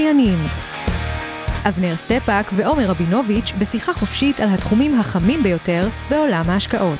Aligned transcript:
המשקיענים 0.00 0.38
אבנר 1.68 1.96
סטפאק 1.96 2.46
ועומר 2.56 2.86
רבינוביץ' 2.86 3.52
בשיחה 3.58 3.92
חופשית 3.92 4.40
על 4.40 4.48
התחומים 4.54 5.00
החמים 5.00 5.42
ביותר 5.42 5.82
בעולם 6.10 6.42
ההשקעות. 6.48 6.98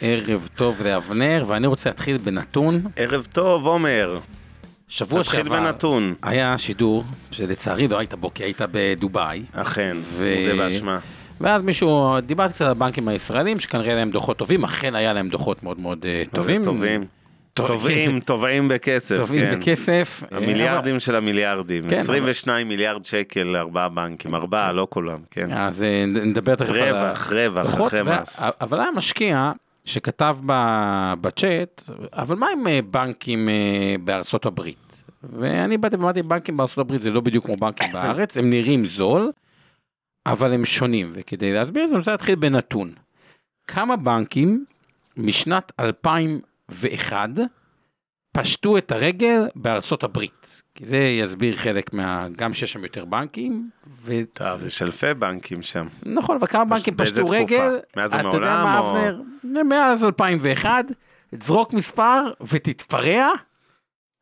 ערב 0.00 0.48
טוב 0.54 0.82
לאבנר, 0.82 1.44
ואני 1.46 1.66
רוצה 1.66 1.90
להתחיל 1.90 2.18
בנתון. 2.18 2.78
ערב 2.96 3.26
טוב, 3.32 3.66
עומר. 3.66 4.18
שבוע 4.88 5.22
תתחיל 5.22 5.42
שעבר 5.42 5.60
בנתון. 5.60 6.14
היה 6.22 6.58
שידור, 6.58 7.04
שלצערי 7.30 7.88
לא 7.88 7.98
היית 7.98 8.14
בו, 8.14 8.34
כי 8.34 8.44
היית 8.44 8.60
בדובאי. 8.70 9.44
אכן, 9.52 9.96
ו- 10.02 10.34
מודה 10.40 10.56
באשמה. 10.56 10.98
ואז 11.40 11.62
מישהו, 11.62 12.20
דיברתי 12.20 12.52
קצת 12.52 12.64
על 12.64 12.70
הבנקים 12.70 13.08
הישראלים, 13.08 13.60
שכנראה 13.60 13.94
להם 13.94 14.10
דוחות 14.10 14.36
טובים, 14.36 14.64
אכן 14.64 14.94
היה 14.94 15.12
להם 15.12 15.28
דוחות 15.28 15.62
מאוד 15.62 15.80
מאוד 15.80 16.04
אה, 16.06 16.22
טובים. 16.32 16.64
טובים. 16.64 17.04
טוב- 17.54 17.66
טובים, 17.66 18.20
טובעים 18.32 18.68
בכסף, 18.68 19.16
טובים 19.16 19.50
כן. 19.50 19.58
בכסף. 19.60 20.22
אה, 20.32 20.36
המיליארדים 20.36 21.00
של 21.00 21.14
המיליארדים. 21.16 21.88
כן, 21.88 21.96
22 21.96 22.68
מיליארד 22.68 23.04
שקל 23.04 23.42
לארבעה 23.42 23.88
בנקים, 23.88 24.34
ארבעה, 24.34 24.72
לא 24.72 24.86
כולם, 24.90 25.18
כן. 25.30 25.50
אבל- 25.52 25.60
אז 25.60 25.82
אה, 25.82 26.04
נדבר 26.06 26.54
תכף 26.54 26.68
על. 26.70 26.76
רווח, 26.82 27.32
רווח, 27.32 27.80
אחרי 27.86 28.00
מס. 28.02 28.42
אבל 28.60 28.80
היה 28.80 28.90
משקיע 28.90 29.52
שכתב 29.84 30.36
בצ'אט, 31.20 31.82
אבל 32.12 32.36
מה 32.36 32.46
עם 32.52 32.64
בנקים 32.90 33.48
בארצות 34.04 34.46
הברית? 34.46 34.76
ואני 35.38 35.76
באתי 35.78 35.96
ואמרתי, 35.96 36.22
בנקים 36.22 36.56
בארצות 36.56 36.78
הברית 36.78 37.02
זה 37.02 37.10
לא 37.10 37.20
בדיוק 37.20 37.44
כמו 37.46 37.56
בנקים 37.56 37.92
בארץ, 37.92 38.38
הם 38.38 38.50
נראים 38.50 38.84
זול, 38.84 39.30
אבל 40.32 40.52
הם 40.52 40.64
שונים, 40.64 41.10
וכדי 41.14 41.52
להסביר 41.52 41.84
את 41.84 41.88
זה 41.88 41.94
אני 41.94 41.98
רוצה 41.98 42.10
להתחיל 42.10 42.34
בנתון. 42.34 42.92
כמה 43.66 43.96
בנקים 43.96 44.64
משנת 45.16 45.72
2001 45.80 47.28
פשטו 48.32 48.78
את 48.78 48.92
הרגל 48.92 49.48
בארצות 49.54 50.04
הברית? 50.04 50.62
כי 50.74 50.86
זה 50.86 50.98
יסביר 50.98 51.56
חלק 51.56 51.92
מה... 51.92 52.26
גם 52.36 52.54
שיש 52.54 52.72
שם 52.72 52.82
יותר 52.82 53.04
בנקים, 53.04 53.70
ו... 54.02 54.12
טוב, 54.32 54.64
יש 54.64 54.82
אלפי 54.82 55.14
בנקים 55.14 55.62
שם. 55.62 55.86
נכון, 56.06 56.36
אבל 56.36 56.46
כמה 56.46 56.64
בנקים 56.64 56.96
באיזה 56.96 57.22
פשטו 57.22 57.26
תקופה? 57.26 57.42
רגל, 57.42 57.78
מאז 57.96 58.14
אתה 58.14 58.18
יודע 58.18 58.28
ומעולם, 58.36 58.64
מה 58.64 58.78
או- 58.78 58.90
אבנר? 58.90 59.22
מאז 59.64 60.04
2001, 60.04 60.84
זרוק 61.32 61.72
מספר 61.72 62.32
ותתפרע, 62.40 63.28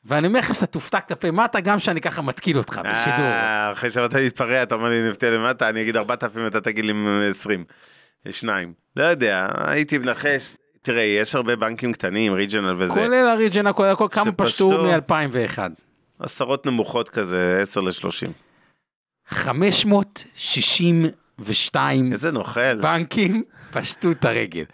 ואני 0.06 0.26
אומר 0.26 0.38
לך 0.38 0.54
שאתה 0.54 0.66
תופתע 0.66 1.00
כלפי 1.00 1.30
מטה 1.30 1.60
גם 1.60 1.78
שאני 1.78 2.00
ככה 2.00 2.22
מתקיל 2.22 2.58
אותך 2.58 2.80
בשידור. 2.90 3.26
אה, 3.26 3.72
אחרי 3.72 3.90
שאמרת 3.90 4.14
להתפרע, 4.14 4.62
אתה 4.62 4.74
אומר 4.74 4.88
לי 4.88 5.08
נפתיה 5.10 5.30
למטה, 5.30 5.68
אני 5.68 5.82
אגיד 5.82 5.96
4,000 5.96 6.46
אתה 6.46 6.60
תגיד 6.60 6.84
לי 6.84 6.92
20. 7.30 7.64
שניים. 8.30 8.72
לא 8.96 9.04
יודע, 9.04 9.48
הייתי 9.56 9.98
מנחש. 9.98 10.56
תראה, 10.82 11.02
יש 11.02 11.34
הרבה 11.34 11.56
בנקים 11.56 11.92
קטנים, 11.92 12.32
ריג'ונל 12.32 12.82
וזה. 12.82 12.94
כולל 12.94 13.28
הריג'נה, 13.28 13.72
כולל 13.72 13.90
הכל, 13.90 14.06
כמה 14.10 14.32
פשטו 14.32 14.70
שפשטו. 14.70 14.84
מ-2001? 14.84 15.58
עשרות 16.18 16.66
נמוכות 16.66 17.08
כזה, 17.08 17.58
10 17.62 17.80
ל-30. 17.80 18.30
562 19.28 22.12
איזה 22.12 22.30
נוכל. 22.30 22.74
בנקים 22.74 23.42
פשטו 23.70 24.10
את 24.10 24.24
הרגל. 24.24 24.64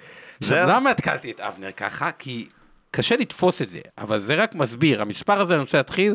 עכשיו. 0.40 0.68
למה 0.68 0.90
התקלתי 0.90 1.30
את 1.30 1.40
אבנר 1.40 1.70
ככה? 1.70 2.10
כי 2.18 2.48
קשה 2.94 3.16
לתפוס 3.16 3.62
את 3.62 3.68
זה, 3.68 3.80
אבל 3.98 4.18
זה 4.18 4.34
רק 4.34 4.54
מסביר, 4.54 5.02
המספר 5.02 5.40
הזה, 5.40 5.54
אני 5.54 5.60
רוצה 5.60 5.76
להתחיל, 5.76 6.14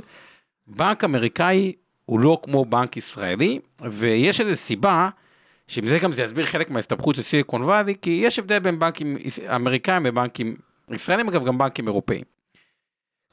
בנק 0.68 1.04
אמריקאי 1.04 1.74
הוא 2.06 2.20
לא 2.20 2.40
כמו 2.44 2.66
בנק 2.66 2.98
ישראלי, 2.98 3.60
ויש 3.82 4.42
איזו 4.42 4.56
סיבה, 4.56 5.10
שעם 5.68 5.88
זה 5.88 6.00
גם 6.00 6.14
זה 6.14 6.24
יסביר 6.24 6.46
חלק 6.46 6.70
מההסתבכות 6.70 7.16
של 7.16 7.22
סיליקון 7.22 7.64
וואלי, 7.64 7.96
כי 8.02 8.10
יש 8.10 8.40
הבדל 8.40 8.60
בין 8.60 8.80
בנקים 8.80 9.18
אמריקאים 9.56 10.02
ובנקים 10.06 10.56
ישראלים, 10.90 11.28
אגב 11.28 11.46
גם 11.46 11.58
בנקים 11.58 11.88
אירופאים. 11.88 12.24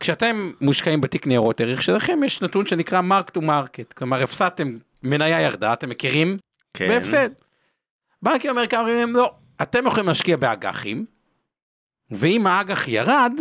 כשאתם 0.01 0.51
מושקעים 0.61 1.01
בתיק 1.01 1.27
ניירות 1.27 1.61
ערך 1.61 1.83
שלכם, 1.83 2.25
יש 2.25 2.43
נתון 2.43 2.67
שנקרא 2.67 3.01
mark 3.01 3.39
to 3.39 3.43
market, 3.43 3.95
כלומר 3.95 4.23
הפסדתם, 4.23 4.79
מניה 5.03 5.41
ירדה, 5.41 5.73
אתם 5.73 5.89
מכירים? 5.89 6.39
כן. 6.75 6.89
בהפסד. 6.89 7.31
בנקים 8.23 8.51
אמריקאים 8.51 8.81
אומרים 8.81 9.17
לא, 9.17 9.35
אתם 9.63 9.87
יכולים 9.87 10.07
להשקיע 10.09 10.37
באג"חים, 10.37 11.05
ואם 12.11 12.47
האג"ח 12.47 12.89
ירד, 12.89 13.33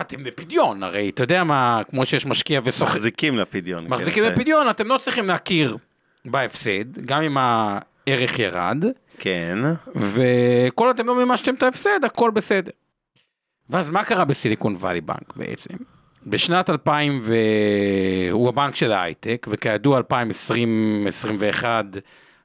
אתם 0.00 0.24
בפדיון, 0.24 0.82
הרי 0.82 1.08
אתה 1.08 1.22
יודע 1.22 1.44
מה, 1.44 1.80
כמו 1.90 2.06
שיש 2.06 2.26
משקיע 2.26 2.60
וסוחר, 2.64 2.92
מחזיקים 2.92 3.38
לפדיון. 3.38 3.88
מחזיקים 3.88 4.24
כן, 4.24 4.32
בפדיון, 4.32 4.70
אתם 4.70 4.86
לא 4.86 4.98
צריכים 4.98 5.26
להכיר 5.26 5.76
בהפסד, 6.24 6.98
גם 7.06 7.22
אם 7.22 7.36
הערך 7.38 8.38
ירד, 8.38 8.84
כן. 9.18 9.58
וכל 9.94 10.90
אתם 10.90 11.06
לא 11.06 11.14
מימשתם 11.14 11.54
את 11.54 11.62
ההפסד, 11.62 12.04
הכל 12.04 12.30
בסדר. 12.30 12.70
ואז 13.70 13.90
מה 13.90 14.04
קרה 14.04 14.24
בסיליקון 14.24 14.74
וואלי 14.74 15.00
בנק 15.00 15.36
בעצם? 15.36 15.74
בשנת 16.26 16.70
2000, 16.70 17.20
ו... 17.24 17.34
הוא 18.30 18.48
הבנק 18.48 18.74
של 18.74 18.92
ההייטק, 18.92 19.46
וכידוע 19.50 20.00
2020-2021 21.60 21.64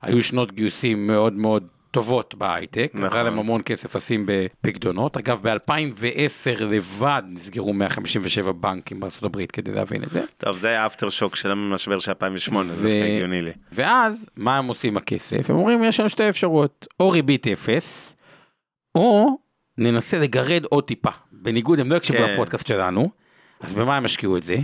היו 0.02 0.24
שנות 0.24 0.52
גיוסים 0.52 1.08
מאוד 1.08 1.34
מאוד 1.34 1.68
טובות 1.92 2.36
בהייטק, 2.36 2.92
נכון. 2.94 3.18
היה 3.18 3.24
להם 3.24 3.40
המון 3.40 3.62
כסף 3.66 3.96
לשים 3.96 4.26
בפקדונות. 4.28 5.18
אגב, 5.18 5.48
ב-2010 5.48 6.64
לבד 6.64 7.22
נסגרו 7.28 7.74
157 7.74 8.52
בנקים 8.52 9.00
הברית 9.22 9.52
כדי 9.52 9.72
להבין 9.72 10.04
את 10.04 10.10
זה. 10.10 10.22
טוב, 10.38 10.58
זה 10.58 10.68
היה 10.68 10.86
אפטר 10.86 11.10
שוק 11.10 11.36
של 11.36 11.52
המשבר 11.52 12.00
של 12.00 12.12
2008, 12.12 12.74
זה 12.74 12.88
ו- 12.88 12.90
דווקא 12.90 13.14
הגיוני 13.16 13.42
לי. 13.42 13.52
ואז, 13.72 14.30
מה 14.36 14.58
הם 14.58 14.68
עושים 14.68 14.94
עם 14.94 14.98
הכסף? 14.98 15.50
הם 15.50 15.56
אומרים, 15.56 15.84
יש 15.84 16.00
לנו 16.00 16.10
שתי 16.10 16.30
אפשרויות, 16.30 16.88
או 17.00 17.10
ריבית 17.10 17.48
אפס, 17.48 18.16
או 18.96 19.38
ננסה 19.78 20.20
לגרד 20.20 20.64
עוד 20.64 20.84
טיפה. 20.84 21.10
בניגוד, 21.32 21.80
הם 21.80 21.92
לא 21.92 21.96
הקשיבו 21.96 22.20
כן. 22.20 22.34
לפודקאסט 22.34 22.68
שלנו, 22.68 23.10
אז 23.60 23.74
במה 23.74 23.98
הם 23.98 24.06
השקיעו 24.06 24.38
את 24.38 24.44
זה? 24.44 24.56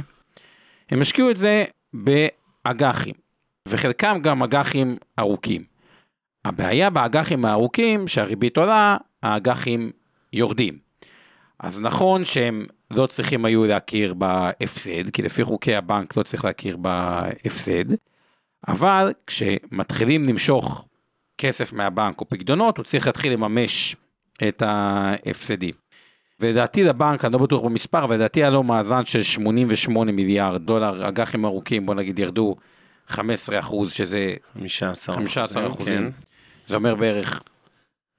הם 0.89 1.01
השקיעו 1.01 1.31
את 1.31 1.35
זה 1.35 1.65
באג"חים, 1.93 3.13
וחלקם 3.67 4.19
גם 4.21 4.43
אג"חים 4.43 4.97
ארוכים. 5.19 5.76
הבעיה 6.47 6.89
באג"חים 6.89 7.45
הארוכים, 7.45 8.07
שהריבית 8.07 8.57
עולה, 8.57 8.97
האג"חים 9.23 9.91
יורדים. 10.33 10.77
אז 11.59 11.81
נכון 11.81 12.25
שהם 12.25 12.65
לא 12.91 13.05
צריכים 13.05 13.45
היו 13.45 13.65
להכיר 13.65 14.13
בהפסד, 14.13 15.09
כי 15.13 15.21
לפי 15.21 15.43
חוקי 15.43 15.75
הבנק 15.75 16.17
לא 16.17 16.23
צריך 16.23 16.45
להכיר 16.45 16.77
בהפסד, 16.77 17.85
אבל 18.67 19.13
כשמתחילים 19.27 20.25
למשוך 20.25 20.87
כסף 21.37 21.73
מהבנק 21.73 22.21
או 22.21 22.29
פקדונות, 22.29 22.77
הוא 22.77 22.83
צריך 22.83 23.07
להתחיל 23.07 23.33
לממש 23.33 23.95
את 24.47 24.61
ההפסדים. 24.65 25.73
ולדעתי 26.39 26.83
לבנק, 26.83 27.25
אני 27.25 27.33
לא 27.33 27.39
בטוח 27.39 27.63
במספר, 27.63 28.03
אבל 28.03 28.15
לדעתי 28.15 28.39
היה 28.39 28.49
לו 28.49 28.63
מאזן 28.63 29.05
של 29.05 29.23
88 29.23 30.11
מיליארד 30.11 30.61
דולר, 30.61 31.07
אג"חים 31.07 31.45
ארוכים, 31.45 31.85
בוא 31.85 31.95
נגיד 31.95 32.19
ירדו 32.19 32.55
15 33.07 33.59
אחוז, 33.59 33.91
שזה 33.91 34.33
15 34.53 35.15
15 35.15 35.75
כן. 35.85 36.03
זה 36.67 36.75
אומר 36.75 36.95
בערך 36.95 37.41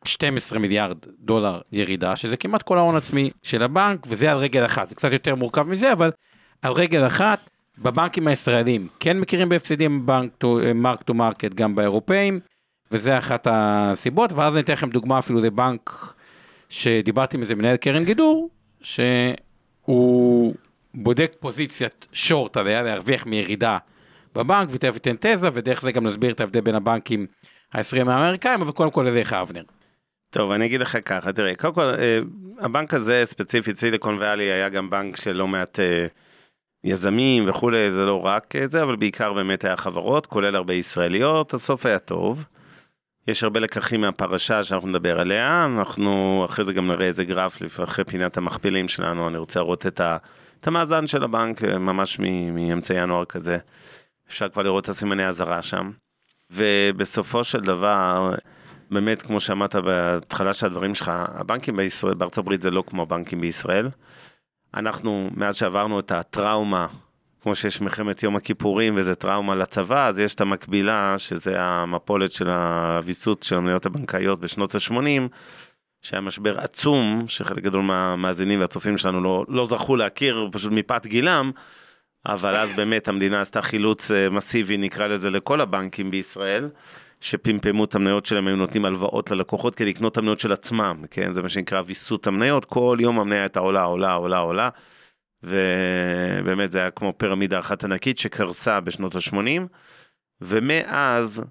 12 0.05 0.59
מיליארד 0.59 0.99
דולר 1.19 1.61
ירידה, 1.73 2.17
שזה 2.17 2.37
כמעט 2.37 2.63
כל 2.63 2.79
ההון 2.79 2.97
עצמי 2.97 3.31
של 3.43 3.63
הבנק, 3.63 4.07
וזה 4.09 4.33
על 4.33 4.39
רגל 4.39 4.67
אחת. 4.67 4.89
זה 4.89 4.95
קצת 4.95 5.13
יותר 5.13 5.35
מורכב 5.35 5.63
מזה, 5.63 5.93
אבל 5.93 6.11
על 6.63 6.73
רגל 6.73 7.07
אחת, 7.07 7.51
בבנקים 7.79 8.29
הישראלים 8.29 8.89
כן 9.01 9.21
מכירים 9.21 9.49
בהפסדים 9.49 10.07
בנק 10.07 10.45
mark 10.75 11.03
to 11.03 11.15
market 11.15 11.55
גם 11.55 11.75
באירופאים, 11.75 12.41
וזה 12.93 13.19
אחת 13.19 13.47
הסיבות, 13.51 14.33
ואז 14.33 14.55
אני 14.55 14.63
אתן 14.63 14.73
לכם 14.73 14.91
דוגמה 14.91 15.19
אפילו 15.19 15.41
לבנק 15.41 16.15
שדיברתי 16.69 17.37
עם 17.37 17.43
איזה 17.43 17.55
מנהל 17.55 17.77
קרן 17.77 18.05
גידור, 18.05 18.51
שהוא 18.83 20.55
בודק 20.95 21.33
פוזיציית 21.41 22.07
short 22.13 22.57
עליה, 22.57 22.83
להרוויח 22.83 23.27
מירידה 23.27 23.79
בבנק, 24.35 24.69
ותכף 24.73 24.95
ייתן 24.95 25.15
תזה, 25.21 25.49
ודרך 25.53 25.81
זה 25.83 25.93
גם 25.93 26.07
נסביר 26.07 26.33
את 26.33 26.41
ההבדל 26.41 26.61
בין 26.61 26.75
הבנקים 26.75 27.27
ה-20 27.73 28.11
האמריקאים, 28.11 28.63
אבל 28.63 28.73
קודם 28.73 28.91
כל 28.91 29.07
אליך 29.07 29.33
אבנר. 29.33 29.63
טוב, 30.31 30.51
אני 30.51 30.67
אגיד 30.67 30.81
לך 30.81 30.99
ככה, 31.05 31.33
תראה, 31.33 31.55
קודם 31.55 31.75
כל, 31.75 31.81
אה, 31.81 32.19
הבנק 32.61 32.95
הזה 32.95 33.23
ספציפית, 33.25 33.77
Silicon 33.77 34.17
Valley, 34.21 34.43
היה 34.43 34.69
גם 34.69 34.91
בנק 34.91 35.17
של 35.17 35.33
לא 35.33 35.49
מעט 35.49 35.81
אה, 35.81 36.07
יזמים 36.85 37.49
וכולי, 37.49 37.91
זה 37.91 38.01
לא 38.01 38.27
רק 38.27 38.57
אה, 38.57 38.67
זה, 38.67 38.83
אבל 38.83 38.97
בעיקר 38.97 39.33
באמת 39.33 39.65
היה 39.65 39.77
חברות, 39.77 40.27
כולל 40.27 40.57
הרבה 40.57 40.75
ישראליות, 40.75 41.55
הסוף 41.55 41.87
היה 41.87 41.99
טוב. 41.99 42.45
יש 43.29 43.45
הרבה 43.45 43.61
לקחים 43.61 44.01
מהפרשה 44.01 44.65
שאנחנו 44.65 44.89
נדבר 44.89 45.21
עליה, 45.21 45.65
אנחנו 45.65 46.43
אחרי 46.49 46.65
זה 46.65 46.73
גם 46.73 46.87
נראה 46.87 47.07
איזה 47.07 47.25
גרף 47.25 47.63
אחרי 47.85 48.05
פינת 48.05 48.37
המכפילים 48.37 48.89
שלנו, 48.89 49.29
אני 49.29 49.39
רוצה 49.39 49.61
לראות 49.61 49.87
את, 49.87 50.01
ה, 50.01 50.17
את 50.61 50.67
המאזן 50.67 51.07
של 51.07 51.25
הבנק 51.25 51.63
ממש 51.65 52.19
מאמצע 52.53 52.95
ינואר 52.95 53.25
כזה, 53.25 53.59
אפשר 54.29 54.49
כבר 54.49 54.63
לראות 54.63 54.85
את 54.85 54.89
הסימני 54.89 55.27
אזהרה 55.27 55.63
שם. 55.63 55.91
ובסופו 56.51 57.45
של 57.45 57.61
דבר, 57.61 58.35
באמת, 58.91 59.23
כמו 59.23 59.41
שאמרת 59.41 59.77
בהתחלה 59.77 60.53
של 60.53 60.67
הדברים 60.67 60.95
שלך, 60.95 61.13
הבנקים 61.15 61.77
בישראל, 61.77 62.15
בארצות 62.15 62.39
הברית 62.39 62.63
זה 62.63 62.71
לא 62.71 62.85
כמו 62.87 63.03
הבנקים 63.03 63.41
בישראל. 63.41 63.89
אנחנו, 64.75 65.31
מאז 65.37 65.57
שעברנו 65.57 66.01
את 66.01 66.13
הטראומה, 66.13 66.87
כמו 67.43 67.55
שיש 67.55 67.81
מלחמת 67.81 68.23
יום 68.23 68.37
הכיפורים 68.37 68.95
וזה 68.97 69.15
טראומה 69.15 69.55
לצבא, 69.55 70.07
אז 70.07 70.19
יש 70.19 70.35
את 70.35 70.41
המקבילה, 70.41 71.15
שזה 71.19 71.61
המפולת 71.61 72.33
של 72.33 72.51
הוויסות 72.51 73.43
של 73.43 73.57
המניות 73.57 73.87
הבנקאיות 73.87 74.41
בשנות 74.41 74.75
ה-80, 74.75 75.29
שהיה 76.03 76.21
משבר 76.21 76.59
עצום, 76.59 77.25
שחלק 77.29 77.63
גדול 77.63 77.83
מהמאזינים 77.83 78.61
והצופים 78.61 78.99
שלנו 78.99 79.23
לא, 79.23 79.45
לא 79.49 79.67
זכו 79.67 79.97
להכיר 79.97 80.49
פשוט 80.53 80.73
מפאת 80.73 81.07
גילם, 81.07 81.51
אבל 82.27 82.57
אז 82.57 82.73
באמת 82.73 83.09
המדינה 83.09 83.41
עשתה 83.41 83.63
חילוץ 83.63 84.11
אה, 84.11 84.31
מסיבי, 84.31 84.77
נקרא 84.77 85.07
לזה, 85.07 85.31
לכל 85.31 85.61
הבנקים 85.61 86.11
בישראל. 86.11 86.69
שפמפמו 87.21 87.85
את 87.85 87.95
המניות 87.95 88.27
שלהם, 88.27 88.47
היו 88.47 88.57
נותנים 88.57 88.85
הלוואות 88.85 89.31
ללקוחות 89.31 89.75
כדי 89.75 89.91
לקנות 89.91 90.13
את 90.13 90.19
המניות 90.19 90.41
של 90.41 90.53
עצמם, 90.53 91.05
כן? 91.11 91.33
זה 91.33 91.43
מה 91.43 91.49
שנקרא 91.49 91.83
ויסות 91.87 92.27
המניות, 92.27 92.65
כל 92.65 92.99
יום 93.01 93.21
המניה 93.21 93.41
הייתה 93.41 93.61
עולה, 93.61 93.83
עולה, 93.83 94.13
עולה, 94.13 94.39
עולה, 94.39 94.69
ובאמת 95.43 96.71
זה 96.71 96.79
היה 96.79 96.91
כמו 96.91 97.13
פירמידה 97.17 97.59
אחת 97.59 97.85
ענקית 97.85 98.19
שקרסה 98.19 98.81
בשנות 98.81 99.17
ה-80, 99.17 99.63
ומאז 100.41 101.43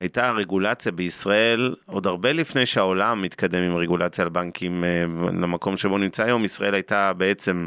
הייתה 0.00 0.28
הרגולציה 0.28 0.92
בישראל, 0.92 1.74
עוד 1.86 2.06
הרבה 2.06 2.32
לפני 2.32 2.66
שהעולם 2.66 3.22
מתקדם 3.22 3.62
עם 3.62 3.76
רגולציה 3.76 4.24
על 4.24 4.30
בנקים 4.30 4.84
אה, 4.84 5.04
למקום 5.40 5.76
שבו 5.76 5.98
נמצא 5.98 6.24
היום, 6.24 6.44
ישראל 6.44 6.74
הייתה 6.74 7.12
בעצם 7.12 7.66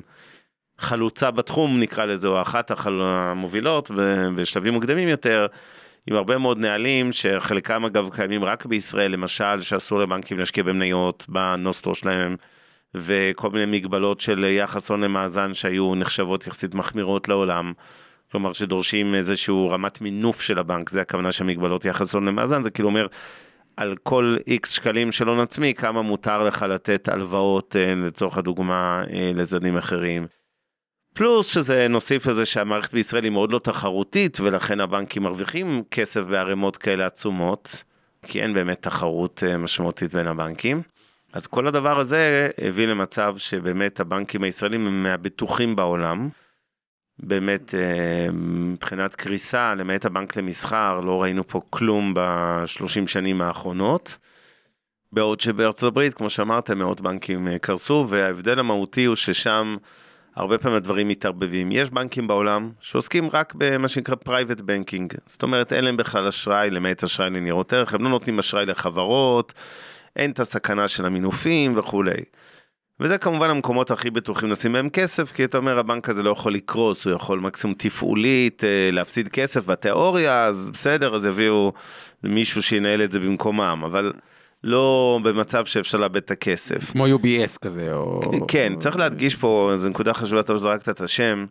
חלוצה 0.79 1.31
בתחום, 1.31 1.79
נקרא 1.79 2.05
לזה, 2.05 2.27
או 2.27 2.41
אחת 2.41 2.71
המובילות 2.85 3.91
בשלבים 4.35 4.73
מוקדמים 4.73 5.07
יותר. 5.07 5.47
עם 6.07 6.15
הרבה 6.15 6.37
מאוד 6.37 6.57
נהלים 6.57 7.11
שחלקם 7.11 7.85
אגב 7.85 8.09
קיימים 8.15 8.43
רק 8.43 8.65
בישראל, 8.65 9.11
למשל 9.11 9.61
שאסור 9.61 9.99
לבנקים 9.99 10.39
להשקיע 10.39 10.63
במניות 10.63 11.25
בנוסטור 11.29 11.95
שלהם, 11.95 12.35
וכל 12.95 13.49
מיני 13.49 13.77
מגבלות 13.77 14.21
של 14.21 14.43
יחס 14.43 14.91
הון 14.91 15.03
למאזן 15.03 15.53
שהיו 15.53 15.95
נחשבות 15.95 16.47
יחסית 16.47 16.75
מחמירות 16.75 17.27
לעולם. 17.27 17.73
כלומר 18.31 18.53
שדורשים 18.53 19.15
איזשהו 19.15 19.69
רמת 19.69 20.01
מינוף 20.01 20.41
של 20.41 20.59
הבנק, 20.59 20.89
זה 20.89 21.01
הכוונה 21.01 21.31
של 21.31 21.43
מגבלות 21.43 21.85
יחס 21.85 22.13
הון 22.13 22.25
למאזן, 22.25 22.63
זה 22.63 22.69
כאילו 22.69 22.89
אומר 22.89 23.07
על 23.77 23.95
כל 24.03 24.37
איקס 24.47 24.71
שקלים 24.71 25.11
של 25.11 25.27
הון 25.27 25.39
עצמי, 25.39 25.73
כמה 25.73 26.01
מותר 26.01 26.43
לך 26.43 26.65
לתת 26.69 27.09
הלוואות 27.09 27.75
אה, 27.75 27.95
לצורך 27.95 28.37
הדוגמה 28.37 29.03
אה, 29.13 29.31
לזנים 29.35 29.77
אחרים. 29.77 30.27
פלוס 31.13 31.53
שזה 31.53 31.87
נוסיף 31.87 32.27
לזה 32.27 32.45
שהמערכת 32.45 32.93
בישראל 32.93 33.23
היא 33.23 33.31
מאוד 33.31 33.53
לא 33.53 33.59
תחרותית 33.59 34.39
ולכן 34.39 34.79
הבנקים 34.79 35.23
מרוויחים 35.23 35.83
כסף 35.91 36.21
בערימות 36.21 36.77
כאלה 36.77 37.05
עצומות, 37.05 37.83
כי 38.25 38.41
אין 38.41 38.53
באמת 38.53 38.81
תחרות 38.81 39.43
אה, 39.47 39.57
משמעותית 39.57 40.13
בין 40.13 40.27
הבנקים. 40.27 40.81
אז 41.33 41.47
כל 41.47 41.67
הדבר 41.67 41.99
הזה 41.99 42.49
הביא 42.57 42.87
למצב 42.87 43.35
שבאמת 43.37 43.99
הבנקים 43.99 44.43
הישראלים 44.43 44.87
הם 44.87 45.03
מהבטוחים 45.03 45.75
בעולם. 45.75 46.29
באמת 47.19 47.75
אה, 47.75 48.31
מבחינת 48.33 49.15
קריסה, 49.15 49.75
למעט 49.75 50.05
הבנק 50.05 50.37
למסחר, 50.37 50.99
לא 50.99 51.21
ראינו 51.21 51.47
פה 51.47 51.61
כלום 51.69 52.13
בשלושים 52.15 53.07
שנים 53.07 53.41
האחרונות. 53.41 54.17
בעוד 55.11 55.41
שבארצות 55.41 55.83
הברית, 55.83 56.13
כמו 56.13 56.29
שאמרת, 56.29 56.69
מאות 56.69 57.01
בנקים 57.01 57.47
אה, 57.47 57.59
קרסו, 57.59 58.05
וההבדל 58.09 58.59
המהותי 58.59 59.05
הוא 59.05 59.15
ששם 59.15 59.77
הרבה 60.35 60.57
פעמים 60.57 60.77
הדברים 60.77 61.07
מתערבבים. 61.07 61.71
יש 61.71 61.89
בנקים 61.89 62.27
בעולם 62.27 62.71
שעוסקים 62.79 63.29
רק 63.33 63.53
במה 63.57 63.87
שנקרא 63.87 64.15
private 64.15 64.61
banking, 64.61 65.13
זאת 65.27 65.43
אומרת 65.43 65.73
אין 65.73 65.85
להם 65.85 65.97
בכלל 65.97 66.27
אשראי 66.27 66.69
למעט 66.69 67.03
אשראי 67.03 67.29
לניירות 67.29 67.73
ערך, 67.73 67.93
הם 67.93 68.03
לא 68.03 68.09
נותנים 68.09 68.39
אשראי 68.39 68.65
לחברות, 68.65 69.53
אין 70.15 70.31
את 70.31 70.39
הסכנה 70.39 70.87
של 70.87 71.05
המינופים 71.05 71.77
וכולי. 71.77 72.23
וזה 72.99 73.17
כמובן 73.17 73.49
המקומות 73.49 73.91
הכי 73.91 74.09
בטוחים 74.09 74.51
לשים 74.51 74.73
בהם 74.73 74.89
כסף, 74.89 75.31
כי 75.31 75.43
אתה 75.43 75.57
אומר 75.57 75.79
הבנק 75.79 76.09
הזה 76.09 76.23
לא 76.23 76.29
יכול 76.29 76.53
לקרוס, 76.53 77.05
הוא 77.05 77.13
יכול 77.13 77.39
מקסימום 77.39 77.75
תפעולית 77.79 78.63
אה, 78.63 78.89
להפסיד 78.91 79.27
כסף 79.27 79.65
בתיאוריה, 79.65 80.45
אז 80.45 80.69
בסדר, 80.73 81.15
אז 81.15 81.25
יביאו 81.25 81.73
מישהו 82.23 82.63
שינהל 82.63 83.03
את 83.03 83.11
זה 83.11 83.19
במקומם, 83.19 83.81
אבל 83.85 84.13
לא 84.63 85.19
במצב 85.23 85.65
שאפשר 85.65 85.97
לאבד 85.97 86.15
את 86.15 86.31
הכסף. 86.31 86.91
כמו 86.91 87.07
UBS 87.07 87.57
כזה, 87.61 87.93
או... 87.93 88.21
כן, 88.47 88.73
צריך 88.79 88.95
להדגיש 88.95 89.35
פה, 89.35 89.71
זו 89.75 89.89
נקודה 89.89 90.13
חשובה, 90.13 90.41
אתה 90.41 90.57
זרקת 90.57 90.89
את 90.89 91.01
השם. 91.01 91.45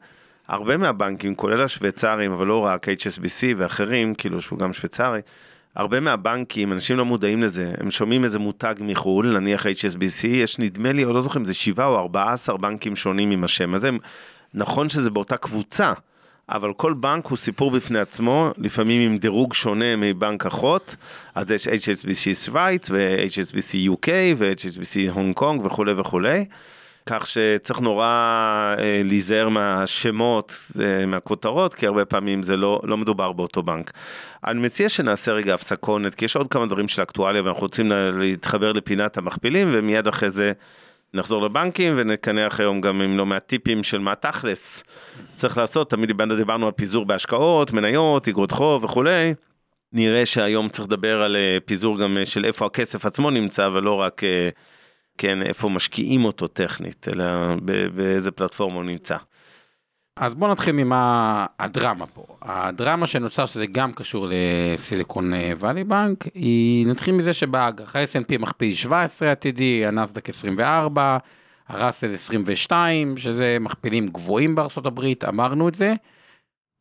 הרבה 0.48 0.76
מהבנקים, 0.76 1.34
כולל 1.34 1.62
השוויצרים, 1.62 2.32
אבל 2.32 2.46
לא 2.46 2.58
רק 2.64 2.88
HSBC 2.88 3.44
ואחרים, 3.56 4.14
כאילו 4.14 4.40
שהוא 4.40 4.58
גם 4.58 4.72
שוויצרי, 4.72 5.20
הרבה 5.76 6.00
מהבנקים, 6.00 6.72
אנשים 6.72 6.96
לא 6.96 7.04
מודעים 7.04 7.42
לזה, 7.42 7.72
הם 7.78 7.90
שומעים 7.90 8.24
איזה 8.24 8.38
מותג 8.38 8.74
מחו"ל, 8.80 9.38
נניח 9.38 9.66
HSBC, 9.66 10.26
יש 10.26 10.58
נדמה 10.58 10.92
לי, 10.92 11.04
או 11.04 11.12
לא 11.12 11.20
זוכר 11.20 11.38
אם 11.38 11.44
זה 11.44 11.54
שבעה 11.54 11.86
או 11.86 11.98
ארבעה 11.98 12.32
עשר 12.32 12.56
בנקים 12.56 12.96
שונים 12.96 13.30
עם 13.30 13.44
השם 13.44 13.74
הזה, 13.74 13.90
נכון 14.54 14.88
שזה 14.88 15.10
באותה 15.10 15.36
קבוצה, 15.36 15.92
אבל 16.52 16.72
כל 16.72 16.92
בנק 16.92 17.26
הוא 17.26 17.38
סיפור 17.38 17.70
בפני 17.70 17.98
עצמו, 17.98 18.50
לפעמים 18.58 19.10
עם 19.10 19.18
דירוג 19.18 19.54
שונה 19.54 19.96
מבנק 19.96 20.46
אחות, 20.46 20.96
אז 21.34 21.50
יש 21.50 21.68
HSBC 21.68 22.34
שווייץ 22.34 22.90
ו-HSBC 22.90 23.88
UK 23.88 24.08
ו-HSBC 24.36 25.10
הונג 25.10 25.34
קונג 25.34 25.64
וכולי 25.64 25.92
וכולי. 25.92 26.44
כך 27.06 27.26
שצריך 27.26 27.80
נורא 27.80 28.04
אה, 28.78 29.02
להיזהר 29.04 29.48
מהשמות, 29.48 30.54
אה, 30.80 31.06
מהכותרות, 31.06 31.74
כי 31.74 31.86
הרבה 31.86 32.04
פעמים 32.04 32.42
זה 32.42 32.56
לא, 32.56 32.80
לא 32.84 32.96
מדובר 32.96 33.32
באותו 33.32 33.62
בנק. 33.62 33.92
אני 34.46 34.60
מציע 34.60 34.88
שנעשה 34.88 35.32
רגע 35.32 35.54
הפסקונת, 35.54 36.14
כי 36.14 36.24
יש 36.24 36.36
עוד 36.36 36.48
כמה 36.48 36.66
דברים 36.66 36.88
של 36.88 37.02
אקטואליה 37.02 37.42
ואנחנו 37.42 37.62
רוצים 37.62 37.92
להתחבר 37.92 38.72
לפינת 38.72 39.18
המכפילים, 39.18 39.68
ומיד 39.72 40.06
אחרי 40.06 40.30
זה 40.30 40.52
נחזור 41.14 41.42
לבנקים 41.42 41.94
ונקנח 41.96 42.60
היום 42.60 42.80
גם 42.80 43.00
עם 43.00 43.18
לא 43.18 43.26
מעט 43.26 43.46
טיפים 43.46 43.82
של 43.82 43.98
מה 43.98 44.14
תכלס 44.14 44.84
צריך 45.36 45.56
לעשות, 45.56 45.90
תמיד 45.90 46.12
דיברנו 46.36 46.66
על 46.66 46.72
פיזור 46.72 47.04
בהשקעות, 47.04 47.72
מניות, 47.72 48.28
אגרות 48.28 48.52
חוב 48.52 48.84
וכולי. 48.84 49.34
נראה 49.92 50.26
שהיום 50.26 50.68
צריך 50.68 50.88
לדבר 50.88 51.22
על 51.22 51.36
אה, 51.36 51.58
פיזור 51.64 51.98
גם 51.98 52.18
אה, 52.18 52.26
של 52.26 52.44
איפה 52.44 52.66
הכסף 52.66 53.06
עצמו 53.06 53.30
נמצא 53.30 53.68
ולא 53.74 53.94
רק 53.94 54.24
אה, 54.24 54.48
כן 55.18 55.42
איפה 55.42 55.68
משקיעים 55.68 56.24
אותו 56.24 56.48
טכנית 56.48 57.08
אלא 57.08 57.24
באיזה 57.94 58.30
פלטפורמה 58.30 58.74
הוא 58.76 58.84
נמצא. 58.84 59.16
אז 60.16 60.34
בוא 60.34 60.48
נתחיל 60.48 60.72
ממה 60.72 61.46
הדרמה 61.58 62.06
פה. 62.06 62.26
הדרמה 62.42 63.06
שנוצר 63.06 63.46
שזה 63.46 63.66
גם 63.66 63.92
קשור 63.92 64.26
לסיליקון 64.30 65.32
וואלי 65.58 65.84
בנק, 65.84 66.24
היא 66.34 66.86
נתחיל 66.86 67.14
מזה 67.14 67.32
שבאג"ח 67.32 67.96
ה-S&P 67.96 68.38
מכפיל 68.38 68.74
17 68.74 69.32
עתידי, 69.32 69.86
הנסדק 69.86 70.28
24, 70.28 71.18
הראסל 71.68 72.14
22, 72.14 73.16
שזה 73.16 73.56
מכפילים 73.60 74.08
גבוהים 74.08 74.54
בארצות 74.54 74.86
הברית, 74.86 75.24
אמרנו 75.24 75.68
את 75.68 75.74
זה. 75.74 75.94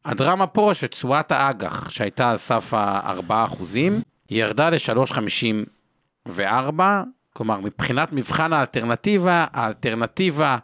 הדרמה 0.05 0.47
פה 0.47 0.71
שתשואת 0.73 1.31
האג"ח 1.31 1.89
שהייתה 1.89 2.29
על 2.29 2.37
סף 2.37 2.73
ה-4 2.73 3.45
אחוזים, 3.45 4.01
היא 4.29 4.43
ירדה 4.43 4.69
ל-3.54, 4.69 6.81
כלומר 7.33 7.59
מבחינת 7.59 8.13
מבחן 8.13 8.53
האלטרנטיבה, 8.53 9.45
האלטרנטיבה 9.53 10.57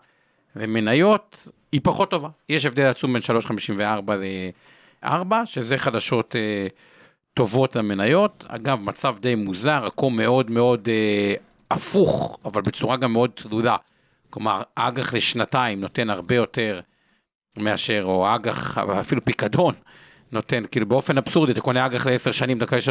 למניות 0.55 1.47
היא 1.71 1.81
פחות 1.83 2.09
טובה. 2.11 2.29
יש 2.49 2.65
הבדל 2.65 2.85
עצום 2.85 3.13
בין 3.13 3.21
3.54 3.21 4.11
ל-4, 5.03 5.33
שזה 5.45 5.77
חדשות 5.77 6.35
אה, 6.35 6.67
טובות 7.33 7.75
למניות. 7.75 8.43
אגב, 8.47 8.79
מצב 8.81 9.15
די 9.19 9.35
מוזר, 9.35 9.85
הכל 9.85 10.09
מאוד 10.09 10.51
מאוד 10.51 10.89
אה, 10.91 11.33
הפוך, 11.71 12.39
אבל 12.45 12.61
בצורה 12.61 12.97
גם 12.97 13.13
מאוד 13.13 13.31
תלולה. 13.35 13.75
כלומר, 14.29 14.61
אג"ח 14.75 15.13
לשנתיים 15.13 15.81
נותן 15.81 16.09
הרבה 16.09 16.35
יותר 16.35 16.79
מאשר, 17.57 18.01
או 18.03 18.35
אג"ח, 18.35 18.77
אפילו 18.77 19.25
פיקדון, 19.25 19.73
נותן, 20.31 20.63
כאילו 20.71 20.85
באופן 20.85 21.17
אבסורדי, 21.17 21.51
אתה 21.51 21.61
קונה 21.61 21.85
אג"ח 21.85 22.07
לעשר 22.07 22.31
שנים, 22.31 22.57
אתה 22.57 22.65
קונה 22.65 22.81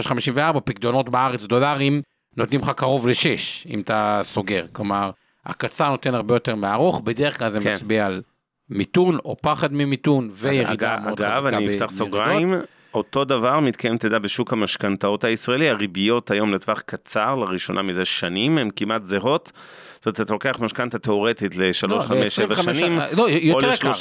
6.54, 0.55 0.61
פיקדונות 0.61 1.09
בארץ, 1.09 1.45
דולרים, 1.45 2.03
נותנים 2.37 2.61
לך 2.61 2.71
קרוב 2.77 3.07
לשש, 3.07 3.67
אם 3.71 3.81
אתה 3.81 4.21
סוגר. 4.23 4.67
כלומר, 4.73 5.11
הקצר 5.47 5.91
נותן 5.91 6.15
הרבה 6.15 6.35
יותר 6.35 6.55
מהארוך, 6.55 7.01
בדרך 7.01 7.39
כלל 7.39 7.51
זה 7.51 7.61
כן. 7.61 7.73
מצביע 7.73 8.07
על 8.07 8.23
מיתון 8.71 9.19
או 9.25 9.37
פחד 9.43 9.73
ממיתון 9.73 10.31
וירידה 10.33 10.97
מאוד 11.05 11.23
אגב, 11.23 11.31
חזקה. 11.31 11.39
אגב, 11.39 11.47
אני 11.47 11.75
אפתח 11.75 11.91
סוגריים, 11.91 12.55
אותו 12.95 13.25
דבר 13.25 13.61
מתקיים, 13.61 13.99
תדע, 13.99 14.19
בשוק 14.19 14.53
המשכנתאות 14.53 15.25
הישראלי, 15.25 15.69
הריביות 15.69 16.31
היום 16.31 16.55
לטווח 16.55 16.81
קצר, 16.81 17.35
לראשונה 17.35 17.83
מזה 17.83 18.05
שנים, 18.05 18.59
הן 18.59 18.71
כמעט 18.77 19.05
זהות. 19.05 19.53
זאת 19.95 20.07
אומרת, 20.07 20.21
אתה 20.21 20.33
לוקח 20.33 20.57
משכנתה 20.61 20.99
תאורטית 20.99 21.57
ל-3, 21.57 22.01
5, 22.01 22.37
7 22.37 22.57
שנים, 22.63 22.99
לא, 23.13 23.31
יותר 23.31 23.73
יקר, 23.73 23.93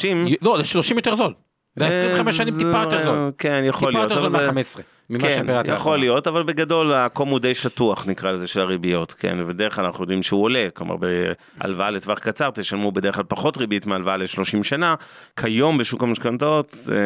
לא, 0.41 0.57
ל-30 0.57 0.95
יותר 0.95 1.15
זול. 1.15 1.33
זה 1.79 1.87
25 1.87 2.37
שנים 2.37 2.53
טיפה 2.57 2.79
יותר 2.81 3.03
זול. 3.03 3.31
כן, 3.37 3.63
יכול 3.65 3.87
טיפה 3.87 3.99
להיות. 3.99 4.11
יותר 4.11 4.21
אבל 4.21 4.29
זול 4.29 4.39
זה- 4.41 4.51
מה-15. 4.51 4.81
ממה 5.09 5.19
כן, 5.19 5.41
שפירטתי 5.43 5.71
יכול. 5.71 5.97
להיות, 5.99 6.27
אבל 6.27 6.43
בגדול 6.43 6.93
הקום 6.93 7.29
הוא 7.29 7.39
די 7.39 7.55
שטוח 7.55 8.05
נקרא 8.07 8.31
לזה 8.31 8.47
של 8.47 8.59
הריביות, 8.59 9.11
כן, 9.13 9.37
ובדרך 9.41 9.75
כלל 9.75 9.85
אנחנו 9.85 10.03
יודעים 10.03 10.23
שהוא 10.23 10.43
עולה, 10.43 10.67
כלומר 10.73 10.95
בהלוואה 11.57 11.89
לטווח 11.91 12.19
קצר 12.19 12.49
תשלמו 12.51 12.91
בדרך 12.91 13.15
כלל 13.15 13.23
פחות 13.27 13.57
ריבית 13.57 13.85
מהלוואה 13.85 14.17
ל-30 14.17 14.63
שנה, 14.63 14.95
כיום 15.39 15.77
בשוק 15.77 16.03
המשכנתאות 16.03 16.71
זה 16.71 16.99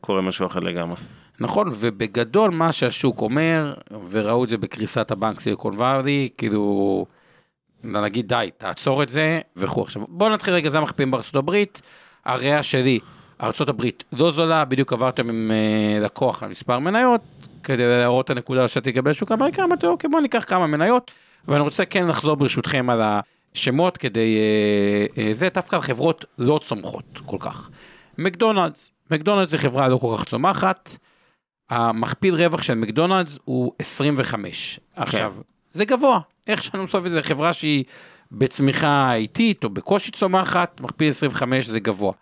קורה 0.00 0.22
משהו 0.22 0.46
אחר 0.46 0.60
לגמרי. 0.60 0.96
נכון, 1.40 1.68
ובגדול 1.74 2.50
מה 2.50 2.72
שהשוק 2.72 3.20
אומר, 3.20 3.74
וראו 4.10 4.44
את 4.44 4.48
זה 4.48 4.56
בקריסת 4.58 5.10
הבנק 5.10 5.40
סיליקון 5.40 5.74
ואלי, 5.78 6.28
כאילו, 6.38 7.06
נגיד 7.84 8.28
די, 8.28 8.50
תעצור 8.58 9.02
את 9.02 9.08
זה, 9.08 9.40
וכו'. 9.56 9.82
עכשיו, 9.82 10.02
בואו 10.08 10.30
נתחיל 10.30 10.54
רגע, 10.54 10.70
זה 10.70 10.78
המחפיאים 10.78 11.10
בארצות 11.10 11.34
הברית. 11.36 11.82
הראייה 12.24 12.62
שלי, 12.62 12.98
הברית 13.40 14.04
לא 14.12 14.32
זולה, 14.32 14.64
בדיוק 14.64 14.92
עברתם 14.92 15.28
עם 15.28 15.50
אה, 15.50 16.04
לקוח 16.04 16.42
על 16.42 16.48
מספר 16.48 16.78
מניות, 16.78 17.20
כדי 17.62 17.86
להראות 17.86 18.24
את 18.24 18.30
הנקודה 18.30 18.68
שאתה 18.68 18.90
תקבל 18.90 19.10
בשוק 19.10 19.30
האמריקאי, 19.30 19.64
אמרתי, 19.64 19.86
אוקיי, 19.86 20.10
בואו 20.10 20.22
ניקח 20.22 20.44
כמה 20.48 20.66
מניות, 20.66 21.10
ואני 21.48 21.60
רוצה 21.60 21.84
כן 21.84 22.06
לחזור 22.06 22.36
ברשותכם 22.36 22.90
על 22.90 23.02
השמות, 23.54 23.96
כדי, 23.96 24.36
אה, 24.38 25.22
אה, 25.22 25.34
זה 25.34 25.48
דווקא 25.54 25.76
על 25.76 25.82
חברות 25.82 26.24
לא 26.38 26.60
צומחות 26.62 27.20
כל 27.26 27.36
כך. 27.40 27.70
מקדונלדס, 28.18 28.90
מקדונלדס 29.10 29.50
זה 29.50 29.58
חברה 29.58 29.88
לא 29.88 29.96
כל 29.96 30.14
כך 30.18 30.24
צומחת, 30.24 30.96
המכפיל 31.70 32.34
רווח 32.34 32.62
של 32.62 32.74
מקדונלדס 32.74 33.38
הוא 33.44 33.72
25. 33.78 34.80
עכשיו, 34.96 35.34
זה 35.72 35.84
גבוה, 35.84 36.20
איך 36.46 36.62
שאני 36.62 36.82
מסוף 36.82 37.06
את 37.06 37.10
זה, 37.10 37.22
חברה 37.22 37.52
שהיא 37.52 37.84
בצמיחה 38.32 39.14
איטית 39.14 39.64
או 39.64 39.70
בקושי 39.70 40.10
צומחת, 40.10 40.80
מכפיל 40.80 41.08
25 41.08 41.66
זה 41.66 41.80
גבוה. 41.80 42.12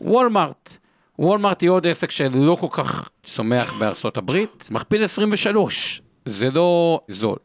וולמארט, 0.00 0.76
וולמארט 1.18 1.62
היא 1.62 1.70
עוד 1.70 1.86
עסק 1.86 2.10
שלא 2.10 2.56
כל 2.60 2.66
כך 2.70 3.08
צומח 3.24 3.72
בארצות 3.72 4.16
הברית, 4.16 4.68
מכפיל 4.70 5.04
23, 5.04 6.02
זה 6.24 6.50
לא 6.50 7.00
זול. 7.08 7.36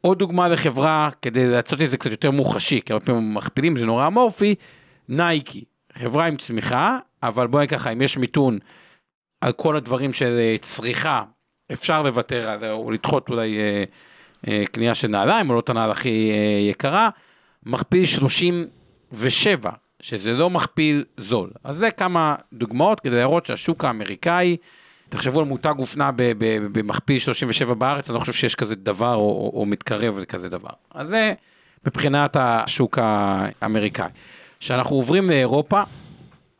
עוד 0.00 0.18
דוגמה 0.18 0.48
לחברה, 0.48 1.10
כדי 1.22 1.46
לעשות 1.46 1.82
את 1.82 1.90
זה 1.90 1.96
קצת 1.96 2.10
יותר 2.10 2.30
מוחשי, 2.30 2.80
כי 2.86 2.92
הרבה 2.92 3.06
פעמים 3.06 3.34
מכפילים 3.34 3.78
זה 3.78 3.86
נורא 3.86 4.06
אמורפי, 4.06 4.54
נייקי, 5.08 5.64
חברה 5.98 6.26
עם 6.26 6.36
צמיחה, 6.36 6.98
אבל 7.22 7.46
בואי 7.46 7.66
ככה, 7.66 7.90
אם 7.92 8.02
יש 8.02 8.16
מיתון 8.16 8.58
על 9.40 9.52
כל 9.52 9.76
הדברים 9.76 10.12
של 10.12 10.36
אה, 10.38 10.56
צריכה, 10.60 11.22
אפשר 11.72 12.02
לוותר 12.02 12.50
על, 12.50 12.70
או 12.70 12.90
לדחות 12.90 13.28
אולי 13.28 13.58
אה, 13.58 13.84
אה, 14.48 14.64
קנייה 14.72 14.94
של 14.94 15.08
נעליים, 15.08 15.50
או 15.50 15.54
לא 15.54 15.60
את 15.60 15.68
הנעל 15.68 15.90
הכי 15.90 16.30
אה, 16.30 16.70
יקרה, 16.70 17.10
מכפיל 17.62 18.06
37, 18.06 19.70
שזה 20.00 20.32
לא 20.32 20.50
מכפיל 20.50 21.04
זול. 21.16 21.50
אז 21.64 21.76
זה 21.76 21.90
כמה 21.90 22.34
דוגמאות 22.52 23.00
כדי 23.00 23.16
להראות 23.16 23.46
שהשוק 23.46 23.84
האמריקאי, 23.84 24.56
תחשבו 25.08 25.38
על 25.40 25.44
מותג 25.44 25.74
אופנה 25.78 26.10
במכפיל 26.72 27.18
37 27.18 27.74
בארץ, 27.74 28.10
אני 28.10 28.14
לא 28.14 28.20
חושב 28.20 28.32
שיש 28.32 28.54
כזה 28.54 28.74
דבר 28.74 29.14
או, 29.14 29.20
או, 29.20 29.60
או 29.60 29.66
מתקרב 29.66 30.18
לכזה 30.18 30.48
דבר. 30.48 30.70
אז 30.94 31.08
זה 31.08 31.32
מבחינת 31.86 32.36
השוק 32.40 32.98
האמריקאי. 33.02 34.08
כשאנחנו 34.60 34.96
עוברים 34.96 35.30
לאירופה, 35.30 35.82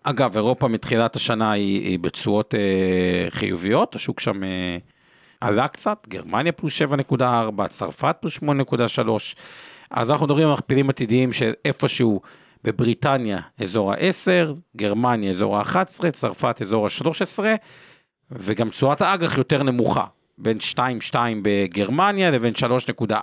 אגב, 0.02 0.37
אירופה 0.37 0.68
מתחילת 0.68 1.16
השנה 1.16 1.52
היא, 1.52 1.85
היא 1.88 1.99
בתשואות 1.99 2.54
אה, 2.54 3.30
חיוביות, 3.30 3.95
השוק 3.95 4.21
שם 4.21 4.45
אה, 4.45 4.76
עלה 5.40 5.68
קצת, 5.68 6.07
גרמניה 6.09 6.52
פלוס 6.52 6.83
7.4, 6.83 7.68
צרפת 7.68 8.16
פלוס 8.21 8.38
8.3, 8.38 9.11
אז 9.90 10.11
אנחנו 10.11 10.26
מדברים 10.26 10.49
על 10.49 10.54
מכפילים 10.54 10.90
עתידיים 10.90 11.33
של 11.33 11.52
איפשהו 11.64 12.21
בבריטניה 12.65 13.41
אזור 13.62 13.93
ה-10, 13.93 14.55
גרמניה 14.77 15.31
אזור 15.31 15.59
ה-11, 15.59 16.11
צרפת 16.11 16.62
אזור 16.62 16.87
ה-13, 16.87 17.38
וגם 18.31 18.71
תשואת 18.71 19.03
האג"ח 19.03 19.38
יותר 19.38 19.62
נמוכה, 19.62 20.05
בין 20.38 20.59
2.2 20.73 21.15
בגרמניה 21.43 22.31
לבין 22.31 22.53
3.4 23.00 23.15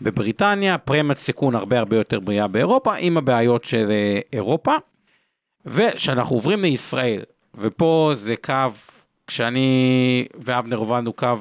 בבריטניה, 0.00 0.78
פרמיית 0.78 1.18
סיכון 1.18 1.54
הרבה 1.54 1.78
הרבה 1.78 1.96
יותר 1.96 2.20
בריאה 2.20 2.46
באירופה, 2.46 2.94
עם 2.94 3.16
הבעיות 3.16 3.64
של 3.64 3.90
אה, 3.90 4.20
אירופה. 4.32 4.72
וכשאנחנו 5.66 6.36
עוברים 6.36 6.62
לישראל, 6.62 7.22
ופה 7.54 8.12
זה 8.14 8.34
קו, 8.36 8.54
כשאני 9.26 10.26
ואבנר 10.34 10.76
הובלנו 10.76 11.12
קו 11.12 11.36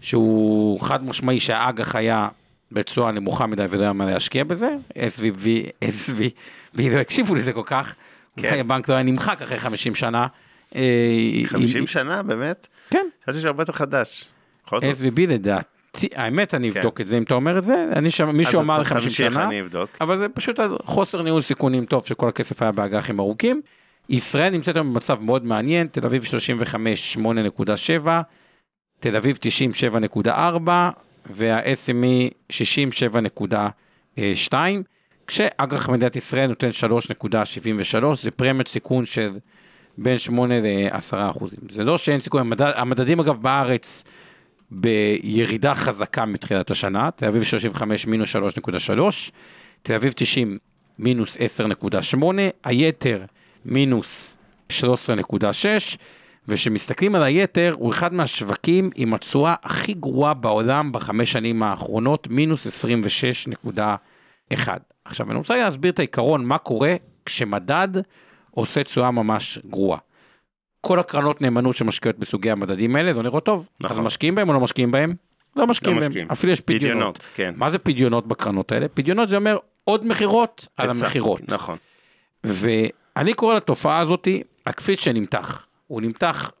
שהוא 0.00 0.80
חד 0.80 1.04
משמעי 1.04 1.40
שהאג"ח 1.40 1.94
היה 1.94 2.28
בתשואה 2.72 3.12
נמוכה 3.12 3.46
מדי 3.46 3.66
ולא 3.70 3.82
היה 3.82 3.92
מה 3.92 4.06
להשקיע 4.06 4.44
בזה, 4.44 4.68
SVB, 4.94 5.46
SVB, 5.84 6.22
לא 6.90 6.96
הקשיבו 6.98 7.34
לזה 7.34 7.52
כל 7.52 7.62
כך, 7.66 7.94
כן. 8.36 8.56
הבנק 8.60 8.88
לא 8.88 8.94
היה 8.94 9.02
נמחק 9.02 9.42
אחרי 9.42 9.58
50 9.58 9.94
שנה. 9.94 10.26
אה, 10.76 10.82
50 11.46 11.80
עם- 11.80 11.86
שנה 11.86 12.22
באמת? 12.22 12.66
כן, 12.90 13.06
חשבתי 13.24 13.40
שהרבה 13.40 13.62
יותר 13.62 13.72
חדש. 13.72 14.24
SVB 14.66 15.20
לדעתי, 15.28 16.08
האמת 16.14 16.54
אני 16.54 16.72
כן. 16.72 16.78
אבדוק 16.78 17.00
את 17.00 17.06
זה 17.06 17.18
אם 17.18 17.22
אתה 17.22 17.34
אומר 17.34 17.58
את 17.58 17.62
זה, 17.62 17.84
אני 17.96 18.10
שם, 18.10 18.36
מישהו 18.36 18.60
אמר 18.60 18.76
לי 18.78 18.82
אתה 18.82 18.88
50 18.94 19.08
תמשיך, 19.08 19.32
שנה. 19.32 19.48
אבל 20.00 20.16
זה 20.16 20.28
פשוט 20.28 20.60
חוסר 20.84 21.22
ניהול 21.22 21.40
סיכונים 21.40 21.84
טוב 21.86 22.06
שכל 22.06 22.28
הכסף 22.28 22.62
היה 22.62 22.72
באג"חים 22.72 23.20
ארוכים. 23.20 23.60
ישראל 24.08 24.50
נמצאת 24.50 24.76
היום 24.76 24.92
במצב 24.94 25.20
מאוד 25.22 25.44
מעניין, 25.44 25.86
תל 25.86 26.04
אביב 26.06 26.24
35, 26.24 27.16
8.7, 27.16 28.08
תל 29.00 29.16
אביב 29.16 29.38
90, 29.40 29.70
7.4, 30.16 30.70
וה-SME 31.30 32.30
60, 32.50 32.90
7.2, 34.18 34.52
כשאג"ח 35.26 35.88
מדינת 35.88 36.16
ישראל 36.16 36.46
נותן 36.46 36.70
3.73, 36.90 38.04
זה 38.14 38.30
פרמיית 38.30 38.68
סיכון 38.68 39.06
של 39.06 39.38
בין 39.98 40.18
8 40.18 40.60
ל-10 40.60 41.30
אחוזים. 41.30 41.58
זה 41.70 41.84
לא 41.84 41.98
שאין 41.98 42.20
סיכוי, 42.20 42.40
המדד, 42.40 42.72
המדדים 42.76 43.20
אגב 43.20 43.42
בארץ 43.42 44.04
בירידה 44.70 45.74
חזקה 45.74 46.24
מתחילת 46.24 46.70
השנה, 46.70 47.10
תל 47.16 47.26
אביב 47.26 47.42
35 47.44 48.06
מינוס 48.06 48.36
3.3, 48.36 48.40
תל 49.82 49.94
אביב 49.94 50.12
90 50.16 50.58
מינוס 50.98 51.36
10.8, 51.36 52.24
היתר 52.64 53.24
מינוס 53.64 54.36
13.6, 54.72 54.76
וכשמסתכלים 56.48 57.14
על 57.14 57.22
היתר, 57.22 57.74
הוא 57.78 57.92
אחד 57.92 58.14
מהשווקים 58.14 58.90
עם 58.94 59.14
התשואה 59.14 59.54
הכי 59.62 59.94
גרועה 59.94 60.34
בעולם 60.34 60.92
בחמש 60.92 61.32
שנים 61.32 61.62
האחרונות, 61.62 62.26
מינוס 62.30 62.84
26.1. 64.50 64.58
עכשיו, 65.04 65.30
אני 65.30 65.38
רוצה 65.38 65.56
להסביר 65.56 65.92
את 65.92 65.98
העיקרון, 65.98 66.44
מה 66.44 66.58
קורה 66.58 66.94
כשמדד 67.26 67.88
עושה 68.50 68.82
תשואה 68.82 69.10
ממש 69.10 69.58
גרועה. 69.66 69.98
כל 70.80 70.98
הקרנות 70.98 71.42
נאמנות 71.42 71.76
שמשקיעות 71.76 72.18
בסוגי 72.18 72.50
המדדים 72.50 72.96
האלה, 72.96 73.12
לא 73.12 73.22
נראות 73.22 73.44
טוב. 73.44 73.68
נכון. 73.80 73.98
אז 73.98 74.04
משקיעים 74.04 74.34
בהם 74.34 74.48
או 74.48 74.54
לא 74.54 74.60
משקיעים 74.60 74.90
בהם? 74.90 75.14
לא 75.56 75.66
משקיעים 75.66 75.96
לא 75.96 76.00
בהם. 76.00 76.10
משקיעים. 76.10 76.30
אפילו 76.30 76.52
יש 76.52 76.60
פדיונות. 76.60 76.84
פדיונות, 76.88 77.28
כן. 77.34 77.54
מה 77.56 77.70
זה 77.70 77.78
פדיונות 77.78 78.26
בקרנות 78.26 78.72
האלה? 78.72 78.88
פדיונות 78.88 79.28
זה 79.28 79.36
אומר 79.36 79.56
עוד 79.84 80.06
מכירות 80.06 80.68
על. 80.76 80.90
המכירות. 80.90 81.40
נכון. 81.48 81.76
ואני 82.44 83.34
קורא 83.34 83.54
לתופעה 83.54 83.98
הזאתי 83.98 84.42
הקפיץ 84.66 85.00
שנמתח. 85.00 85.67
הוא 85.88 86.00
נמתח 86.02 86.52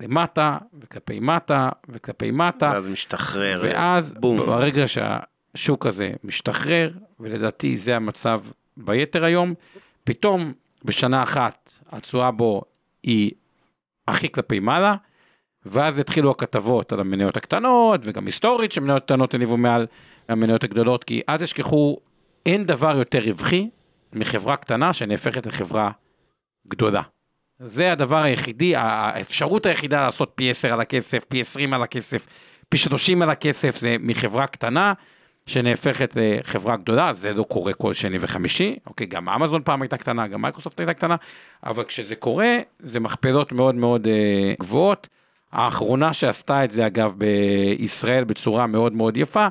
למטה 0.00 0.58
וכלפי 0.80 1.20
מטה 1.20 1.68
וכלפי 1.88 2.30
מטה, 2.30 2.70
ואז 2.74 2.86
משתחרר. 2.86 3.60
ואז 3.62 4.14
בום. 4.20 4.36
ברגע 4.36 4.84
שהשוק 4.88 5.86
הזה 5.86 6.12
משתחרר, 6.24 6.92
ולדעתי 7.20 7.78
זה 7.78 7.96
המצב 7.96 8.40
ביתר 8.76 9.24
היום, 9.24 9.54
פתאום 10.04 10.52
בשנה 10.84 11.22
אחת 11.22 11.72
התשואה 11.90 12.30
בו 12.30 12.62
היא 13.02 13.30
הכי 14.08 14.32
כלפי 14.32 14.60
מעלה, 14.60 14.94
ואז 15.66 15.98
התחילו 15.98 16.30
הכתבות 16.30 16.92
על 16.92 17.00
המניות 17.00 17.36
הקטנות, 17.36 18.00
וגם 18.04 18.26
היסטורית 18.26 18.72
שמניות 18.72 19.02
קטנות 19.02 19.34
הניבו 19.34 19.56
מעל 19.56 19.86
המניות 20.28 20.64
הגדולות, 20.64 21.04
כי 21.04 21.20
אל 21.28 21.36
תשכחו, 21.36 21.96
אין 22.46 22.66
דבר 22.66 22.96
יותר 22.96 23.18
רווחי 23.24 23.70
מחברה 24.12 24.56
קטנה 24.56 24.92
שנהפכת 24.92 25.46
לחברה 25.46 25.90
גדולה. 26.68 27.02
זה 27.58 27.92
הדבר 27.92 28.22
היחידי, 28.22 28.76
האפשרות 28.76 29.66
היחידה 29.66 30.06
לעשות 30.06 30.32
פי 30.34 30.50
10 30.50 30.72
על 30.72 30.80
הכסף, 30.80 31.24
פי 31.28 31.40
20 31.40 31.74
על 31.74 31.82
הכסף, 31.82 32.26
פי 32.68 32.76
30 32.76 33.22
על 33.22 33.30
הכסף, 33.30 33.78
זה 33.78 33.96
מחברה 34.00 34.46
קטנה 34.46 34.92
שנהפכת 35.46 36.16
לחברה 36.16 36.76
גדולה, 36.76 37.12
זה 37.12 37.32
לא 37.32 37.42
קורה 37.42 37.72
כל 37.72 37.94
שני 37.94 38.16
וחמישי, 38.20 38.76
אוקיי, 38.86 39.06
גם 39.06 39.28
אמזון 39.28 39.62
פעם 39.64 39.82
הייתה 39.82 39.96
קטנה, 39.96 40.26
גם 40.26 40.42
מייקרוסופט 40.42 40.80
הייתה 40.80 40.94
קטנה, 40.94 41.16
אבל 41.64 41.84
כשזה 41.84 42.16
קורה, 42.16 42.54
זה 42.78 43.00
מכפלות 43.00 43.52
מאוד 43.52 43.74
מאוד 43.74 44.06
אה, 44.06 44.54
גבוהות. 44.60 45.08
האחרונה 45.52 46.12
שעשתה 46.12 46.64
את 46.64 46.70
זה 46.70 46.86
אגב 46.86 47.14
בישראל 47.16 48.24
בצורה 48.24 48.66
מאוד 48.66 48.92
מאוד 48.92 49.16
יפה, 49.16 49.46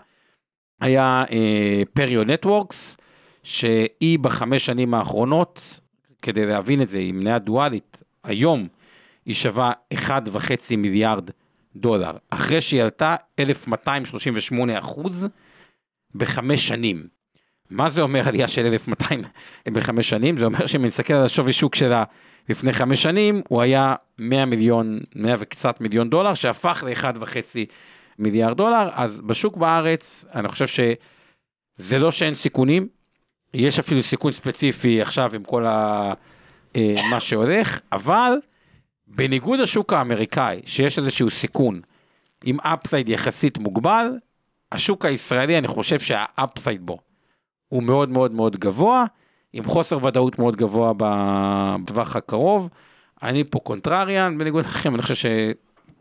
היה 0.82 1.24
אה, 1.32 1.82
פריו 1.94 2.24
נטוורקס, 2.24 2.98
שהיא 3.44 4.20
בחמש 4.20 4.66
שנים 4.66 4.94
האחרונות, 4.94 5.80
כדי 6.26 6.46
להבין 6.46 6.82
את 6.82 6.90
זה, 6.90 6.98
היא 6.98 7.14
מניה 7.14 7.40
דואלית, 7.40 7.98
היום 8.24 8.68
היא 9.26 9.36
שווה 9.36 9.72
1.5 9.94 10.76
מיליארד 10.78 11.30
דולר, 11.76 12.12
אחרי 12.30 12.62
שהיא 12.62 12.84
עלתה 12.84 13.16
1,238 13.40 14.80
אחוז 14.80 15.28
בחמש 16.16 16.68
שנים. 16.68 17.08
מה 17.70 17.90
זה 17.90 18.02
אומר 18.02 18.28
עלייה 18.28 18.48
של 18.48 18.66
1,200 18.66 19.22
בחמש 19.68 20.10
שנים? 20.10 20.38
זה 20.38 20.46
אומר 20.46 20.66
שאם 20.66 20.86
נסתכל 20.86 21.14
על 21.14 21.24
השווי 21.24 21.54
שוק 21.54 21.76
שלה 21.76 22.04
לפני 22.50 22.74
חמש 22.74 23.04
שנים, 23.04 23.42
הוא 23.48 23.62
היה 23.62 23.96
100 24.20 24.46
מיליון, 24.46 25.00
100 25.16 25.36
וקצת 25.40 25.82
מיליון 25.82 26.10
דולר, 26.10 26.34
שהפך 26.34 26.84
ל-1.5 26.88 27.58
מיליארד 28.20 28.58
דולר, 28.58 28.90
אז 28.94 29.22
בשוק 29.22 29.58
בארץ, 29.58 30.26
אני 30.36 30.48
חושב 30.48 30.68
שזה 30.68 32.00
לא 32.00 32.12
שאין 32.12 32.34
סיכונים, 32.34 32.88
יש 33.56 33.80
אפילו 33.80 34.04
סיכון 34.04 34.32
ספציפי 34.32 35.02
עכשיו 35.02 35.36
עם 35.36 35.44
כל 35.44 35.66
ה... 35.66 36.14
אה, 36.76 36.96
מה 37.10 37.20
שהולך, 37.20 37.80
אבל 37.92 38.34
בניגוד 39.08 39.60
לשוק 39.60 39.94
האמריקאי, 39.94 40.62
שיש 40.66 41.00
איזשהו 41.00 41.30
סיכון 41.30 41.82
עם 42.44 42.60
אפסייד 42.60 43.10
יחסית 43.10 43.58
מוגבל, 43.58 44.18
השוק 44.72 45.06
הישראלי, 45.06 45.58
אני 45.58 45.68
חושב 45.68 46.00
שה 46.00 46.28
upside 46.28 46.86
בו 46.86 46.98
הוא 47.68 47.84
מאוד 47.84 48.10
מאוד 48.10 48.32
מאוד 48.32 48.58
גבוה, 48.58 49.06
עם 49.54 49.66
חוסר 49.66 50.06
ודאות 50.06 50.40
מאוד 50.40 50.56
גבוה 50.56 50.94
בטווח 50.98 52.16
הקרוב. 52.16 52.70
אני 53.24 53.44
פה 53.44 53.60
contrarian, 53.60 54.38
בניגוד 54.38 54.66
לכם, 54.66 54.96
אני 54.96 55.02
חושב 55.02 55.30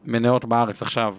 שמניות 0.04 0.44
בארץ 0.44 0.82
עכשיו, 0.82 1.16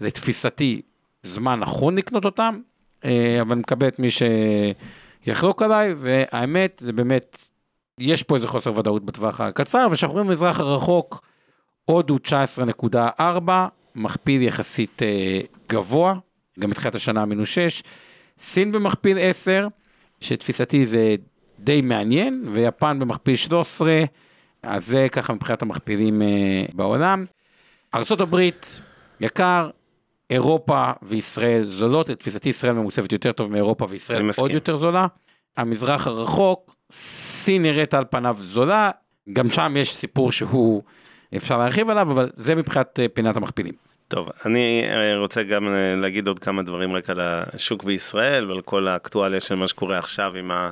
לתפיסתי, 0.00 0.82
זמן 1.22 1.60
נכון 1.60 1.98
לקנות 1.98 2.24
אותם, 2.24 2.60
אה, 3.04 3.38
אבל 3.40 3.52
אני 3.52 3.60
מקבל 3.60 3.88
את 3.88 3.98
מי 3.98 4.08
שיחלוק 5.24 5.62
עליי, 5.62 5.94
והאמת, 5.96 6.82
זה 6.84 6.92
באמת, 6.92 7.48
יש 7.98 8.22
פה 8.22 8.34
איזה 8.34 8.48
חוסר 8.48 8.78
ודאות 8.78 9.04
בטווח 9.04 9.40
הקצר, 9.40 9.86
וכשאנחנו 9.90 10.14
רואים 10.14 10.28
במזרח 10.28 10.60
הרחוק, 10.60 11.20
הודו 11.84 12.16
19.4, 12.16 13.20
מכפיל 13.94 14.42
יחסית 14.42 15.02
אה, 15.02 15.40
גבוה, 15.68 16.14
גם 16.60 16.70
מתחילת 16.70 16.94
השנה 16.94 17.24
מינוס 17.24 17.48
6, 17.48 17.82
סין 18.38 18.72
במכפיל 18.72 19.18
10, 19.20 19.68
שתפיסתי 20.20 20.86
זה 20.86 21.14
די 21.58 21.80
מעניין, 21.80 22.44
ויפן 22.52 22.98
במכפיל 22.98 23.36
13, 23.36 24.04
אז 24.62 24.86
זה 24.86 25.06
ככה 25.12 25.32
מבחינת 25.32 25.62
המכפילים 25.62 26.22
אה, 26.22 26.64
בעולם. 26.72 27.24
ארה"ב 27.94 28.36
יקר, 29.20 29.70
אירופה 30.30 30.90
וישראל 31.02 31.64
זולות, 31.64 32.08
לתפיסתי 32.08 32.48
ישראל 32.48 32.72
ממוצבת 32.72 33.12
יותר 33.12 33.32
טוב 33.32 33.50
מאירופה 33.50 33.86
וישראל 33.88 34.30
עוד 34.36 34.50
יותר 34.50 34.76
זולה. 34.76 35.06
המזרח 35.56 36.06
הרחוק, 36.06 36.74
סין 36.92 37.62
נראית 37.62 37.94
על 37.94 38.04
פניו 38.10 38.36
זולה, 38.40 38.90
גם 39.32 39.50
שם 39.50 39.74
יש 39.76 39.94
סיפור 39.94 40.32
שהוא, 40.32 40.82
אפשר 41.36 41.58
להרחיב 41.58 41.90
עליו, 41.90 42.12
אבל 42.12 42.30
זה 42.34 42.54
מבחינת 42.54 43.00
אה, 43.00 43.06
פינת 43.14 43.36
המכפילים. 43.36 43.74
טוב, 44.08 44.28
אני 44.46 44.84
אה, 44.88 45.18
רוצה 45.18 45.42
גם 45.42 45.68
אה, 45.68 45.96
להגיד 45.96 46.28
עוד 46.28 46.38
כמה 46.38 46.62
דברים 46.62 46.92
רק 46.92 47.10
על 47.10 47.20
השוק 47.20 47.84
בישראל 47.84 48.50
ועל 48.50 48.60
כל 48.60 48.88
האקטואליה 48.88 49.40
של 49.40 49.54
מה 49.54 49.68
שקורה 49.68 49.98
עכשיו 49.98 50.34
עם 50.36 50.50
ה... 50.50 50.70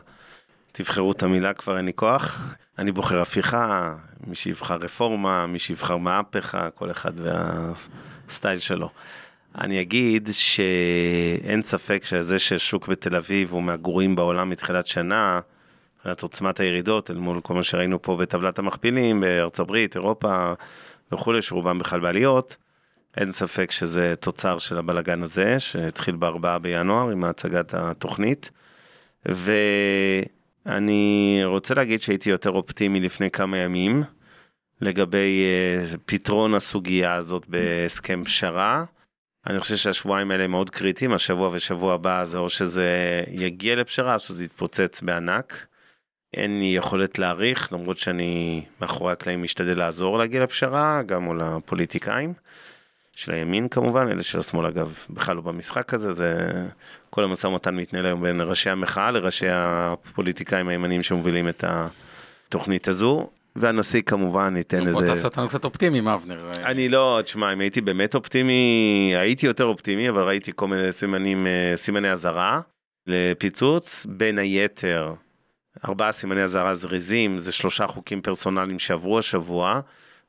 תבחרו 0.73 1.12
את 1.12 1.23
המילה 1.23 1.54
כבר 1.54 1.76
אין 1.76 1.85
לי 1.85 1.92
כוח. 1.94 2.54
אני 2.78 2.92
בוחר 2.92 3.21
הפיכה, 3.21 3.94
מי 4.26 4.35
שיבחר 4.35 4.76
רפורמה, 4.76 5.47
מי 5.47 5.59
שיבחר 5.59 5.97
מהפכה, 5.97 6.71
כל 6.71 6.90
אחד 6.90 7.12
והסטייל 7.16 8.59
שלו. 8.59 8.90
אני 9.59 9.80
אגיד 9.80 10.28
שאין 10.32 11.62
ספק 11.62 12.04
שזה 12.04 12.38
ששוק 12.38 12.88
בתל 12.88 13.16
אביב 13.16 13.52
הוא 13.52 13.62
מהגרועים 13.62 14.16
בעולם 14.16 14.50
מתחילת 14.50 14.87
שנה, 14.87 15.40
מבחינת 15.97 16.23
עוצמת 16.23 16.61
הירידות 16.61 17.11
אל 17.11 17.16
מול 17.16 17.40
כל 17.40 17.54
מה 17.54 17.62
שראינו 17.62 18.02
פה 18.02 18.16
בטבלת 18.16 18.59
המכפילים 18.59 19.21
בארצות 19.21 19.59
הברית, 19.61 19.97
אירופה 19.97 20.52
וכולי, 21.12 21.42
שרובם 21.42 21.78
בכלל 21.78 22.00
בעליות. 22.00 22.56
אין 23.16 23.32
ספק 23.32 23.71
שזה 23.71 24.14
תוצר 24.21 24.59
של 24.59 24.78
הבלגן 24.78 25.23
הזה, 25.23 25.61
שהתחיל 25.61 26.16
בארבעה 26.16 26.59
בינואר 26.59 27.11
עם 27.11 27.25
הצגת 27.25 27.75
התוכנית. 27.75 28.50
ואני 30.66 31.40
רוצה 31.44 31.75
להגיד 31.75 32.02
שהייתי 32.02 32.30
יותר 32.30 32.50
אופטימי 32.50 33.00
לפני 33.00 33.30
כמה 33.30 33.59
ימים 33.59 34.02
לגבי 34.80 35.44
uh, 35.94 35.99
פתרון 36.06 36.54
הסוגיה 36.54 37.14
הזאת 37.14 37.47
בהסכם 37.49 38.23
פשרה. 38.25 38.85
אני 39.46 39.61
חושב 39.61 39.76
שהשבועיים 39.76 40.30
האלה 40.30 40.46
מאוד 40.46 40.70
קריטיים, 40.70 41.12
השבוע 41.12 41.50
ושבוע 41.52 41.94
הבא 41.94 42.25
זה 42.25 42.38
או 42.38 42.50
שזה 42.50 43.22
יגיע 43.28 43.76
לפשרה 43.76 44.14
או 44.14 44.18
שזה 44.18 44.44
יתפוצץ 44.44 45.00
בענק. 45.02 45.67
אין 46.34 46.58
לי 46.58 46.75
יכולת 46.76 47.19
להעריך, 47.19 47.73
למרות 47.73 47.99
שאני 47.99 48.64
מאחורי 48.80 49.12
הקלעים 49.12 49.43
משתדל 49.43 49.78
לעזור 49.78 50.19
להגיע 50.19 50.43
לפשרה, 50.43 51.02
גם 51.06 51.23
מול 51.23 51.40
הפוליטיקאים. 51.40 52.34
של 53.17 53.32
הימין 53.32 53.69
כמובן, 53.69 54.08
אלה 54.08 54.23
של 54.23 54.38
השמאל 54.38 54.67
אגב 54.67 54.99
בכלל 55.10 55.36
לא 55.36 55.43
במשחק 55.43 55.95
הזה, 55.95 56.12
זה 56.12 56.50
כל 57.10 57.25
המשא 57.25 57.47
ומתן 57.47 57.76
מתנהל 57.76 58.06
היום 58.06 58.23
בין 58.23 58.40
ראשי 58.40 58.71
המחאה 58.71 59.10
לראשי 59.10 59.47
הפוליטיקאים 59.50 60.69
הימנים 60.69 61.02
שמובילים 61.02 61.49
את 61.49 61.64
התוכנית 62.49 62.88
הזו. 62.88 63.30
והנשיא 63.56 64.02
כמובן 64.02 64.54
ייתן 64.56 64.80
איזה... 64.86 64.93
בוא 64.93 65.02
תעשה 65.02 65.25
אותנו 65.25 65.49
קצת 65.49 65.65
אופטימיים 65.65 66.08
אבנר. 66.08 66.52
אני 66.65 66.88
לא, 66.88 67.21
תשמע, 67.25 67.52
אם 67.52 67.60
הייתי 67.60 67.80
באמת 67.80 68.15
אופטימי, 68.15 69.12
הייתי 69.17 69.47
יותר 69.47 69.65
אופטימי, 69.65 70.08
אבל 70.08 70.23
ראיתי 70.23 70.52
כל 70.54 70.69
מיני 70.69 70.93
סימנים, 70.93 71.47
אה, 71.47 71.73
סימני 71.76 72.10
אזהרה 72.10 72.60
לפיצוץ, 73.06 74.06
בין 74.08 74.38
היתר, 74.38 75.15
ארבעה 75.84 76.12
סימני 76.12 76.43
אזהרה 76.43 76.75
זריזים, 76.75 77.38
זה 77.38 77.52
שלושה 77.52 77.86
חוקים 77.86 78.23
פרסונליים 78.23 78.78
שעברו 78.78 79.19
השבוע, 79.19 79.80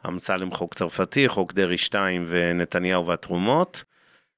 אמסלם 0.08 0.52
חוק 0.52 0.74
צרפתי, 0.74 1.30
חוק 1.30 1.54
דרעי 1.54 1.78
2 1.78 2.26
ונתניהו 2.28 3.08
והתרומות. 3.08 3.84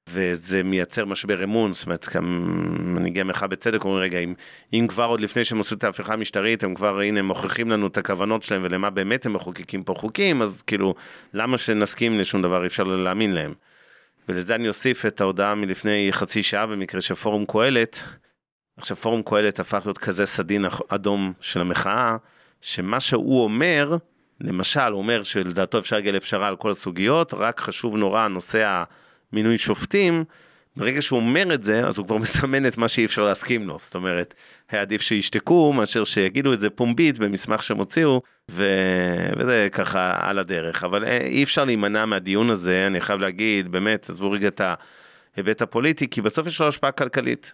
וזה 0.10 0.63
מייצר 0.63 1.06
משבר 1.06 1.44
אמון, 1.44 1.74
זאת 1.74 1.86
אומרת, 1.86 2.08
מנהיגי 2.22 3.22
המחאה 3.22 3.48
בצדק 3.48 3.86
אומרים, 3.86 4.04
רגע, 4.04 4.20
אם, 4.20 4.34
אם 4.74 4.86
כבר 4.89 5.06
עוד 5.06 5.22
לפני 5.22 5.44
שהם 5.44 5.60
עשו 5.60 5.76
את 5.76 5.84
ההפיכה 5.84 6.13
המשטרית, 6.13 6.63
הם 6.63 6.76
כבר, 6.76 7.00
הנה, 7.00 7.20
הם 7.20 7.26
מוכיחים 7.26 7.72
לנו 7.72 7.88
את 7.88 7.98
הכוונות 7.98 8.44
שלהם 8.44 8.62
ולמה 8.63 8.89
באמת 8.89 9.26
הם 9.26 9.34
מחוקקים 9.34 9.84
פה 9.84 9.94
חוקים, 9.98 10.41
אז 10.41 10.62
כאילו, 10.62 10.96
למה 11.34 11.58
שנסכים 11.58 12.20
לשום 12.20 12.41
דבר, 12.41 12.62
אי 12.62 12.68
אפשר 12.68 12.84
להאמין 12.84 13.34
להם. 13.34 13.54
ולזה 14.30 14.56
אני 14.56 14.68
אוסיף 14.68 15.06
את 15.06 15.22
ההודעה 15.22 15.56
מלפני 15.56 16.08
חצי 16.12 16.44
שעה 16.44 16.65
במקרה 16.65 17.02
של 17.02 17.15
פורום 17.15 17.46
קהלת. 17.46 18.04
עכשיו, 18.78 18.98
פורום 18.98 19.22
קהלת 19.24 19.60
הפך 19.60 19.82
להיות 19.86 19.98
כזה 19.98 20.26
סדין 20.26 20.65
אדום 20.88 21.34
של 21.41 21.62
המחאה, 21.62 22.15
שמה 22.62 23.00
שהוא 23.00 23.44
אומר, 23.44 23.98
למשל, 24.41 24.91
הוא 24.91 24.98
אומר 24.98 25.24
שלדעתו 25.24 25.80
אפשר 25.80 25.96
להגיע 25.96 26.12
לפשרה 26.12 26.48
על 26.48 26.56
כל 26.56 26.72
הסוגיות, 26.72 27.34
רק 27.34 27.60
חשוב 27.60 27.98
נורא 27.98 28.28
נושא 28.28 28.84
המינוי 29.34 29.58
שופטים, 29.58 30.24
ברגע 30.78 31.02
שהוא 31.02 31.20
אומר 31.20 31.54
את 31.54 31.64
זה, 31.64 31.88
אז 31.88 31.98
הוא 31.98 32.06
כבר 32.06 32.18
מסמן 32.26 32.68
את 32.68 32.78
מה 32.78 32.88
שאי 32.88 33.06
אפשר 33.06 33.24
להסכים 33.24 33.68
לו. 33.68 33.78
זאת 33.80 33.96
אומרת, 33.96 34.34
היה 34.70 34.82
עדיף 34.82 35.02
שישתקו 35.02 35.74
מאשר 35.74 36.04
שיגידו 36.04 36.54
את 36.54 36.60
זה 36.60 36.70
פומבית 36.70 37.18
במסמך 37.18 37.64
שהם 37.64 37.78
הוציאו, 37.78 38.22
ו... 38.52 38.66
וזה 39.38 39.68
ככה 39.72 40.16
על 40.20 40.40
הדרך. 40.40 40.84
אבל 40.84 41.06
אה, 41.06 41.18
אי 41.18 41.44
אפשר 41.44 41.64
להימנע 41.64 42.06
מהדיון 42.06 42.50
הזה, 42.50 42.88
אני 42.88 43.02
חייב 43.02 43.20
להגיד, 43.20 43.72
באמת, 43.72 44.10
עזבו 44.10 44.32
רגע 44.32 44.48
את 44.48 44.62
ההיבט 45.36 45.62
הפוליטי, 45.62 46.08
כי 46.10 46.22
בסוף 46.22 46.48
יש 46.48 46.62
לו 46.62 46.68
השפעה 46.68 46.92
כלכלית, 46.92 47.54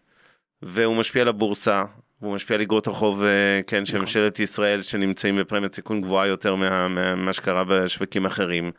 והוא 0.62 0.96
משפיע 0.96 1.22
על 1.22 1.28
הבורסה, 1.28 1.84
והוא 2.22 2.36
משפיע 2.36 2.56
על 2.56 2.62
אגרות 2.62 2.88
החוב, 2.88 3.24
אה, 3.24 3.62
כן, 3.68 3.86
של 3.86 3.94
נכון. 3.94 4.02
ממשלת 4.02 4.40
ישראל, 4.40 4.82
שנמצאים 4.82 5.38
בפרמיית 5.38 5.74
סיכון 5.74 6.02
גבוהה 6.02 6.28
יותר 6.28 6.56
ממה 6.56 6.88
מה, 6.88 7.16
מה 7.16 7.34
שקרה 7.34 7.64
בשווקים 7.64 8.26
אחרים. 8.26 8.72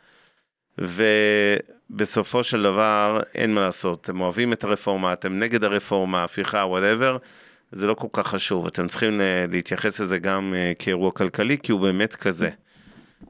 ובסופו 0.77 2.43
של 2.43 2.63
דבר, 2.63 3.19
אין 3.35 3.53
מה 3.53 3.61
לעשות, 3.61 4.01
אתם 4.01 4.21
אוהבים 4.21 4.53
את 4.53 4.63
הרפורמה, 4.63 5.13
אתם 5.13 5.39
נגד 5.39 5.63
הרפורמה, 5.63 6.23
הפיכה, 6.23 6.57
וואטאבר, 6.57 7.17
זה 7.71 7.87
לא 7.87 7.93
כל 7.93 8.07
כך 8.13 8.27
חשוב, 8.27 8.67
אתם 8.67 8.87
צריכים 8.87 9.21
אה, 9.21 9.45
להתייחס 9.51 9.99
לזה 9.99 10.17
גם 10.17 10.53
אה, 10.57 10.71
כאירוע 10.79 11.11
כלכלי, 11.11 11.57
כי 11.63 11.71
הוא 11.71 11.81
באמת 11.81 12.15
כזה. 12.15 12.49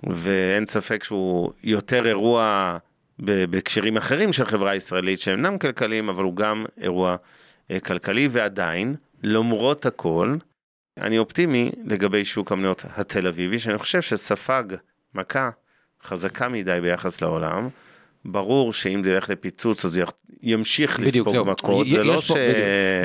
ואין 0.03 0.65
ספק 0.65 1.03
שהוא 1.03 1.51
יותר 1.63 2.07
אירוע 2.07 2.77
בהקשרים 3.19 3.97
אחרים 3.97 4.33
של 4.33 4.45
חברה 4.45 4.75
ישראלית, 4.75 5.19
שאינם 5.19 5.57
כלכליים, 5.57 6.09
אבל 6.09 6.23
הוא 6.23 6.35
גם 6.35 6.65
אירוע 6.81 7.15
כלכלי, 7.83 8.27
ועדיין, 8.31 8.95
למרות 9.23 9.85
הכל, 9.85 10.35
אני 10.97 11.17
אופטימי 11.17 11.71
לגבי 11.85 12.25
שוק 12.25 12.51
המניות 12.51 12.85
התל 12.95 13.27
אביבי, 13.27 13.59
שאני 13.59 13.77
חושב 13.77 14.01
שספג 14.01 14.63
מכה 15.15 15.49
חזקה 16.03 16.49
מדי 16.49 16.79
ביחס 16.81 17.21
לעולם. 17.21 17.69
ברור 18.25 18.73
שאם 18.73 19.03
זה 19.03 19.11
ילך 19.11 19.29
לפיצוץ 19.29 19.85
אז 19.85 19.99
ימשיך 20.41 20.99
בדיוק, 20.99 21.27
לספוג 21.27 21.49
מכות, 21.49 21.87
זה 21.89 22.03
לא 22.03 22.21
ש... 22.21 22.31
בדיוק. 22.31 22.55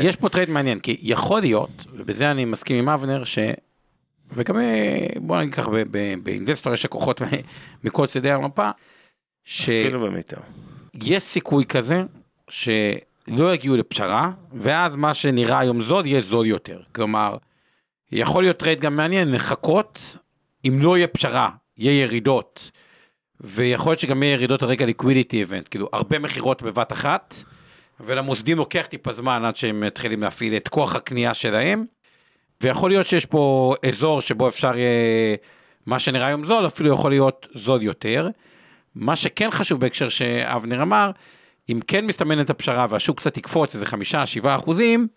יש 0.03 0.17
פה 0.17 0.29
trade 0.29 0.51
מעניין, 0.51 0.81
כי 0.81 0.97
יכול 1.01 1.41
להיות, 1.41 1.85
ובזה 1.93 2.31
אני 2.31 2.45
מסכים 2.45 2.79
עם 2.79 2.89
אבנר, 2.89 3.25
ש... 3.25 3.39
וגם 4.33 4.59
אה, 4.59 5.07
בוא 5.17 5.39
נגיד 5.39 5.55
ככה, 5.55 5.71
ב 6.23 6.29
Investor 6.29 6.75
יש 6.75 6.85
לקוחות 6.85 7.23
מכל 7.85 8.07
צדי 8.07 8.31
המפה, 8.31 8.71
ש... 9.45 9.69
אפילו 9.69 10.01
במיטה. 10.01 10.37
יש 11.03 11.23
סיכוי 11.23 11.65
כזה, 11.65 12.03
ש... 12.49 12.69
לא 13.29 13.55
יגיעו 13.55 13.77
לפשרה, 13.77 14.31
ואז 14.53 14.97
מה 14.97 15.15
שנראה 15.15 15.59
היום 15.59 15.81
זול 15.81 16.07
יהיה 16.07 16.21
זול 16.21 16.47
יותר. 16.47 16.81
כלומר, 16.95 17.37
יכול 18.13 18.43
להיות 18.43 18.57
trade 18.57 18.81
גם 18.81 18.97
מעניין, 18.97 19.33
לחכות, 19.33 20.17
אם 20.65 20.79
לא 20.83 20.97
יהיה 20.97 21.07
פשרה, 21.07 21.51
יהיה 21.77 22.03
ירידות, 22.03 22.71
ויכול 23.41 23.91
להיות 23.91 24.01
שגם 24.01 24.23
יהיה 24.23 24.33
ירידות 24.33 24.63
על 24.63 24.69
רקע 24.69 24.87
liquidity 24.87 25.41
event, 25.41 25.69
כאילו 25.71 25.89
הרבה 25.93 26.19
מכירות 26.19 26.63
בבת 26.63 26.93
אחת, 26.93 27.35
ולמוסדים 28.01 28.59
לוקח 28.59 28.87
טיפה 28.87 29.13
זמן 29.13 29.45
עד 29.45 29.57
שהם 29.57 29.81
מתחילים 29.81 30.23
להפעיל 30.23 30.57
את 30.57 30.69
כוח 30.69 30.95
הקנייה 30.95 31.35
שלהם. 31.35 31.85
ויכול 32.61 32.91
להיות 32.91 33.07
שיש 33.07 33.27
פה 33.27 33.75
אזור 33.89 34.21
שבו 34.21 34.49
אפשר 34.49 34.77
יהיה, 34.77 35.37
מה 35.87 35.99
שנראה 35.99 36.27
היום 36.27 36.45
זול, 36.45 36.67
אפילו 36.67 36.93
יכול 36.93 37.11
להיות 37.11 37.49
זול 37.55 37.83
יותר. 37.83 38.29
מה 38.95 39.17
שכן 39.17 39.51
חשוב 39.51 39.81
בהקשר 39.81 40.09
שאבנר 40.09 40.83
אמר, 40.83 41.11
אם 41.69 41.81
כן 41.87 42.07
מסתמנת 42.07 42.51
הפשרה 42.51 42.87
והשוק 42.91 43.19
קצת 43.19 43.37
יקפוץ 43.37 43.75
איזה 43.75 43.87
חמישה, 43.87 44.27
שבעה 44.27 44.57
אחוזים, 44.57 45.09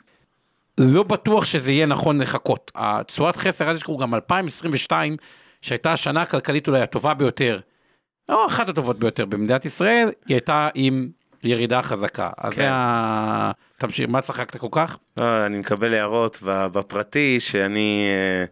לא 0.78 1.04
בטוח 1.04 1.46
שזה 1.46 1.72
יהיה 1.72 1.86
נכון 1.86 2.22
לחכות. 2.22 2.72
הצורת 2.76 3.36
חסר, 3.36 3.70
אל 3.70 3.76
תשכחו 3.76 3.98
גם 3.98 4.16
2022, 4.16 5.18
שהייתה 5.62 5.94
השנה 5.94 6.22
הכלכלית 6.22 6.68
אולי 6.68 6.82
הטובה 6.82 7.14
ביותר, 7.14 7.60
או 8.30 8.46
אחת 8.48 8.70
הטובות 8.70 9.00
ביותר 9.00 9.26
במדינת 9.26 9.66
ישראל, 9.66 10.10
היא 10.28 10.36
הייתה 10.36 10.70
עם 10.74 11.10
ירידה 11.44 11.82
חזקה. 11.82 12.30
אז 12.38 12.54
כן. 12.54 12.58
זה 12.58 12.72
ה... 12.72 13.52
תמשיך, 13.78 14.10
מה 14.10 14.22
צחקת 14.22 14.58
כל 14.58 14.68
כך? 14.72 14.98
לא, 15.18 15.46
אני 15.46 15.58
מקבל 15.58 15.94
הערות 15.94 16.40
בפרטי 16.44 17.40
שאני 17.40 18.08
אה, 18.10 18.46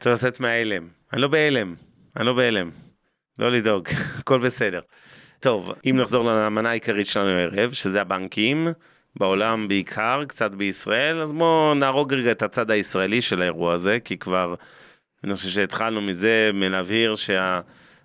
צריך 0.00 0.14
לצאת 0.16 0.40
מההלם. 0.40 0.88
אני 1.12 1.22
לא 1.22 1.28
בהלם, 1.28 1.74
אני 2.16 2.26
לא 2.26 2.32
בהלם. 2.32 2.70
לא 3.38 3.52
לדאוג, 3.52 3.88
הכל 4.18 4.38
בסדר. 4.38 4.80
טוב, 5.40 5.72
אם 5.90 5.96
נחזור 5.96 6.24
למנה 6.24 6.70
העיקרית 6.70 7.06
שלנו 7.06 7.28
הערב, 7.28 7.72
שזה 7.72 8.00
הבנקים, 8.00 8.68
בעולם 9.16 9.68
בעיקר, 9.68 10.24
קצת 10.28 10.50
בישראל, 10.50 11.22
אז 11.22 11.32
בואו 11.32 11.74
נהרוג 11.74 12.14
רגע 12.14 12.30
את 12.30 12.42
הצד 12.42 12.70
הישראלי 12.70 13.20
של 13.20 13.42
האירוע 13.42 13.72
הזה, 13.72 13.98
כי 14.04 14.18
כבר, 14.18 14.54
אני 15.24 15.34
חושב 15.34 15.48
שהתחלנו 15.48 16.00
מזה, 16.00 16.50
מלהבהיר 16.54 17.14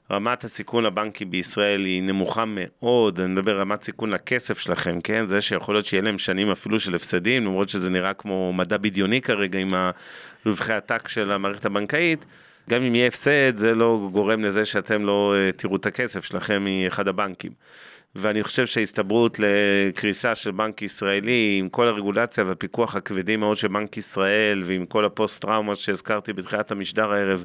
שהרמת 0.10 0.44
הסיכון 0.44 0.84
לבנקי 0.84 1.26
בישראל 1.26 1.86
היא 1.86 2.04
נמוכה 2.04 2.44
מאוד, 2.48 3.20
אני 3.20 3.34
מדבר 3.34 3.60
רמת 3.60 3.84
סיכון 3.84 4.10
לכסף 4.10 4.60
שלכם, 4.60 5.02
כן? 5.02 5.26
זה 5.26 5.42
שיכול 5.42 5.76
להיות 5.76 5.86
שיהיה 5.86 6.04
להם 6.04 6.18
שנים 6.18 6.52
אפילו 6.52 6.80
של 6.80 6.96
הפסדים, 6.96 7.46
למרות 7.46 7.70
שזה 7.70 7.90
נראה 7.90 8.14
כמו 8.14 8.54
מדע 8.54 8.78
בדיוני 8.78 9.22
כרגע 9.22 9.60
עם 9.60 9.74
רווחי 10.46 10.74
עתק 10.74 11.08
של 11.08 11.32
המערכת 11.32 11.66
הבנקאית. 11.66 12.26
גם 12.70 12.84
אם 12.84 12.96
יהיה 12.96 13.08
הפסד, 13.08 13.56
זה 13.56 13.76
לא 13.76 14.10
גורם 14.12 14.44
לזה 14.44 14.66
שאתם 14.66 15.06
לא 15.06 15.36
אה, 15.38 15.52
תראו 15.52 15.76
את 15.76 15.86
הכסף 15.86 16.26
שלכם 16.26 16.66
מאחד 16.66 17.08
הבנקים. 17.08 17.52
ואני 18.16 18.44
חושב 18.44 18.68
שההסתברות 18.68 19.40
לקריסה 19.40 20.36
של 20.36 20.52
בנק 20.52 20.82
ישראלי, 20.82 21.58
עם 21.60 21.70
כל 21.70 21.88
הרגולציה 21.88 22.44
והפיקוח 22.44 22.96
הכבדים 22.96 23.40
מאוד 23.40 23.58
של 23.58 23.68
בנק 23.68 23.98
ישראל, 23.98 24.64
ועם 24.66 24.86
כל 24.86 25.06
הפוסט-טראומה 25.06 25.76
שהזכרתי 25.76 26.34
בתחילת 26.34 26.72
המשדר 26.72 27.12
הערב, 27.12 27.44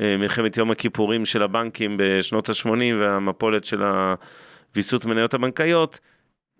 מלחמת 0.00 0.56
יום 0.56 0.70
הכיפורים 0.70 1.26
של 1.26 1.42
הבנקים 1.42 1.96
בשנות 1.98 2.48
ה-80 2.48 2.68
והמפולת 3.00 3.64
של 3.64 3.82
הוויסות 3.82 5.04
מניות 5.04 5.34
הבנקאיות, 5.34 5.98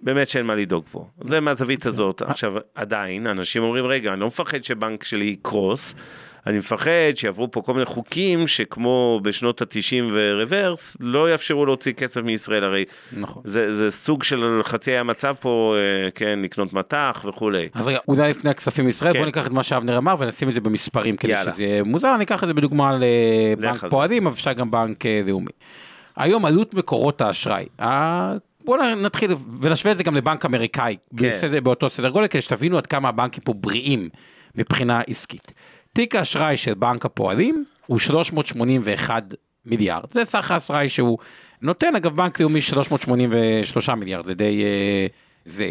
באמת 0.00 0.28
שאין 0.28 0.46
מה 0.46 0.54
לדאוג 0.54 0.84
פה. 0.92 1.06
זה 1.24 1.40
מהזווית 1.40 1.86
הזאת. 1.86 2.22
עכשיו, 2.22 2.54
עדיין, 2.74 3.26
אנשים 3.26 3.62
אומרים, 3.62 3.86
רגע, 3.86 4.12
אני 4.12 4.20
לא 4.20 4.26
מפחד 4.26 4.64
שבנק 4.64 5.04
שלי 5.04 5.24
יקרוס, 5.24 5.94
אני 6.46 6.59
מפחד 6.59 6.90
שיעברו 7.14 7.50
פה 7.50 7.62
כל 7.62 7.72
מיני 7.74 7.85
חוקים 7.85 8.46
שכמו 8.46 9.20
בשנות 9.22 9.62
ה-90 9.62 10.04
ורוורס, 10.12 10.96
לא 11.00 11.30
יאפשרו 11.33 11.66
להוציא 11.66 11.92
כסף 11.92 12.20
מישראל, 12.20 12.64
הרי 12.64 12.85
נכון. 13.12 13.42
זה, 13.46 13.74
זה 13.74 13.90
סוג 13.90 14.22
של 14.22 14.61
חצי 14.64 14.90
היה 14.90 15.02
מצב 15.02 15.35
פה, 15.40 15.74
אה, 15.76 16.11
כן, 16.11 16.38
לקנות 16.42 16.72
מטח 16.72 17.24
וכולי. 17.28 17.68
אז 17.74 17.88
רגע, 17.88 17.98
אולי 18.09 18.30
לפני 18.30 18.50
הכספים 18.50 18.85
מישראל, 18.85 19.12
כן. 19.12 19.18
בוא 19.18 19.26
ניקח 19.26 19.46
את 19.46 19.52
מה 19.52 19.62
שאבנר 19.62 19.98
אמר 19.98 20.14
ונשים 20.18 20.48
את 20.48 20.52
זה 20.54 20.61
במספרים 20.61 21.16
כדי 21.16 21.33
יאללה. 21.33 21.52
שזה 21.52 21.62
יהיה 21.62 21.83
מוזר, 21.83 22.16
ניקח 22.16 22.42
את 22.42 22.48
זה 22.48 22.54
בדוגמה 22.54 22.98
לבנק. 22.98 23.85
פועלים, 23.90 24.26
אבל 24.26 24.35
אפשר 24.35 24.52
גם 24.52 24.70
בנק 24.70 25.07
אה, 25.07 25.22
לאומי. 25.26 25.50
היום 26.16 26.44
עלות 26.44 26.74
מקורות 26.74 27.20
האשראי, 27.20 27.66
ה- 27.83 28.33
בואו 28.64 28.94
נתחיל 28.96 29.30
ונשווה 29.61 29.92
את 29.92 29.96
זה 29.96 30.02
גם 30.02 30.14
לבנק 30.14 30.44
אמריקאי, 30.44 30.96
כן. 31.16 31.28
בסדר, 31.30 31.61
באותו 31.61 31.90
סדר 31.90 32.09
גודל, 32.09 32.26
כדי 32.26 32.42
שתבינו 32.42 32.78
עד 32.78 32.87
כמה 32.87 33.09
הבנקים 33.09 33.42
פה 33.44 33.52
בריאים 33.52 34.09
מבחינה 34.54 35.00
עסקית. 35.07 35.52
תיק 35.94 36.16
האשראי 36.16 36.57
של 36.57 36.74
בנק 36.74 37.04
הפועלים 37.04 37.64
הוא 37.87 37.98
381 37.98 39.24
מיליארד, 39.66 40.11
זה 40.11 40.24
סך 40.24 40.50
האשראי 40.50 40.88
שהוא 40.88 41.18
נותן, 41.62 41.96
אגב 41.96 42.16
בנק 42.16 42.40
לאומי 42.40 42.62
383 42.62 43.88
מיליארד, 43.88 44.24
זה 44.24 44.35
די 44.35 44.64
אה, 44.64 45.07
זה. 45.44 45.70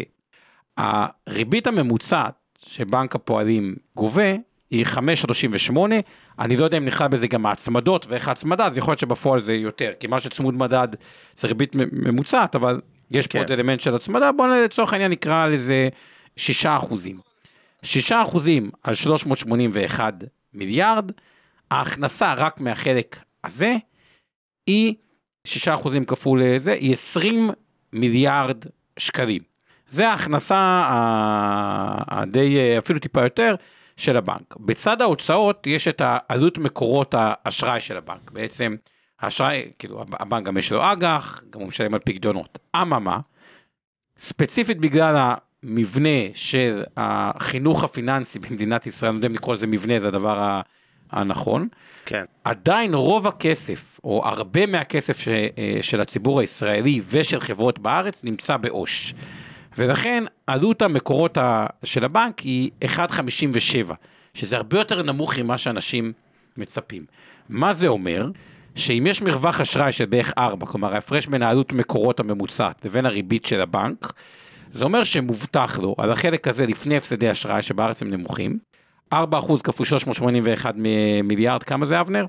הריבית 0.76 1.66
הממוצעת 1.66 2.34
שבנק 2.58 3.14
הפועלים 3.14 3.76
גובה 3.96 4.32
היא 4.70 4.86
5.38, 4.86 5.78
אני 6.38 6.56
לא 6.56 6.64
יודע 6.64 6.76
אם 6.76 6.84
נכלל 6.84 7.08
בזה 7.08 7.26
גם 7.26 7.46
ההצמדות 7.46 8.06
ואיך 8.08 8.28
ההצמדה, 8.28 8.66
אז 8.66 8.78
יכול 8.78 8.92
להיות 8.92 8.98
שבפועל 8.98 9.40
זה 9.40 9.54
יותר, 9.54 9.92
כי 10.00 10.06
מה 10.06 10.20
שצמוד 10.20 10.54
מדד 10.54 10.88
זה 11.34 11.48
ריבית 11.48 11.74
ממוצעת, 11.92 12.54
אבל 12.54 12.80
יש 13.10 13.26
פה 13.26 13.32
כן. 13.32 13.38
עוד 13.38 13.52
אלמנט 13.52 13.80
של 13.80 13.94
הצמדה, 13.94 14.32
בואו 14.32 14.48
לצורך 14.48 14.92
העניין 14.92 15.10
נקרא 15.10 15.46
לזה 15.46 15.88
6 16.36 16.66
אחוזים. 16.66 17.33
6 17.84 18.12
אחוזים 18.12 18.70
על 18.82 18.94
381 18.94 20.14
מיליארד, 20.52 21.10
ההכנסה 21.70 22.34
רק 22.34 22.60
מהחלק 22.60 23.18
הזה 23.44 23.76
היא 24.66 24.94
6 25.46 25.68
אחוזים 25.68 26.04
כפול 26.04 26.42
זה, 26.58 26.72
היא 26.72 26.92
20 26.92 27.50
מיליארד 27.92 28.64
שקלים. 28.98 29.42
זה 29.88 30.08
ההכנסה 30.08 30.84
הדי, 32.08 32.78
אפילו 32.78 32.98
טיפה 32.98 33.22
יותר, 33.22 33.54
של 33.96 34.16
הבנק. 34.16 34.56
בצד 34.56 35.00
ההוצאות 35.02 35.66
יש 35.66 35.88
את 35.88 36.02
העלות 36.04 36.58
מקורות 36.58 37.14
האשראי 37.18 37.80
של 37.80 37.96
הבנק. 37.96 38.30
בעצם 38.30 38.76
האשראי, 39.20 39.70
כאילו 39.78 40.00
הב- 40.00 40.14
הבנק 40.22 40.46
גם 40.46 40.56
יש 40.58 40.72
לו 40.72 40.92
אג"ח, 40.92 41.42
גם 41.50 41.60
הוא 41.60 41.68
משלם 41.68 41.94
על 41.94 42.00
פקדונות. 42.04 42.58
אממה, 42.76 43.18
ספציפית 44.18 44.78
בגלל 44.78 45.34
המבנה 45.64 46.08
של 46.34 46.82
החינוך 46.96 47.84
הפיננסי 47.84 48.38
במדינת 48.38 48.86
ישראל, 48.86 49.10
אני 49.10 49.14
לא 49.14 49.18
יודע 49.18 49.28
אם 49.28 49.34
לקרוא 49.34 49.54
לזה 49.54 49.66
מבנה, 49.66 50.00
זה 50.00 50.08
הדבר 50.08 50.60
הנכון. 51.10 51.68
כן. 52.04 52.24
עדיין 52.44 52.94
רוב 52.94 53.26
הכסף, 53.26 54.00
או 54.04 54.22
הרבה 54.24 54.66
מהכסף 54.66 55.18
ש, 55.18 55.28
של 55.82 56.00
הציבור 56.00 56.40
הישראלי 56.40 57.00
ושל 57.08 57.40
חברות 57.40 57.78
בארץ 57.78 58.24
נמצא 58.24 58.56
בעו"ש. 58.56 59.14
ולכן 59.78 60.24
עלות 60.46 60.82
המקורות 60.82 61.38
של 61.84 62.04
הבנק 62.04 62.38
היא 62.38 62.70
1.57, 62.84 63.92
שזה 64.34 64.56
הרבה 64.56 64.78
יותר 64.78 65.02
נמוך 65.02 65.38
ממה 65.38 65.58
שאנשים 65.58 66.12
מצפים. 66.56 67.04
מה 67.48 67.74
זה 67.74 67.86
אומר? 67.86 68.30
שאם 68.74 69.06
יש 69.06 69.22
מרווח 69.22 69.60
אשראי 69.60 69.92
של 69.92 70.04
בערך 70.04 70.32
4, 70.38 70.66
כלומר 70.66 70.94
ההפרש 70.94 71.26
בין 71.26 71.42
העלות 71.42 71.72
מקורות 71.72 72.20
הממוצעת 72.20 72.84
לבין 72.84 73.06
הריבית 73.06 73.46
של 73.46 73.60
הבנק, 73.60 74.12
זה 74.74 74.84
אומר 74.84 75.04
שמובטח 75.04 75.78
לו 75.78 75.94
על 75.98 76.10
החלק 76.12 76.48
הזה 76.48 76.66
לפני 76.66 76.96
הפסדי 76.96 77.30
אשראי 77.30 77.62
שבארץ 77.62 78.02
הם 78.02 78.10
נמוכים, 78.10 78.58
4% 79.14 79.16
כפול 79.64 79.86
381 79.86 80.74
מ- 80.76 81.28
מיליארד, 81.28 81.62
כמה 81.62 81.86
זה 81.86 82.00
אבנר? 82.00 82.24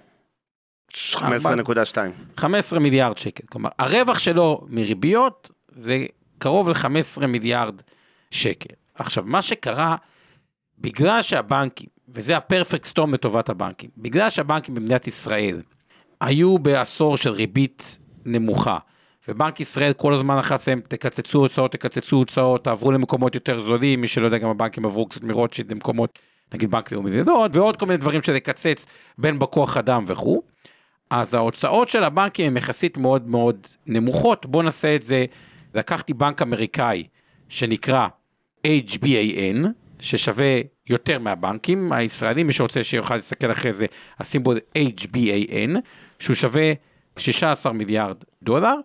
15.2. 0.93 1.17
15 2.37 2.79
מיליארד 2.79 3.17
שקל. 3.17 3.43
כלומר, 3.47 3.69
הרווח 3.79 4.19
שלו 4.19 4.61
מריביות 4.69 5.51
זה 5.71 6.05
קרוב 6.37 6.69
ל-15 6.69 7.25
מיליארד 7.25 7.81
שקל. 8.31 8.73
עכשיו, 8.95 9.23
מה 9.27 9.41
שקרה, 9.41 9.95
בגלל 10.79 11.21
שהבנקים, 11.21 11.87
וזה 12.09 12.37
הפרפקט 12.37 12.85
סטום 12.85 13.13
לטובת 13.13 13.49
הבנקים, 13.49 13.89
בגלל 13.97 14.29
שהבנקים 14.29 14.75
במדינת 14.75 15.07
ישראל 15.07 15.61
היו 16.21 16.59
בעשור 16.59 17.17
של 17.17 17.29
ריבית 17.29 17.99
נמוכה, 18.25 18.77
ובנק 19.27 19.59
ישראל 19.59 19.93
כל 19.93 20.13
הזמן 20.13 20.37
לחץ 20.37 20.67
להם, 20.67 20.81
תקצצו 20.87 21.39
הוצאות, 21.39 21.71
תקצצו 21.71 22.15
הוצאות, 22.15 22.63
תעברו 22.63 22.91
למקומות 22.91 23.35
יותר 23.35 23.59
זולים, 23.59 24.01
מי 24.01 24.07
שלא 24.07 24.25
יודע, 24.25 24.37
גם 24.37 24.49
הבנקים 24.49 24.85
עברו 24.85 25.05
קצת 25.05 25.23
מרוטשילד 25.23 25.71
למקומות, 25.71 26.19
נגיד 26.53 26.71
בנק 26.71 26.91
לאומי 26.91 27.11
לידות, 27.11 27.55
ועוד 27.55 27.77
כל 27.77 27.85
מיני 27.85 27.97
דברים 27.97 28.21
שזה 28.21 28.37
יקצץ 28.37 28.85
בין 29.17 29.39
בכוח 29.39 29.77
אדם 29.77 30.03
וכו'. 30.07 30.41
אז 31.09 31.33
ההוצאות 31.33 31.89
של 31.89 32.03
הבנקים 32.03 32.47
הן 32.47 32.57
יחסית 32.57 32.97
מאוד 32.97 33.27
מאוד 33.27 33.67
נמוכות. 33.85 34.45
בואו 34.45 34.63
נעשה 34.63 34.95
את 34.95 35.01
זה, 35.01 35.25
לקחתי 35.73 36.13
בנק 36.13 36.41
אמריקאי 36.41 37.03
שנקרא 37.49 38.07
HBAN, 38.67 39.67
ששווה 39.99 40.61
יותר 40.89 41.19
מהבנקים 41.19 41.93
הישראלים, 41.93 42.47
מי 42.47 42.53
שרוצה 42.53 42.83
שיוכל 42.83 43.15
להסתכל 43.15 43.51
אחרי 43.51 43.73
זה, 43.73 43.85
הסימבול 44.19 44.59
HBAN, 44.77 45.69
שהוא 46.19 46.35
שווה 46.35 46.71
16 47.17 47.73
מיליארד 47.73 48.17
דולר, 48.43 48.75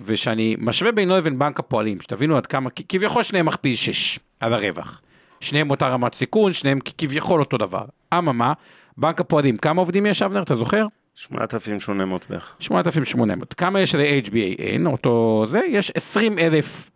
ושאני 0.00 0.56
משווה 0.58 0.92
בינו 0.92 1.16
לבין 1.16 1.38
בנק 1.38 1.58
הפועלים, 1.58 2.00
שתבינו 2.00 2.36
עד 2.36 2.46
כמה, 2.46 2.70
כביכול 2.88 3.22
שניהם 3.22 3.46
מכפיל 3.46 3.74
6 3.74 4.18
על 4.40 4.52
הרווח. 4.52 5.00
שניהם 5.40 5.70
אותה 5.70 5.88
רמת 5.88 6.14
סיכון, 6.14 6.52
שניהם 6.52 6.78
כביכול 6.98 7.40
אותו 7.40 7.58
דבר. 7.58 7.84
אממה, 8.14 8.52
בנק 8.96 9.20
הפועלים, 9.20 9.56
כמה 9.56 9.80
עובדים 9.80 10.06
יש 10.06 10.22
אבנר, 10.22 10.42
אתה 10.42 10.54
זוכר? 10.54 10.86
8,800 11.14 12.26
בערך. 12.30 12.56
8,800. 12.58 13.54
כמה 13.54 13.80
יש 13.80 13.94
ל-HBAN, 13.94 14.86
אותו 14.86 15.42
זה? 15.46 15.60
יש 15.68 15.92
20 15.94 16.38
אלף 16.38 16.90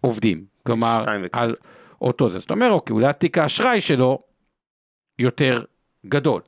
עובדים. 0.00 0.44
כלומר. 0.66 1.04
על 1.32 1.54
אותו 2.02 2.28
זה. 2.28 2.38
זאת 2.38 2.50
אומרת, 2.50 2.72
אוקיי, 2.72 2.94
אולי 2.94 3.12
תיק 3.12 3.38
האשראי 3.38 3.80
שלו 3.80 4.18
יותר 5.18 5.64
גדול. 6.06 6.40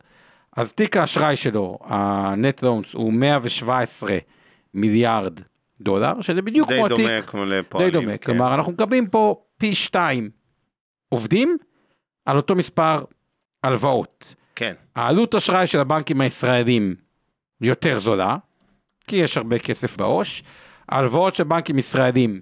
אז 0.57 0.73
תיק 0.73 0.97
האשראי 0.97 1.37
שלו, 1.37 1.79
ה-net 1.85 2.63
loans, 2.63 2.89
הוא 2.93 3.13
117 3.13 4.19
מיליארד 4.75 5.41
דולר, 5.81 6.21
שזה 6.21 6.43
בדיוק 6.43 6.69
די 6.69 6.75
כמו 6.77 6.87
התיק. 6.87 6.99
דומה 6.99 7.23
כמו 7.23 7.45
לפועלים. 7.45 7.91
די 7.91 7.99
דומה, 7.99 8.19
כן. 8.19 8.33
כלומר 8.33 8.55
אנחנו 8.55 8.73
מקבלים 8.73 9.07
פה 9.07 9.43
פי 9.59 9.75
שתיים 9.75 10.31
עובדים 11.09 11.57
על 12.27 12.37
אותו 12.37 12.55
מספר 12.55 13.05
הלוואות. 13.65 14.35
כן, 14.55 14.75
העלות 14.97 15.35
אשראי 15.35 15.67
של 15.67 15.79
הבנקים 15.79 16.21
הישראלים 16.21 16.95
יותר 17.61 17.99
זולה, 17.99 18.37
כי 19.07 19.17
יש 19.17 19.37
הרבה 19.37 19.59
כסף 19.59 19.97
בעו"ש. 19.97 20.43
ההלוואות 20.89 21.35
של 21.35 21.45
בנקים 21.45 21.79
ישראלים 21.79 22.41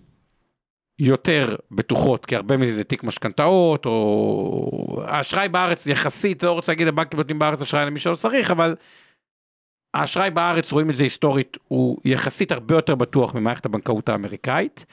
יותר 0.98 1.56
בטוחות, 1.70 2.26
כי 2.26 2.36
הרבה 2.36 2.56
מזה 2.56 2.72
זה 2.72 2.84
תיק 2.84 3.04
משכנתאות, 3.04 3.86
או 3.86 5.02
האשראי 5.06 5.48
בארץ 5.48 5.86
יחסית, 5.86 6.42
לא 6.42 6.52
רוצה 6.52 6.72
להגיד 6.72 6.88
הבנקים 6.88 7.18
נותנים 7.18 7.38
בארץ 7.38 7.62
אשראי 7.62 7.86
למי 7.86 8.00
שלא 8.00 8.16
צריך, 8.16 8.50
אבל 8.50 8.74
האשראי 9.94 10.30
בארץ, 10.30 10.72
רואים 10.72 10.90
את 10.90 10.94
זה 10.94 11.04
היסטורית, 11.04 11.56
הוא 11.68 11.98
יחסית 12.04 12.52
הרבה 12.52 12.74
יותר 12.74 12.94
בטוח 12.94 13.34
ממערכת 13.34 13.66
הבנקאות 13.66 14.08
האמריקאית, 14.08 14.86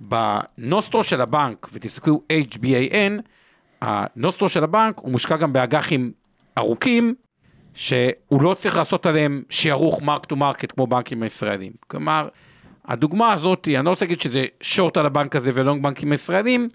ובנוסטרו 0.00 1.02
של 1.02 1.20
הבנק, 1.20 1.68
ותסתכלו 1.72 2.22
HBAN, 2.32 3.12
הנוסטרו 3.82 4.48
של 4.48 4.64
הבנק 4.64 4.98
הוא 4.98 5.10
מושקע 5.10 5.36
גם 5.36 5.52
באג"חים 5.52 6.12
ארוכים, 6.58 7.14
שהוא 7.74 8.42
לא 8.42 8.54
צריך 8.54 8.76
לעשות 8.76 9.06
עליהם 9.06 9.42
שערוך 9.50 10.02
mark 10.02 10.24
to 10.24 10.36
market 10.36 10.72
כמו 10.72 10.86
בנקים 10.86 11.22
הישראלים. 11.22 11.72
כלומר, 11.86 12.28
הדוגמה 12.84 13.32
הזאת, 13.32 13.68
אני 13.76 13.84
לא 13.84 13.90
רוצה 13.90 14.04
להגיד 14.04 14.20
שזה 14.20 14.44
short 14.60 14.96
על 14.96 15.06
הבנק 15.06 15.36
הזה 15.36 15.50
ו 15.54 15.60
long 15.60 15.82
בנקים 15.82 16.12
ישראלים, 16.12 16.68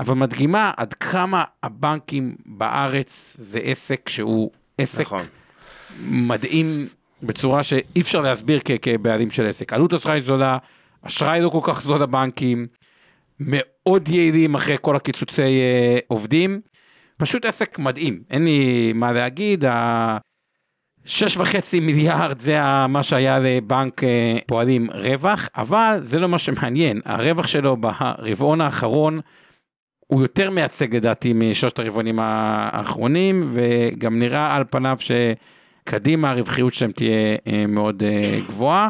אבל 0.00 0.14
מדגימה 0.14 0.72
עד 0.76 0.94
כמה 0.94 1.44
הבנקים 1.62 2.36
בארץ 2.46 3.36
זה 3.38 3.58
עסק 3.58 4.08
שהוא 4.08 4.50
עסק 4.78 5.00
נכון. 5.00 5.22
מדהים 6.00 6.86
בצורה 7.22 7.62
שאי 7.62 8.00
אפשר 8.00 8.20
להסביר 8.20 8.60
כ- 8.64 8.70
כבעלים 8.82 9.30
של 9.30 9.46
עסק. 9.46 9.72
עלות 9.72 9.94
אשראי 9.94 10.20
זולה, 10.20 10.58
אשראי 11.02 11.40
לא 11.40 11.48
כל 11.48 11.60
כך 11.62 11.82
זול 11.82 12.02
לבנקים, 12.02 12.66
מאוד 13.40 14.08
יעילים 14.08 14.54
אחרי 14.54 14.76
כל 14.80 14.96
הקיצוצי 14.96 15.42
אה, 15.42 15.98
עובדים, 16.08 16.60
פשוט 17.16 17.44
עסק 17.44 17.78
מדהים, 17.78 18.22
אין 18.30 18.44
לי 18.44 18.92
מה 18.92 19.12
להגיד, 19.12 19.64
ה... 19.64 20.18
שש 21.04 21.36
וחצי 21.36 21.80
מיליארד 21.80 22.38
זה 22.38 22.58
מה 22.88 23.02
שהיה 23.02 23.38
לבנק 23.38 24.04
אה, 24.04 24.38
פועלים 24.46 24.90
רווח, 24.90 25.48
אבל 25.56 25.98
זה 26.00 26.18
לא 26.18 26.28
מה 26.28 26.38
שמעניין, 26.38 27.00
הרווח 27.04 27.46
שלו 27.46 27.76
ברבעון 27.76 28.60
האחרון 28.60 29.20
הוא 30.06 30.22
יותר 30.22 30.50
מייצג 30.50 30.96
לדעתי 30.96 31.32
משלושת 31.32 31.78
הרבעונים 31.78 32.18
האחרונים, 32.20 33.44
וגם 33.52 34.18
נראה 34.18 34.56
על 34.56 34.64
פניו 34.70 34.96
שקדימה 35.88 36.30
הרווחיות 36.30 36.74
שלהם 36.74 36.92
תהיה 36.92 37.36
אה, 37.46 37.66
מאוד 37.66 38.02
אה, 38.02 38.40
גבוהה. 38.48 38.88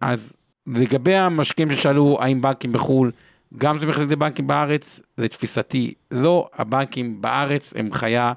אז 0.00 0.36
לגבי 0.66 1.14
המשקיעים 1.14 1.70
ששאלו 1.70 2.18
האם 2.20 2.42
בנקים 2.42 2.72
בחו"ל, 2.72 3.12
גם 3.56 3.78
זה 3.78 3.86
מחזיק 3.86 4.10
לבנקים 4.10 4.46
בארץ, 4.46 5.00
לתפיסתי 5.18 5.94
לא, 6.10 6.48
הבנקים 6.54 7.20
בארץ 7.20 7.74
הם 7.76 7.92
חיה 7.92 8.32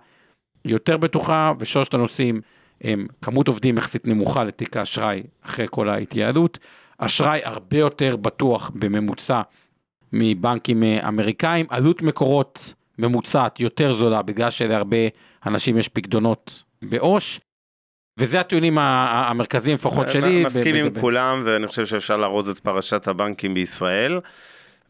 יותר 0.65 0.97
בטוחה, 0.97 1.53
ושלושת 1.59 1.93
הנושאים 1.93 2.41
הם 2.81 3.07
כמות 3.21 3.47
עובדים 3.47 3.77
יחסית 3.77 4.07
נמוכה 4.07 4.43
לתיק 4.43 4.77
האשראי 4.77 5.23
אחרי 5.41 5.65
כל 5.69 5.89
ההתייעלות, 5.89 6.59
אשראי 6.97 7.39
הרבה 7.43 7.77
יותר 7.77 8.15
בטוח 8.15 8.71
בממוצע 8.75 9.41
מבנקים 10.13 10.83
אה, 10.83 11.07
אמריקאים, 11.07 11.65
עלות 11.69 12.01
מקורות 12.01 12.73
ממוצעת 12.99 13.59
יותר 13.59 13.93
זולה 13.93 14.21
בגלל 14.21 14.49
שלהרבה 14.49 14.97
אנשים 15.45 15.77
יש 15.77 15.89
פקדונות 15.89 16.63
בעו"ש. 16.81 17.39
וזה 18.17 18.39
הטיעונים 18.39 18.77
המרכזיים 18.77 19.75
לפחות 19.75 20.11
שלי. 20.11 20.45
מסכים 20.45 20.75
עם 20.75 20.99
כולם, 21.01 21.41
ואני 21.45 21.67
חושב 21.67 21.85
שאפשר 21.85 22.17
לארוז 22.17 22.49
את 22.49 22.59
פרשת 22.59 23.07
הבנקים 23.07 23.53
בישראל. 23.53 24.19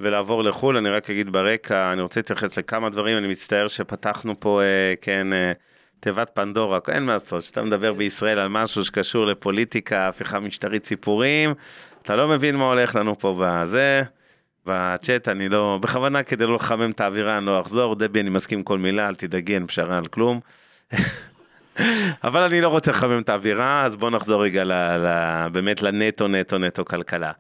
ולעבור 0.02 0.44
לחו"ל, 0.44 0.78
אני 0.78 0.90
רק 0.90 1.10
אגיד 1.10 1.32
ברקע, 1.32 1.94
אני 1.94 2.02
רוצה 2.02 2.20
להתייחס 2.20 2.58
לכמה 2.58 2.90
דברים, 2.90 3.18
אני 3.18 3.28
מצטער 3.28 3.68
שפתחנו 3.68 4.40
פה, 4.40 4.62
אה, 4.62 4.94
כן, 5.02 5.34
אה, 5.34 5.52
תיבת 6.00 6.32
פנדורה, 6.34 6.80
אין 6.88 7.06
מה 7.06 7.14
לעשות, 7.14 7.44
כשאתה 7.44 7.62
מדבר 7.62 7.94
בישראל 7.94 8.40
על 8.40 8.48
משהו 8.48 8.86
שקשור 8.86 9.26
לפוליטיקה, 9.26 10.08
הפיכה 10.08 10.40
משטרית, 10.40 10.86
סיפורים, 10.86 11.54
אתה 12.02 12.16
לא 12.16 12.28
מבין 12.28 12.56
מה 12.56 12.64
הולך 12.64 12.96
לנו 12.96 13.20
פה 13.20 13.38
בזה. 13.42 14.04
בצ'אט 14.66 15.28
אני 15.28 15.50
לא, 15.50 15.80
בכוונה 15.82 16.24
כדי 16.24 16.46
לא 16.46 16.56
לחמם 16.56 16.92
את 16.92 17.02
האווירה 17.02 17.38
אני 17.38 17.46
לא 17.46 17.62
אחזור, 17.62 17.96
דבי 17.96 18.22
אני 18.22 18.30
מסכים 18.30 18.64
כל 18.64 18.78
מילה, 18.78 19.08
אל 19.08 19.16
תדאגי, 19.16 19.56
אין 19.56 19.68
פשרה 19.68 19.98
על 19.98 20.08
כלום. 20.08 20.40
אבל 22.24 22.42
אני 22.42 22.62
לא 22.62 22.68
רוצה 22.68 22.92
לחמם 22.92 23.22
את 23.22 23.30
האווירה, 23.30 23.86
אז 23.86 23.96
בואו 23.96 24.12
נחזור 24.12 24.44
רגע 24.44 24.64
ל, 24.64 24.72
ל, 24.74 25.48
באמת 25.52 25.82
לנטו 25.82 26.28
נטו 26.28 26.58
נטו 26.58 26.86
כלכלה. 26.86 27.32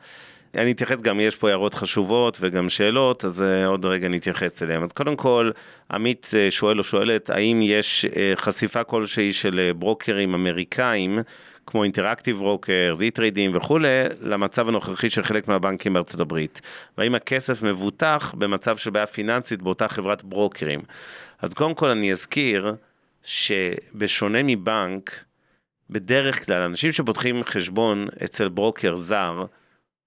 אני 0.55 0.71
אתייחס 0.71 1.01
גם, 1.01 1.19
יש 1.19 1.35
פה 1.35 1.49
הערות 1.49 1.73
חשובות 1.73 2.37
וגם 2.41 2.69
שאלות, 2.69 3.25
אז 3.25 3.41
uh, 3.41 3.67
עוד 3.67 3.85
רגע 3.85 4.07
נתייחס 4.07 4.63
אליהן. 4.63 4.83
אז 4.83 4.91
קודם 4.91 5.15
כל, 5.15 5.51
עמית 5.91 6.29
uh, 6.31 6.51
שואל 6.51 6.79
או 6.79 6.83
שואלת, 6.83 7.29
האם 7.29 7.59
יש 7.63 8.05
uh, 8.05 8.39
חשיפה 8.41 8.83
כלשהי 8.83 9.31
של 9.31 9.71
ברוקרים 9.75 10.33
אמריקאים, 10.33 11.19
כמו 11.65 11.83
Interactive 11.83 12.37
Broker, 12.37 12.93
זי 12.95 13.11
טריידים 13.11 13.55
וכולי, 13.55 13.87
למצב 14.21 14.67
הנוכחי 14.67 15.09
של 15.09 15.23
חלק 15.23 15.47
מהבנקים 15.47 15.93
בארצות 15.93 16.19
הברית? 16.19 16.61
והאם 16.97 17.15
הכסף 17.15 17.61
מבוטח 17.63 18.35
במצב 18.37 18.77
של 18.77 18.89
בעיה 18.89 19.05
פיננסית 19.05 19.61
באותה 19.61 19.87
חברת 19.87 20.23
ברוקרים? 20.23 20.81
אז 21.41 21.53
קודם 21.53 21.73
כל 21.73 21.89
אני 21.89 22.11
אזכיר, 22.11 22.73
שבשונה 23.23 24.43
מבנק, 24.43 25.23
בדרך 25.89 26.45
כלל 26.45 26.61
אנשים 26.61 26.91
שפותחים 26.91 27.43
חשבון 27.43 28.07
אצל 28.25 28.49
ברוקר 28.49 28.95
זר, 28.95 29.45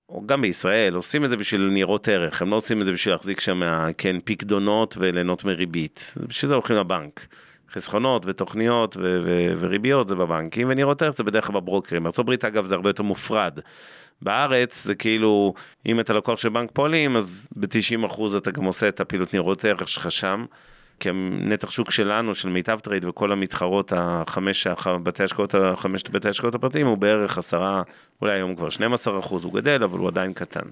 או 0.08 0.26
גם 0.26 0.42
בישראל, 0.42 0.94
עושים 0.94 1.24
את 1.24 1.30
זה 1.30 1.36
בשביל 1.36 1.60
ניירות 1.60 2.08
ערך, 2.08 2.42
הם 2.42 2.50
לא 2.50 2.56
עושים 2.56 2.80
את 2.80 2.86
זה 2.86 2.92
בשביל 2.92 3.14
להחזיק 3.14 3.40
שם, 3.40 3.62
כן, 3.98 4.16
פקדונות 4.24 4.96
וליהנות 4.98 5.44
מריבית, 5.44 6.14
בשביל 6.28 6.48
זה 6.48 6.54
הולכים 6.54 6.76
לבנק. 6.76 7.26
חסכונות 7.74 8.22
ותוכניות 8.26 8.96
ו- 8.96 9.20
ו- 9.24 9.52
וריביות 9.58 10.08
זה 10.08 10.14
בבנקים, 10.14 10.68
וניירות 10.70 11.02
ערך 11.02 11.16
זה 11.16 11.24
בדרך 11.24 11.46
כלל 11.46 11.56
בברוקרים. 11.56 12.02
בארצות 12.02 12.44
אגב 12.44 12.64
זה 12.64 12.74
הרבה 12.74 12.88
יותר 12.88 13.02
מופרד. 13.02 13.58
בארץ 14.22 14.84
זה 14.84 14.94
כאילו, 14.94 15.54
אם 15.86 16.00
אתה 16.00 16.12
לקוח 16.12 16.38
של 16.38 16.48
בנק 16.48 16.70
פועלים, 16.72 17.16
אז 17.16 17.48
ב-90% 17.56 18.22
אתה 18.36 18.50
גם 18.50 18.64
עושה 18.64 18.88
את 18.88 19.00
הפעילות 19.00 19.32
ניירות 19.32 19.64
ערך 19.64 19.88
שלך 19.88 20.10
שם. 20.10 20.44
כי 21.00 21.08
הנתח 21.08 21.70
שוק 21.70 21.90
שלנו, 21.90 22.34
של 22.34 22.48
מיטב 22.48 22.78
Trade 22.78 23.04
וכל 23.04 23.32
המתחרות, 23.32 23.92
החמש, 23.96 24.66
הח- 24.66 24.86
בתי 24.86 25.22
השקעות, 25.22 25.54
החמשת 25.54 26.10
בתי 26.10 26.28
השקעות 26.28 26.54
הפרטיים, 26.54 26.86
הוא 26.86 26.98
בערך 26.98 27.38
עשרה, 27.38 27.82
אולי 28.22 28.32
היום 28.32 28.56
כבר 28.56 28.70
12 28.70 29.18
אחוז, 29.18 29.44
הוא 29.44 29.52
גדל, 29.52 29.82
אבל 29.82 29.98
הוא 29.98 30.08
עדיין 30.08 30.32
קטן. 30.32 30.68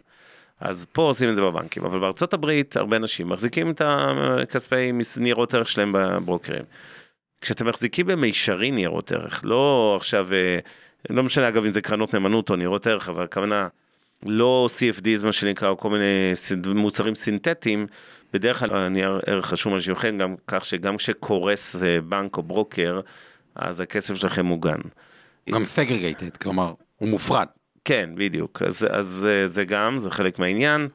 אז 0.60 0.86
פה 0.92 1.02
עושים 1.02 1.30
את 1.30 1.34
זה 1.34 1.40
בבנקים, 1.40 1.84
אבל 1.84 1.98
בארצות 1.98 2.34
הברית 2.34 2.76
הרבה 2.76 2.96
אנשים 2.96 3.28
מחזיקים 3.28 3.70
את 3.70 3.82
הכספי 3.84 4.92
ניירות 5.16 5.54
ערך 5.54 5.68
שלהם 5.68 5.92
בברוקרים. 5.92 6.62
כשאתם 7.40 7.68
מחזיקים 7.68 8.06
במישרין 8.06 8.74
ניירות 8.74 9.12
ערך, 9.12 9.40
לא 9.44 9.94
עכשיו, 9.96 10.32
אה, 10.32 10.58
לא 11.10 11.22
משנה 11.22 11.48
אגב 11.48 11.64
אם 11.64 11.70
זה 11.70 11.80
קרנות 11.80 12.14
נאמנות 12.14 12.50
או 12.50 12.56
ניירות 12.56 12.86
ערך, 12.86 13.08
אבל 13.08 13.24
הכוונה 13.24 13.68
לא 14.26 14.68
CFDs 14.78 15.24
מה 15.24 15.32
שנקרא, 15.32 15.68
או 15.68 15.76
כל 15.76 15.90
מיני 15.90 16.32
מוצרים 16.74 17.14
סינתטיים, 17.14 17.86
בדרך 18.32 18.58
כלל 18.58 18.70
הנייר 18.76 19.20
ערך 19.26 19.52
רשום 19.52 19.74
על 19.74 19.80
שמכם, 19.80 20.18
גם 20.18 20.34
כך 20.46 20.64
שגם 20.64 20.96
כשקורס 20.96 21.82
אה, 21.82 22.00
בנק 22.00 22.36
או 22.36 22.42
ברוקר, 22.42 23.00
אז 23.54 23.80
הכסף 23.80 24.14
שלכם 24.14 24.46
מוגן. 24.46 24.78
גם 25.50 25.64
סגרגייטד, 25.64 26.36
כלומר, 26.36 26.72
הוא 26.98 27.08
מופרד. 27.08 27.46
כן, 27.84 28.10
בדיוק. 28.14 28.62
אז, 28.62 28.86
אז 28.90 29.26
אה, 29.30 29.46
זה 29.46 29.64
גם, 29.64 30.00
זה 30.00 30.10
חלק 30.10 30.38
מהעניין. 30.38 30.88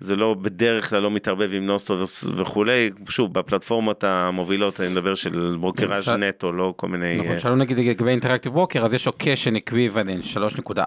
זה 0.00 0.16
לא, 0.16 0.34
בדרך 0.34 0.90
כלל 0.90 1.02
לא 1.02 1.10
מתערבב 1.10 1.50
עם 1.52 1.66
נוסטו 1.66 1.98
וכולי. 2.36 2.90
שוב, 3.08 3.34
בפלטפורמות 3.34 4.04
המובילות, 4.04 4.80
אני 4.80 4.88
מדבר 4.88 5.14
של 5.14 5.56
ברוקראז' 5.60 6.08
למשל- 6.08 6.16
נטו, 6.16 6.52
לא 6.52 6.74
כל 6.76 6.88
מיני... 6.88 7.16
נכון, 7.16 7.32
אה, 7.32 7.38
שאלו 7.38 7.56
נגיד 7.56 7.78
לגבי 7.78 8.10
אינטראקטיב 8.10 8.56
ווקר, 8.56 8.84
אז 8.84 8.94
יש 8.94 9.06
לו 9.06 9.12
cash 9.22 9.46
and 9.52 9.70
equivalent 9.70 10.36
3.4, 10.68 10.80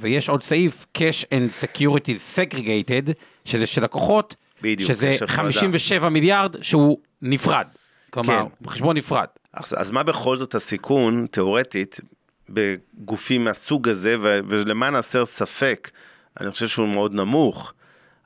ויש 0.00 0.28
עוד 0.28 0.42
סעיף 0.42 0.86
cash 0.98 1.24
and 1.24 1.64
securities 1.64 2.36
segregated, 2.38 3.12
שזה 3.44 3.66
של 3.66 3.82
לקוחות, 3.82 4.34
בדיוק, 4.62 4.88
שזה 4.92 5.08
יש 5.08 5.22
הפרדה. 5.22 5.32
57 5.32 6.08
מיליארד 6.08 6.62
שהוא 6.62 6.98
נפרד. 7.22 7.66
כלומר, 8.10 8.42
כן. 8.64 8.68
חשבון 8.70 8.96
נפרד. 8.96 9.26
אז, 9.54 9.74
אז 9.78 9.90
מה 9.90 10.02
בכל 10.02 10.36
זאת 10.36 10.54
הסיכון, 10.54 11.26
תיאורטית, 11.30 12.00
בגופים 12.48 13.44
מהסוג 13.44 13.88
הזה, 13.88 14.16
ו- 14.22 14.38
ולמען 14.48 14.94
הסר 14.94 15.24
ספק, 15.24 15.90
אני 16.40 16.50
חושב 16.50 16.68
שהוא 16.68 16.88
מאוד 16.88 17.14
נמוך, 17.14 17.72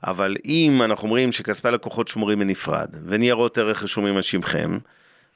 אבל 0.06 0.36
אם 0.44 0.80
אנחנו 0.84 1.04
אומרים 1.06 1.32
שכספי 1.32 1.68
הלקוחות 1.68 2.08
שמורים 2.08 2.38
בנפרד, 2.38 2.88
וניירות 3.06 3.58
ערך 3.58 3.82
רשומים 3.82 4.16
על 4.16 4.22
שמכם, 4.22 4.78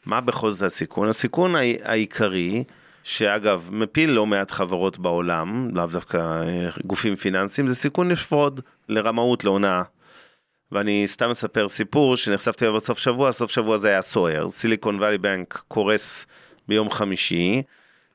מה 0.06 0.20
בכל 0.20 0.50
זאת 0.50 0.62
הסיכון? 0.62 1.08
הסיכון 1.08 1.54
העי- 1.54 1.76
העיקרי, 1.84 2.64
שאגב, 3.04 3.68
מפיל 3.72 4.11
לא 4.11 4.26
מעט 4.26 4.50
חברות 4.50 4.98
בעולם, 4.98 5.68
לאו 5.74 5.87
דווקא 5.87 6.16
אה, 6.16 6.68
גופים 6.84 7.16
פיננסיים, 7.16 7.68
זה 7.68 7.74
סיכון 7.74 8.08
נפרוד 8.08 8.61
לרמאות, 8.88 9.44
להונאה. 9.44 9.82
ואני 10.72 11.04
סתם 11.07 11.31
אספר 11.31 11.68
סיפור 11.68 12.16
שנחשפתי 12.16 12.64
אליו 12.64 12.76
בסוף 12.76 12.98
שבוע, 12.98 13.33
סוף 13.33 13.50
שבוע 13.50 13.78
זה 13.78 13.88
היה 13.88 14.02
סוער, 14.02 14.50
סיליקון 14.50 14.96
וואלי 14.96 15.18
בנק 15.18 15.62
קורס 15.68 16.26
ביום 16.68 16.90
חמישי, 16.90 17.62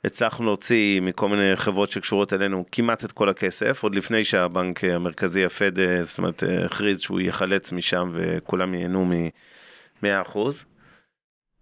הצלחנו 0.04 0.46
להוציא 0.46 1.02
מכל 1.02 1.30
מיני 1.30 1.56
חברות 1.56 1.92
שקשורות 1.92 2.34
אלינו 2.34 2.66
כמעט 2.72 3.06
את 3.06 3.12
כל 3.12 3.30
הכסף, 3.30 3.84
עוד 3.84 3.96
לפני 3.96 4.24
שהבנק 4.24 4.84
המרכזי, 4.84 5.46
הפד, 5.46 5.80
אה, 5.80 6.04
זאת 6.04 6.18
אומרת, 6.18 6.44
אה, 6.44 6.66
הכריז 6.66 7.00
שהוא 7.00 7.22
יחלץ 7.22 7.72
משם 7.72 8.12
וכולם 8.14 8.74
ייהנו 8.74 9.06
מ-100%. 9.06 10.38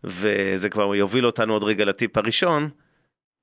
וזה 0.03 0.69
כבר 0.69 0.95
יוביל 0.95 1.25
אותנו 1.25 1.53
עוד 1.53 1.63
רגע 1.63 1.85
לטיפ 1.85 2.17
הראשון, 2.17 2.69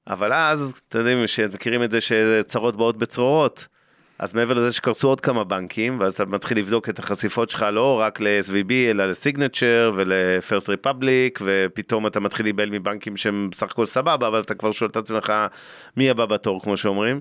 אבל 0.07 0.33
אז, 0.33 0.81
אתם 0.89 0.99
יודעים, 0.99 1.27
שמכירים 1.27 1.83
את 1.83 1.91
זה 1.91 2.01
שצרות 2.01 2.77
באות 2.77 2.97
בצרורות. 2.97 3.67
אז 4.19 4.35
מעבר 4.35 4.55
לזה 4.55 4.73
שקרסו 4.73 5.09
עוד 5.09 5.21
כמה 5.21 5.45
בנקים, 5.45 6.01
ואז 6.01 6.13
אתה 6.13 6.25
מתחיל 6.25 6.59
לבדוק 6.59 6.89
את 6.89 6.99
החשיפות 6.99 7.51
שלך 7.51 7.67
לא 7.73 8.01
רק 8.01 8.21
ל-SVB, 8.21 8.73
אלא 8.91 9.07
לסיגנצ'ר 9.07 9.93
ול-First 9.97 10.67
Republic, 10.67 11.43
ופתאום 11.45 12.07
אתה 12.07 12.21
מתחיל 12.21 12.47
להיבהל 12.47 12.71
מבנקים 12.71 13.17
שהם 13.17 13.49
בסך 13.51 13.71
הכל 13.71 13.87
סבבה, 13.87 14.27
אבל 14.27 14.41
אתה 14.41 14.55
כבר 14.55 14.73
שואל 14.73 14.91
את 14.91 14.97
עצמך 14.97 15.33
מי 15.97 16.11
הבא 16.11 16.27
בתור, 16.27 16.63
כמו 16.63 16.77
שאומרים. 16.77 17.21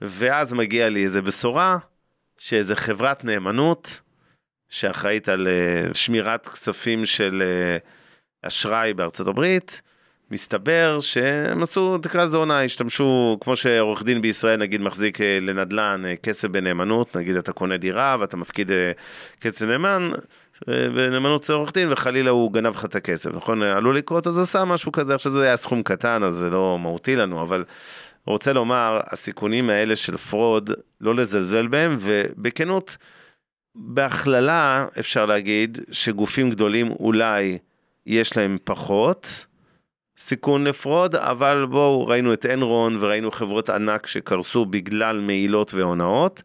ואז 0.00 0.52
מגיע 0.52 0.88
לי 0.88 1.04
איזה 1.04 1.22
בשורה, 1.22 1.78
שאיזה 2.38 2.76
חברת 2.76 3.24
נאמנות, 3.24 4.00
שאחראית 4.68 5.28
על 5.28 5.46
uh, 5.46 5.94
שמירת 5.94 6.46
כספים 6.46 7.06
של 7.06 7.42
uh, 8.42 8.46
אשראי 8.46 8.94
בארצות 8.94 9.26
הברית, 9.28 9.82
מסתבר 10.30 10.98
שהם 11.00 11.62
עשו, 11.62 11.98
תקרא 11.98 12.24
לזה 12.24 12.36
עונה, 12.36 12.62
השתמשו, 12.62 13.38
כמו 13.40 13.56
שעורך 13.56 14.02
דין 14.02 14.22
בישראל 14.22 14.60
נגיד 14.60 14.80
מחזיק 14.80 15.20
אה, 15.20 15.38
לנדל"ן 15.40 16.02
אה, 16.06 16.16
כסף 16.16 16.48
בנאמנות, 16.48 17.16
נגיד 17.16 17.36
אתה 17.36 17.52
קונה 17.52 17.76
דירה 17.76 18.16
ואתה 18.20 18.36
מפקיד 18.36 18.70
אה, 18.70 18.92
כסף 19.40 19.66
נאמן, 19.66 20.10
בנאמנות 20.68 21.44
זה 21.44 21.52
עורך 21.52 21.72
דין 21.72 21.92
וחלילה 21.92 22.30
הוא 22.30 22.52
גנב 22.52 22.76
לך 22.76 22.84
את 22.84 22.94
הכסף, 22.94 23.30
נכון? 23.34 23.62
עלול 23.62 23.96
לקרות 23.96 24.26
אז 24.26 24.38
עשה 24.38 24.64
משהו 24.64 24.92
כזה, 24.92 25.14
עכשיו 25.14 25.32
זה 25.32 25.42
היה 25.42 25.56
סכום 25.56 25.82
קטן 25.82 26.22
אז 26.22 26.34
זה 26.34 26.50
לא 26.50 26.78
מהותי 26.78 27.16
לנו, 27.16 27.42
אבל 27.42 27.64
רוצה 28.26 28.52
לומר, 28.52 29.00
הסיכונים 29.06 29.70
האלה 29.70 29.96
של 29.96 30.16
fraud, 30.16 30.70
לא 31.00 31.14
לזלזל 31.14 31.66
בהם, 31.66 31.96
ובכנות, 32.00 32.96
בהכללה 33.74 34.86
אפשר 34.98 35.26
להגיד 35.26 35.78
שגופים 35.90 36.50
גדולים 36.50 36.90
אולי 36.90 37.58
יש 38.06 38.36
להם 38.36 38.58
פחות, 38.64 39.46
סיכון 40.18 40.64
ל 40.64 40.71
fraud, 40.71 41.16
אבל 41.16 41.66
בואו, 41.70 42.06
ראינו 42.06 42.32
את 42.32 42.46
Enron 42.46 42.96
וראינו 43.00 43.30
חברות 43.30 43.70
ענק 43.70 44.06
שקרסו 44.06 44.66
בגלל 44.66 45.20
מעילות 45.20 45.74
והונאות. 45.74 46.42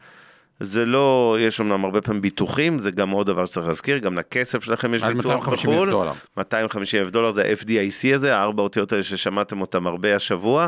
זה 0.60 0.86
לא, 0.86 1.38
יש 1.40 1.62
אמנם 1.62 1.86
הרבה 1.86 2.02
פעמים 2.02 2.22
ביטוחים, 2.22 2.80
זה 2.80 2.92
גם 2.92 3.10
עוד 3.10 3.28
דבר 3.28 3.46
שצריך 3.46 3.68
להזכיר, 3.68 3.98
גם 3.98 4.18
לכסף 4.18 4.64
שלכם 4.64 4.94
יש 4.94 5.04
ביטוח 5.04 5.50
בחו"ל. 5.50 5.94
250 6.38 7.02
אלף 7.02 7.10
דולר 7.10 7.32
זה 7.32 7.44
ה-FDIC 7.44 8.16
הזה, 8.16 8.36
הארבע 8.38 8.64
אותיות 8.64 8.92
האלה 8.92 9.04
ששמעתם 9.04 9.62
אותם 9.62 9.88
הרבה 9.88 10.16
השבוע. 10.16 10.68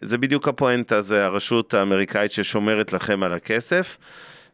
זה 0.00 0.18
בדיוק 0.18 0.48
הפואנטה, 0.48 1.00
זה 1.00 1.24
הרשות 1.24 1.74
האמריקאית 1.74 2.32
ששומרת 2.32 2.92
לכם 2.92 3.22
על 3.22 3.32
הכסף. 3.32 3.96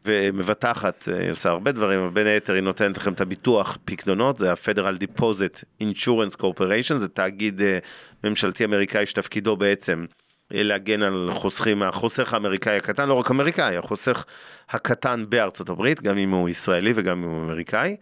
ומבטחת, 0.05 1.09
היא 1.19 1.31
עושה 1.31 1.49
הרבה 1.49 1.71
דברים, 1.71 1.99
אבל 1.99 2.09
בין 2.09 2.27
היתר 2.27 2.53
היא 2.53 2.61
נותנת 2.61 2.97
לכם 2.97 3.13
את 3.13 3.21
הביטוח 3.21 3.77
פקדונות, 3.85 4.37
זה 4.37 4.51
ה-Federal 4.51 5.03
Deposit 5.03 5.83
Insurance 5.83 6.41
Corporation, 6.41 6.95
זה 6.95 7.07
תאגיד 7.07 7.61
אה, 7.61 7.79
ממשלתי 8.23 8.65
אמריקאי 8.65 9.05
שתפקידו 9.05 9.55
בעצם 9.55 10.05
אה, 10.53 10.63
להגן 10.63 11.01
על 11.01 11.29
חוסכים, 11.33 11.83
החוסך 11.83 12.33
האמריקאי 12.33 12.77
הקטן, 12.77 13.09
לא 13.09 13.13
רק 13.13 13.31
אמריקאי, 13.31 13.77
החוסך 13.77 14.25
הקטן 14.69 15.25
בארצות 15.29 15.69
הברית, 15.69 16.01
גם 16.01 16.17
אם 16.17 16.31
הוא 16.31 16.49
ישראלי 16.49 16.93
וגם 16.95 17.23
אם 17.23 17.29
הוא 17.29 17.41
אמריקאי, 17.41 17.95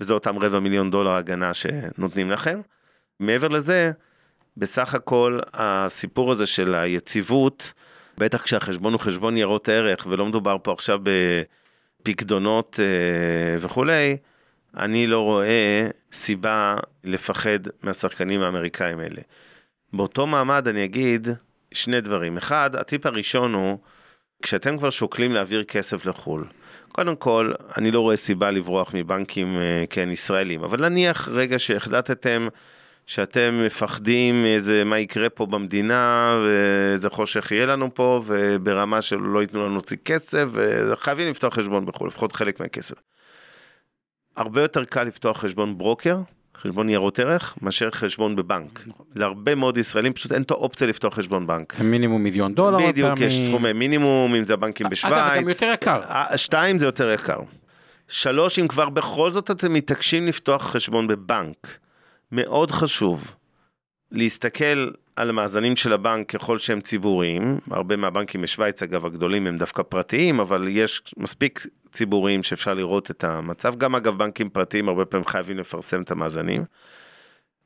וזה 0.00 0.12
אותם 0.12 0.38
רבע 0.38 0.60
מיליון 0.60 0.90
דולר 0.90 1.14
הגנה 1.14 1.54
שנותנים 1.54 2.30
לכם. 2.30 2.60
מעבר 3.20 3.48
לזה, 3.48 3.92
בסך 4.56 4.94
הכל 4.94 5.38
הסיפור 5.54 6.32
הזה 6.32 6.46
של 6.46 6.74
היציבות, 6.74 7.72
בטח 8.18 8.42
כשהחשבון 8.42 8.92
הוא 8.92 9.00
חשבון 9.00 9.34
ניירות 9.34 9.68
ערך 9.68 10.06
ולא 10.10 10.26
מדובר 10.26 10.56
פה 10.62 10.72
עכשיו 10.72 11.00
בפקדונות 12.02 12.80
אה, 12.80 13.56
וכולי, 13.60 14.16
אני 14.76 15.06
לא 15.06 15.20
רואה 15.20 15.88
סיבה 16.12 16.76
לפחד 17.04 17.58
מהשחקנים 17.82 18.42
האמריקאים 18.42 18.98
האלה. 18.98 19.22
באותו 19.92 20.26
מעמד 20.26 20.68
אני 20.68 20.84
אגיד 20.84 21.28
שני 21.72 22.00
דברים. 22.00 22.36
אחד, 22.36 22.76
הטיפ 22.76 23.06
הראשון 23.06 23.54
הוא, 23.54 23.78
כשאתם 24.42 24.78
כבר 24.78 24.90
שוקלים 24.90 25.32
להעביר 25.32 25.64
כסף 25.64 26.06
לחו"ל, 26.06 26.44
קודם 26.92 27.16
כל, 27.16 27.52
אני 27.78 27.90
לא 27.90 28.00
רואה 28.00 28.16
סיבה 28.16 28.50
לברוח 28.50 28.90
מבנקים, 28.94 29.58
אה, 29.58 29.84
כן, 29.90 30.10
ישראלים, 30.10 30.64
אבל 30.64 30.88
נניח 30.88 31.28
רגע 31.28 31.58
שהחלטתם 31.58 32.48
שאתם 33.06 33.62
מפחדים 33.66 34.44
איזה 34.44 34.84
מה 34.84 34.98
יקרה 34.98 35.28
פה 35.28 35.46
במדינה 35.46 36.34
ואיזה 36.44 37.10
חושך 37.10 37.52
יהיה 37.52 37.66
לנו 37.66 37.94
פה 37.94 38.22
וברמה 38.26 39.02
שלא 39.02 39.40
ייתנו 39.40 39.64
לנו 39.64 39.72
להוציא 39.72 39.96
כסף 40.04 40.44
וחייבים 40.52 41.30
לפתוח 41.30 41.54
חשבון 41.54 41.86
בחו"ל, 41.86 42.08
לפחות 42.08 42.32
חלק 42.32 42.60
מהכסף. 42.60 42.94
הרבה 44.36 44.62
יותר 44.62 44.84
קל 44.84 45.04
לפתוח 45.04 45.40
חשבון 45.40 45.78
ברוקר, 45.78 46.18
חשבון 46.56 46.86
ניירות 46.86 47.18
ערך, 47.18 47.54
מאשר 47.62 47.90
חשבון 47.90 48.36
בבנק. 48.36 48.84
להרבה 49.14 49.54
מאוד 49.54 49.78
ישראלים 49.78 50.12
פשוט 50.12 50.32
אין 50.32 50.42
את 50.42 50.50
האופציה 50.50 50.86
לפתוח 50.86 51.14
חשבון 51.14 51.46
בנק. 51.46 51.80
מינימום 51.80 52.22
מיליון 52.22 52.54
דולר. 52.54 52.78
בדיוק, 52.88 53.20
יש 53.20 53.46
סכומי 53.48 53.72
מינימום, 53.72 54.34
אם 54.34 54.44
זה 54.44 54.54
הבנקים 54.54 54.86
בשוויץ. 54.90 55.14
אגב, 55.14 55.34
זה 55.34 55.40
גם 55.40 55.48
יותר 55.48 55.70
יקר. 55.74 56.00
שתיים, 56.36 56.78
זה 56.78 56.86
יותר 56.86 57.12
יקר. 57.12 57.38
שלוש, 58.08 58.58
אם 58.58 58.68
כבר 58.68 58.88
בכל 58.88 59.30
זאת 59.30 59.50
אתם 59.50 59.74
מתעקשים 59.74 60.26
לפתוח 60.26 60.62
חשבון 60.62 61.06
בבנק. 61.06 61.83
מאוד 62.32 62.70
חשוב 62.70 63.34
להסתכל 64.10 64.90
על 65.16 65.30
המאזנים 65.30 65.76
של 65.76 65.92
הבנק 65.92 66.30
ככל 66.30 66.58
שהם 66.58 66.80
ציבוריים, 66.80 67.58
הרבה 67.70 67.96
מהבנקים 67.96 68.42
בשוויץ 68.42 68.82
אגב 68.82 69.06
הגדולים 69.06 69.46
הם 69.46 69.58
דווקא 69.58 69.82
פרטיים, 69.82 70.40
אבל 70.40 70.68
יש 70.68 71.02
מספיק 71.16 71.66
ציבוריים 71.92 72.42
שאפשר 72.42 72.74
לראות 72.74 73.10
את 73.10 73.24
המצב, 73.24 73.76
גם 73.76 73.94
אגב 73.94 74.18
בנקים 74.18 74.48
פרטיים 74.48 74.88
הרבה 74.88 75.04
פעמים 75.04 75.26
חייבים 75.26 75.58
לפרסם 75.58 76.02
את 76.02 76.10
המאזנים, 76.10 76.64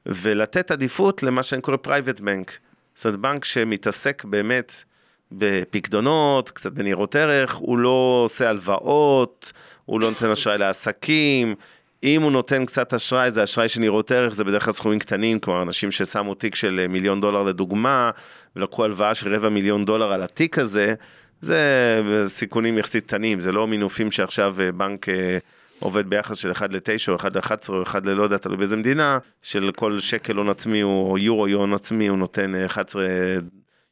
ולתת 0.07 0.71
עדיפות 0.71 1.23
למה 1.23 1.42
שאני 1.42 1.62
קורא 1.62 1.77
private 1.77 2.21
bank, 2.21 2.59
זאת 2.94 3.05
אומרת 3.05 3.21
בנק 3.21 3.44
שמתעסק 3.44 4.25
באמת 4.25 4.85
בפקדונות, 5.33 6.51
קצת 6.51 6.73
בניירות 6.73 7.16
ערך, 7.16 7.55
הוא 7.55 7.79
לא 7.79 8.23
עושה 8.25 8.51
הלוואות, 8.51 9.53
הוא 9.85 10.01
לא 10.01 10.11
נותן 10.11 10.31
אשראי 10.31 10.59
לעסקים, 10.59 11.55
אם 12.03 12.23
הוא 12.23 12.33
נותן 12.33 12.67
קצת 12.67 12.95
אשראי, 12.95 13.31
זה 13.31 13.45
אשראי 13.45 13.69
של 13.69 13.81
נראות 13.81 14.13
ערך, 14.13 14.35
זה 14.35 14.45
בדרך 14.45 14.65
כלל 14.65 14.73
סכומים 14.73 14.99
קטנים, 14.99 15.39
כלומר 15.39 15.63
אנשים 15.63 15.91
ששמו 15.91 16.35
תיק 16.35 16.55
של 16.55 16.81
אה, 16.83 16.89
מיליון 16.89 17.21
דולר 17.21 17.43
לדוגמה, 17.43 18.11
ולקחו 18.57 18.85
הלוואה 18.85 19.15
של 19.15 19.35
רבע 19.35 19.49
מיליון 19.49 19.85
דולר 19.85 20.13
על 20.13 20.23
התיק 20.23 20.59
הזה, 20.59 20.95
זה 21.41 22.03
סיכונים 22.27 22.79
יחסית 22.79 23.07
קטנים, 23.07 23.41
זה 23.41 23.53
לא 23.53 23.67
מינופים 23.67 24.11
שעכשיו 24.11 24.57
אה, 24.61 24.73
בנק 24.73 25.09
אה, 25.09 25.39
עובד 25.79 26.11
ביחס 26.11 26.37
של 26.37 26.53
1 26.53 26.73
ל-9 26.73 27.09
או 27.09 27.17
1 27.17 27.37
ל-11 27.37 27.69
או 27.69 27.83
1 27.83 28.07
ללא 28.07 28.23
יודע, 28.23 28.37
תלוי 28.37 28.57
באיזה 28.57 28.77
מדינה, 28.77 29.19
של 29.43 29.71
כל 29.77 30.01
שקל 30.01 30.37
הון 30.37 30.49
עצמי 30.49 30.83
או 30.83 31.17
יורו 31.19 31.47
הון 31.47 31.75
עצמי 31.75 32.07
הוא 32.07 32.19
נותן 32.19 32.65
11 32.65 33.07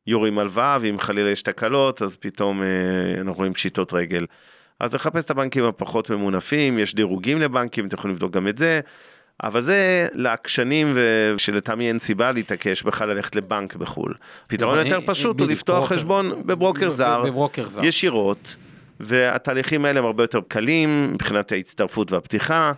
יורו 0.06 0.26
עם 0.26 0.38
הלוואה, 0.38 0.78
ואם 0.80 0.98
חלילה 0.98 1.30
יש 1.30 1.42
תקלות, 1.42 2.02
אז 2.02 2.16
פתאום 2.16 2.62
אנחנו 3.18 3.34
רואים 3.34 3.54
פשיטות 3.54 3.92
רגל. 3.92 4.26
אז 4.80 4.94
לחפש 4.94 5.24
את 5.24 5.30
הבנקים 5.30 5.64
הפחות 5.64 6.10
ממונפים, 6.10 6.78
יש 6.78 6.94
דירוגים 6.94 7.40
לבנקים, 7.40 7.86
אתם 7.86 7.94
יכולים 7.94 8.14
לבדוק 8.14 8.32
גם 8.32 8.48
את 8.48 8.58
זה, 8.58 8.80
אבל 9.42 9.60
זה 9.60 10.06
לעקשנים 10.12 10.92
ושלטעמי 10.94 11.88
אין 11.88 11.98
סיבה 11.98 12.32
להתעקש 12.32 12.82
בכלל 12.82 13.08
ללכת 13.08 13.36
לבנק 13.36 13.76
בחו"ל. 13.76 14.14
פתרון 14.46 14.78
יותר 14.78 14.98
פשוט 15.06 15.40
הוא 15.40 15.48
לפתוח 15.48 15.88
חשבון 15.88 16.42
בברוקר 16.46 16.90
זר, 16.90 17.22
ישירות, 17.82 18.56
והתהליכים 19.00 19.84
האלה 19.84 19.98
הם 19.98 20.04
הרבה 20.04 20.22
יותר 20.22 20.40
קלים 20.48 21.12
מבחינת 21.12 21.52
ההצטרפות 21.52 22.12
והפתיחה. 22.12 22.72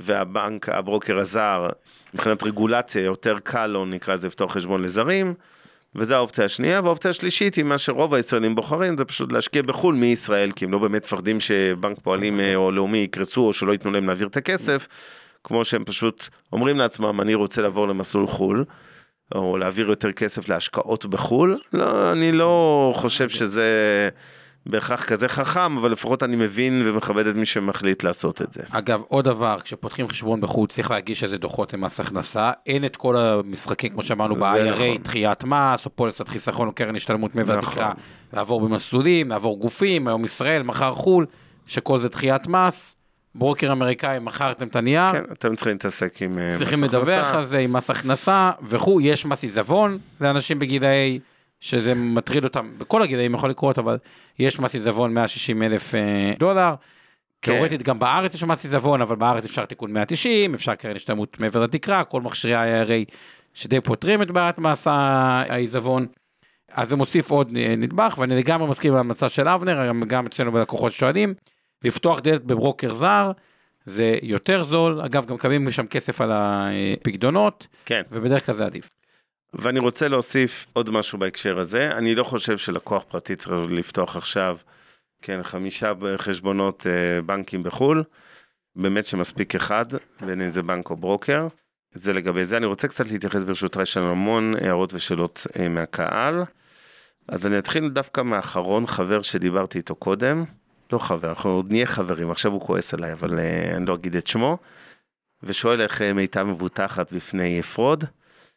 והבנק, 0.00 0.68
הברוקר 0.68 1.18
הזר, 1.18 1.68
מבחינת 2.14 2.42
רגולציה 2.42 3.02
יותר 3.02 3.38
קל 3.42 3.66
לו, 3.66 3.86
נקרא 3.86 4.14
לזה, 4.14 4.26
לפתוח 4.26 4.52
חשבון 4.52 4.82
לזרים. 4.82 5.34
וזו 5.94 6.14
האופציה 6.14 6.44
השנייה, 6.44 6.80
והאופציה 6.84 7.10
השלישית 7.10 7.54
היא 7.54 7.64
מה 7.64 7.78
שרוב 7.78 8.14
הישראלים 8.14 8.54
בוחרים, 8.54 8.96
זה 8.96 9.04
פשוט 9.04 9.32
להשקיע 9.32 9.62
בחו"ל 9.62 9.94
מישראל, 9.94 10.52
כי 10.52 10.64
הם 10.64 10.72
לא 10.72 10.78
באמת 10.78 11.04
מפחדים 11.04 11.40
שבנק 11.40 11.98
פועלים 12.02 12.40
אה, 12.40 12.56
או 12.56 12.70
לאומי 12.70 12.98
יקרסו 12.98 13.40
או 13.40 13.52
שלא 13.52 13.72
ייתנו 13.72 13.90
להם 13.90 14.06
להעביר 14.06 14.26
את 14.26 14.36
הכסף, 14.36 14.88
כמו 15.44 15.64
שהם 15.64 15.84
פשוט 15.84 16.28
אומרים 16.52 16.78
לעצמם, 16.78 17.20
אני 17.20 17.34
רוצה 17.34 17.62
לעבור 17.62 17.88
למסלול 17.88 18.26
חו"ל. 18.26 18.64
או 19.34 19.56
להעביר 19.56 19.88
יותר 19.88 20.12
כסף 20.12 20.48
להשקעות 20.48 21.06
בחו"ל, 21.06 21.58
לא, 21.72 22.12
אני 22.12 22.32
לא 22.32 22.92
חושב 22.96 23.28
שזה 23.28 24.08
בהכרח 24.68 25.04
כזה 25.04 25.28
חכם, 25.28 25.76
אבל 25.76 25.92
לפחות 25.92 26.22
אני 26.22 26.36
מבין 26.36 26.82
ומכבד 26.84 27.26
את 27.26 27.34
מי 27.34 27.46
שמחליט 27.46 28.04
לעשות 28.04 28.42
את 28.42 28.52
זה. 28.52 28.62
אגב, 28.70 29.02
עוד 29.08 29.24
דבר, 29.24 29.60
כשפותחים 29.60 30.08
חשבון 30.08 30.40
בחוץ 30.40 30.74
צריך 30.74 30.90
להגיש 30.90 31.24
איזה 31.24 31.38
דוחות 31.38 31.72
למס 31.72 32.00
הכנסה, 32.00 32.50
אין 32.66 32.84
את 32.84 32.96
כל 32.96 33.16
המשחקים, 33.16 33.92
כמו 33.92 34.02
שאמרנו, 34.02 34.36
ב-IRA, 34.36 34.74
נכון. 34.74 35.02
דחיית 35.02 35.44
מס, 35.44 35.86
או 35.86 35.90
פוליסת 35.90 36.28
חיסכון 36.28 36.68
או 36.68 36.72
קרן 36.72 36.96
השתלמות 36.96 37.34
מוותיקה, 37.34 37.58
נכון. 37.58 37.92
לעבור 38.32 38.60
במסלולים, 38.60 39.28
לעבור 39.28 39.58
גופים, 39.58 40.08
היום 40.08 40.24
ישראל, 40.24 40.62
מחר 40.62 40.94
חו"ל, 40.94 41.26
שכל 41.66 41.98
זה 41.98 42.08
דחיית 42.08 42.46
מס. 42.46 42.94
ברוקר 43.34 43.72
אמריקאי, 43.72 44.18
מכרתם 44.18 44.66
את 44.66 44.76
הנייר. 44.76 45.12
כן, 45.12 45.24
אתם 45.32 45.56
צריכים 45.56 45.72
להתעסק 45.72 46.22
עם 46.22 46.38
אה, 46.38 46.48
מס 46.48 46.54
הכנסה. 46.54 46.58
צריכים 46.58 46.84
לדווח 46.84 47.34
על 47.34 47.44
זה 47.44 47.58
עם 47.58 47.72
מס 47.72 47.90
הכנסה 47.90 48.50
וכו', 48.62 49.00
יש 49.00 49.26
מס 49.26 49.42
עיזבון 49.42 49.98
לאנשים 50.20 50.58
בגילאי 50.58 51.18
שזה 51.60 51.94
מטריד 51.94 52.44
אותם, 52.44 52.72
בכל 52.78 53.02
הגילאים 53.02 53.34
יכול 53.34 53.50
לקרות, 53.50 53.78
אבל 53.78 53.98
יש 54.38 54.58
מס 54.58 54.74
עיזבון 54.74 55.14
160 55.14 55.62
אלף 55.62 55.94
אה, 55.94 56.32
דולר. 56.38 56.74
כן. 57.42 57.52
תאורטית 57.52 57.82
גם 57.82 57.98
בארץ 57.98 58.34
יש 58.34 58.44
מס 58.44 58.64
עיזבון, 58.64 59.02
אבל 59.02 59.16
בארץ 59.16 59.44
אפשר 59.44 59.64
תיקון 59.64 59.92
190, 59.92 60.54
אפשר 60.54 60.74
קרן 60.74 60.96
השתלמות 60.96 61.40
מעבר 61.40 61.60
לתקרה, 61.60 62.04
כל 62.04 62.20
מכשירי 62.20 62.54
ה-IRA 62.54 63.14
שדי 63.54 63.80
פותרים 63.80 64.22
את 64.22 64.30
בעיית 64.30 64.58
מס 64.58 64.86
העיזבון. 64.86 66.06
אז 66.72 66.88
זה 66.88 66.96
מוסיף 66.96 67.30
עוד 67.30 67.56
אה, 67.56 67.74
נדבך, 67.76 68.14
ואני 68.18 68.36
לגמרי 68.36 68.68
מסכים 68.68 68.90
עם 68.90 68.96
ההמלצה 68.96 69.28
של 69.28 69.48
אבנר, 69.48 69.88
גם, 69.88 70.02
גם 70.06 70.26
אצלנו 70.26 70.52
בלקוחות 70.52 70.92
שואלים, 70.92 71.34
לפתוח 71.84 72.18
דלת 72.18 72.44
בברוקר 72.44 72.92
זר, 72.92 73.32
זה 73.86 74.18
יותר 74.22 74.62
זול, 74.62 75.00
אגב 75.00 75.26
גם 75.26 75.34
מקבלים 75.34 75.70
שם 75.70 75.86
כסף 75.86 76.20
על 76.20 76.30
הפקדונות, 76.32 77.66
כן. 77.84 78.02
ובדרך 78.10 78.46
כלל 78.46 78.54
זה 78.54 78.66
עדיף. 78.66 78.90
ואני 79.54 79.78
רוצה 79.78 80.08
להוסיף 80.08 80.66
עוד 80.72 80.90
משהו 80.90 81.18
בהקשר 81.18 81.58
הזה. 81.58 81.90
אני 81.92 82.14
לא 82.14 82.24
חושב 82.24 82.58
שלקוח 82.58 83.02
פרטי 83.08 83.36
צריך 83.36 83.52
לפתוח 83.70 84.16
עכשיו, 84.16 84.56
כן, 85.22 85.42
חמישה 85.42 85.92
חשבונות 86.16 86.86
אה, 86.86 87.22
בנקים 87.22 87.62
בחו"ל. 87.62 88.04
באמת 88.76 89.06
שמספיק 89.06 89.54
אחד, 89.54 89.86
בין 90.20 90.42
אם 90.42 90.48
זה 90.48 90.62
בנק 90.62 90.90
או 90.90 90.96
ברוקר. 90.96 91.48
זה 91.92 92.12
לגבי 92.12 92.44
זה. 92.44 92.56
אני 92.56 92.66
רוצה 92.66 92.88
קצת 92.88 93.10
להתייחס 93.10 93.42
ברשותך, 93.42 93.80
יש 93.82 93.96
לנו 93.96 94.10
המון 94.10 94.54
הערות 94.60 94.94
ושאלות 94.94 95.46
אה, 95.58 95.68
מהקהל. 95.68 96.42
אז 97.28 97.46
אני 97.46 97.58
אתחיל 97.58 97.88
דווקא 97.88 98.20
מאחרון 98.20 98.86
חבר 98.86 99.22
שדיברתי 99.22 99.78
איתו 99.78 99.94
קודם. 99.94 100.44
לא 100.92 100.98
חבר, 100.98 101.28
אנחנו 101.28 101.50
עוד 101.50 101.72
נהיה 101.72 101.86
חברים, 101.86 102.30
עכשיו 102.30 102.52
הוא 102.52 102.60
כועס 102.60 102.94
עליי, 102.94 103.12
אבל 103.12 103.38
אה, 103.38 103.76
אני 103.76 103.86
לא 103.86 103.94
אגיד 103.94 104.16
את 104.16 104.26
שמו. 104.26 104.58
ושואל 105.42 105.80
איך 105.80 106.02
מיטב 106.02 106.42
מבוטחת 106.42 107.12
בפני 107.12 107.62
fraud. 107.62 108.04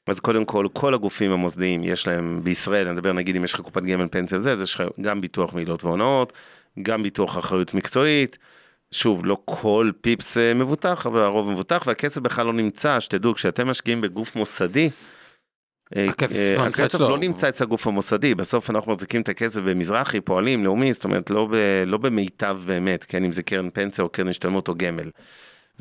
אז 0.07 0.19
קודם 0.19 0.45
כל, 0.45 0.67
כל 0.73 0.93
הגופים 0.93 1.31
המוסדיים, 1.31 1.83
יש 1.83 2.07
להם 2.07 2.41
בישראל, 2.43 2.87
אני 2.87 2.95
מדבר 2.95 3.13
נגיד 3.13 3.35
אם 3.35 3.43
יש 3.43 3.53
לך 3.53 3.61
קופת 3.61 3.83
גמל 3.83 4.07
פנסיה 4.11 4.37
וזה, 4.37 4.51
אז 4.51 4.61
יש 4.61 4.75
לך 4.75 4.83
גם 5.01 5.21
ביטוח 5.21 5.53
מעילות 5.53 5.83
והונאות, 5.83 6.33
גם 6.81 7.03
ביטוח 7.03 7.37
אחריות 7.37 7.73
מקצועית. 7.73 8.37
שוב, 8.91 9.25
לא 9.25 9.37
כל 9.45 9.91
פיפס 10.01 10.37
אה, 10.37 10.53
מבוטח, 10.53 11.07
אבל 11.07 11.21
הרוב 11.21 11.51
מבוטח, 11.51 11.83
והכסף 11.87 12.21
בכלל 12.21 12.45
לא 12.45 12.53
נמצא, 12.53 12.99
שתדעו, 12.99 13.33
כשאתם 13.33 13.67
משקיעים 13.67 14.01
בגוף 14.01 14.35
מוסדי, 14.35 14.89
אה, 15.95 16.09
הכסף 16.09 16.35
אה, 16.35 16.53
לא 16.57 16.63
הכסף. 16.63 16.99
לא 16.99 17.17
נמצא 17.17 17.49
אצל 17.49 17.63
הגוף 17.63 17.87
המוסדי, 17.87 18.35
בסוף 18.35 18.69
אנחנו 18.69 18.91
מחזיקים 18.91 19.21
את 19.21 19.29
הכסף 19.29 19.61
במזרחי, 19.61 20.21
פועלים, 20.21 20.63
לאומי, 20.63 20.93
זאת 20.93 21.03
אומרת, 21.03 21.29
לא, 21.29 21.47
ב, 21.51 21.55
לא 21.85 21.97
במיטב 21.97 22.57
באמת, 22.65 23.03
כן, 23.03 23.23
אם 23.23 23.31
זה 23.31 23.43
קרן 23.43 23.69
פנסיה 23.69 24.03
או 24.03 24.09
קרן 24.09 24.27
השתלמות 24.27 24.67
או 24.67 24.73
גמל. 24.77 25.09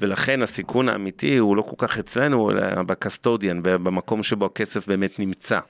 ולכן 0.00 0.42
הסיכון 0.42 0.88
האמיתי 0.88 1.36
הוא 1.36 1.56
לא 1.56 1.62
כל 1.62 1.86
כך 1.86 1.98
אצלנו, 1.98 2.50
אלא 2.50 2.82
בקסטודיאן, 2.82 3.62
במקום 3.62 4.22
שבו 4.22 4.46
הכסף 4.46 4.86
באמת 4.86 5.18
נמצא. 5.18 5.60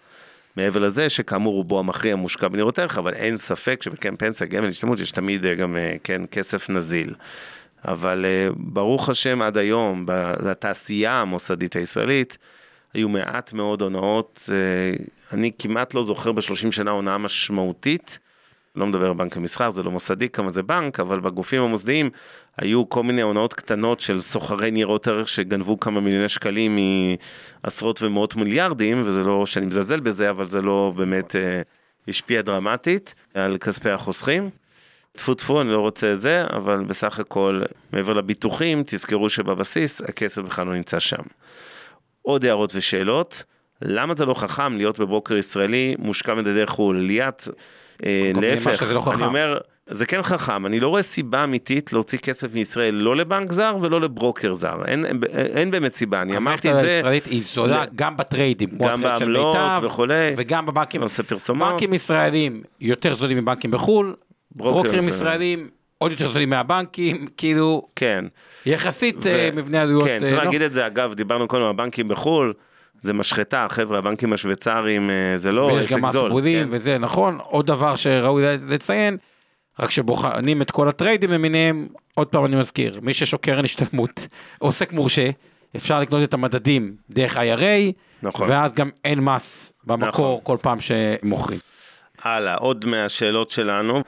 מעבר 0.56 0.80
לזה 0.80 1.08
שכאמור 1.08 1.54
רובו 1.54 1.78
המכריע 1.78 2.16
מושקע 2.16 2.48
בניירות 2.48 2.78
ערך, 2.78 2.98
אבל 2.98 3.14
אין 3.14 3.36
ספק 3.36 3.82
שבקרן 3.82 4.16
פנסיה, 4.16 4.46
גמל, 4.46 4.68
השתלמות, 4.68 5.00
יש 5.00 5.10
תמיד 5.10 5.46
אה, 5.46 5.54
גם, 5.54 5.76
אה, 5.76 5.96
כן, 6.04 6.22
כסף 6.30 6.70
נזיל. 6.70 7.14
אבל 7.84 8.24
אה, 8.24 8.48
ברוך 8.56 9.08
השם 9.08 9.42
עד 9.42 9.56
היום, 9.56 10.04
בתעשייה 10.42 11.12
המוסדית 11.12 11.76
הישראלית, 11.76 12.38
היו 12.94 13.08
מעט 13.08 13.52
מאוד 13.52 13.82
הונאות, 13.82 14.50
אני 15.32 15.50
כמעט 15.58 15.94
לא 15.94 16.04
זוכר 16.04 16.32
בשלושים 16.32 16.72
שנה 16.72 16.90
הונאה 16.90 17.18
משמעותית, 17.18 18.18
לא 18.76 18.86
מדבר 18.86 19.06
על 19.06 19.14
בנק 19.14 19.36
המסחר, 19.36 19.70
זה 19.70 19.82
לא 19.82 19.90
מוסדי 19.90 20.28
כמה 20.28 20.50
זה 20.50 20.62
בנק, 20.62 21.00
אבל 21.00 21.20
בגופים 21.20 21.62
המוסדיים 21.62 22.10
היו 22.56 22.88
כל 22.88 23.02
מיני 23.02 23.22
הונאות 23.22 23.54
קטנות 23.54 24.00
של 24.00 24.20
סוחרי 24.20 24.70
ניירות 24.70 25.08
ערך 25.08 25.28
שגנבו 25.28 25.80
כמה 25.80 26.00
מיליוני 26.00 26.28
שקלים 26.28 26.78
מעשרות 27.64 28.02
ומאות 28.02 28.36
מיליארדים, 28.36 29.02
וזה 29.04 29.24
לא 29.24 29.46
שאני 29.46 29.66
מזלזל 29.66 30.00
בזה, 30.00 30.30
אבל 30.30 30.46
זה 30.46 30.62
לא 30.62 30.92
באמת 30.96 31.36
אה, 31.36 31.62
השפיע 32.08 32.42
דרמטית 32.42 33.14
על 33.34 33.58
כספי 33.58 33.90
החוסכים. 33.90 34.50
טפו 35.12 35.34
טפו, 35.34 35.60
אני 35.60 35.70
לא 35.70 35.80
רוצה 35.80 36.12
את 36.12 36.20
זה, 36.20 36.44
אבל 36.52 36.84
בסך 36.84 37.18
הכל, 37.18 37.62
מעבר 37.92 38.12
לביטוחים, 38.12 38.82
תזכרו 38.86 39.28
שבבסיס 39.28 40.00
הכסף 40.00 40.42
בכלל 40.42 40.66
לא 40.66 40.74
נמצא 40.74 40.98
שם. 40.98 41.22
עוד 42.22 42.44
הערות 42.44 42.72
ושאלות, 42.74 43.42
למה 43.82 44.14
זה 44.14 44.24
לא 44.24 44.34
חכם 44.34 44.76
להיות 44.76 44.98
בברוקר 44.98 45.36
ישראלי 45.36 45.96
מושקע 45.98 46.34
מדדי 46.34 46.66
חו"ל? 46.66 46.96
ליאת, 46.96 47.48
אה, 48.04 48.32
להפך, 48.40 48.82
לא. 48.82 49.12
אני 49.14 49.24
אומר, 49.24 49.58
זה 49.90 50.06
כן 50.06 50.22
חכם, 50.22 50.66
אני 50.66 50.80
לא 50.80 50.88
רואה 50.88 51.02
סיבה 51.02 51.44
אמיתית 51.44 51.92
להוציא 51.92 52.18
כסף 52.18 52.54
מישראל 52.54 52.94
לא 52.94 53.16
לבנק 53.16 53.52
זר 53.52 53.76
ולא 53.80 54.00
לברוקר 54.00 54.54
זר, 54.54 54.76
אין, 54.86 55.04
אין, 55.06 55.20
אין 55.32 55.70
באמת 55.70 55.94
סיבה, 55.94 56.22
אני 56.22 56.36
אמרתי 56.36 56.58
את 56.68 56.74
המערכת 56.74 56.88
זה, 56.88 56.94
הישראלית 56.96 57.26
היא 57.26 57.42
זולה 57.42 57.82
ל- 57.82 57.86
גם 57.96 58.16
בטריידים, 58.16 58.68
גם 58.78 59.00
בעמלות 59.02 59.56
וכולי, 59.82 60.32
וגם 60.36 60.66
בבנקים. 60.66 61.02
עושה 61.02 61.22
פרסומות, 61.22 61.72
בנקים 61.72 61.94
ישראלים 61.94 62.62
יותר 62.80 63.14
זולים 63.14 63.38
מבנקים 63.38 63.70
בחו"ל, 63.70 64.14
ברוקר 64.50 64.72
ברוקרים 64.82 65.02
זה- 65.02 65.10
ישראלים 65.10 65.68
עוד 65.98 66.10
יותר 66.10 66.28
זולים 66.28 66.50
מהבנקים, 66.50 67.26
כאילו 67.36 67.88
כן, 67.96 68.24
יחסית 68.66 69.16
ו- 69.22 69.28
אה, 69.28 69.48
מבנה 69.54 69.82
עלויות. 69.82 70.04
כן, 70.04 70.14
אה, 70.14 70.28
צריך 70.28 70.32
לא- 70.38 70.44
להגיד 70.44 70.62
את 70.62 70.72
זה, 70.72 70.86
אגב, 70.86 71.14
דיברנו 71.14 71.48
קודם 71.48 71.62
על 71.62 71.70
הבנקים 71.70 72.08
בחו"ל, 72.08 72.52
זה 73.02 73.12
משחטה, 73.12 73.66
חבר'ה, 73.70 73.98
הבנקים 73.98 74.32
השוויצריים 74.32 75.10
אה, 75.10 75.36
זה 75.36 75.52
לא 75.52 75.62
ויש 75.62 75.84
עסק 75.84 75.92
גם 75.94 76.02
מס 76.02 76.12
זול, 76.12 76.30
עבודים 76.30 76.64
כן. 76.64 76.68
וזה 76.72 76.98
נכון 76.98 77.38
עוד 77.42 77.66
דבר 77.66 77.96
שראוי 77.96 78.42
לציין 78.68 79.16
רק 79.80 79.90
שבוחנים 79.90 80.62
את 80.62 80.70
כל 80.70 80.88
הטריידים 80.88 81.30
למיניהם 81.30 81.88
עוד 82.14 82.26
פעם 82.26 82.44
אני 82.44 82.56
מזכיר 82.56 83.00
מי 83.02 83.14
שיש 83.14 83.32
לו 83.32 83.38
קרן 83.38 83.64
השתלמות 83.64 84.26
עוסק 84.58 84.92
מורשה 84.92 85.30
אפשר 85.76 86.00
לקנות 86.00 86.22
את 86.22 86.34
המדדים 86.34 86.96
דרך 87.10 87.36
IRA 87.36 87.92
נכון. 88.22 88.50
ואז 88.50 88.74
גם 88.74 88.90
אין 89.04 89.20
מס 89.20 89.72
במקור 89.84 90.08
נכון. 90.08 90.40
כל 90.42 90.56
פעם 90.62 90.78
שמוכרים. 90.80 91.58
הלאה, 92.22 92.54
עוד 92.54 92.84
מהשאלות 92.84 93.50
שלנו, 93.50 94.02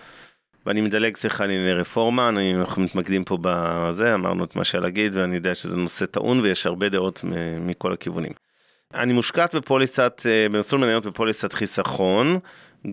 ואני 0.67 0.81
מדלג 0.81 1.17
סליחה 1.17 1.47
לענייני 1.47 1.73
רפורמה, 1.73 2.29
אני, 2.29 2.55
אנחנו 2.55 2.83
מתמקדים 2.83 3.25
פה 3.25 3.39
בזה, 3.41 4.15
אמרנו 4.15 4.45
את 4.45 4.57
מה 4.57 4.65
שהיה 4.65 4.83
להגיד, 4.83 5.17
ואני 5.17 5.37
יודע 5.37 5.55
שזה 5.55 5.77
נושא 5.77 6.07
טעון 6.07 6.41
ויש 6.41 6.67
הרבה 6.67 6.89
דעות 6.89 7.21
מכל 7.61 7.93
הכיוונים. 7.93 8.33
אני 8.95 9.13
מושקעת 9.13 9.55
בפוליסת, 9.55 10.23
אה, 10.27 10.49
במסלול 10.49 10.81
מניות 10.81 11.07
בפוליסת 11.07 11.53
חיסכון, 11.53 12.39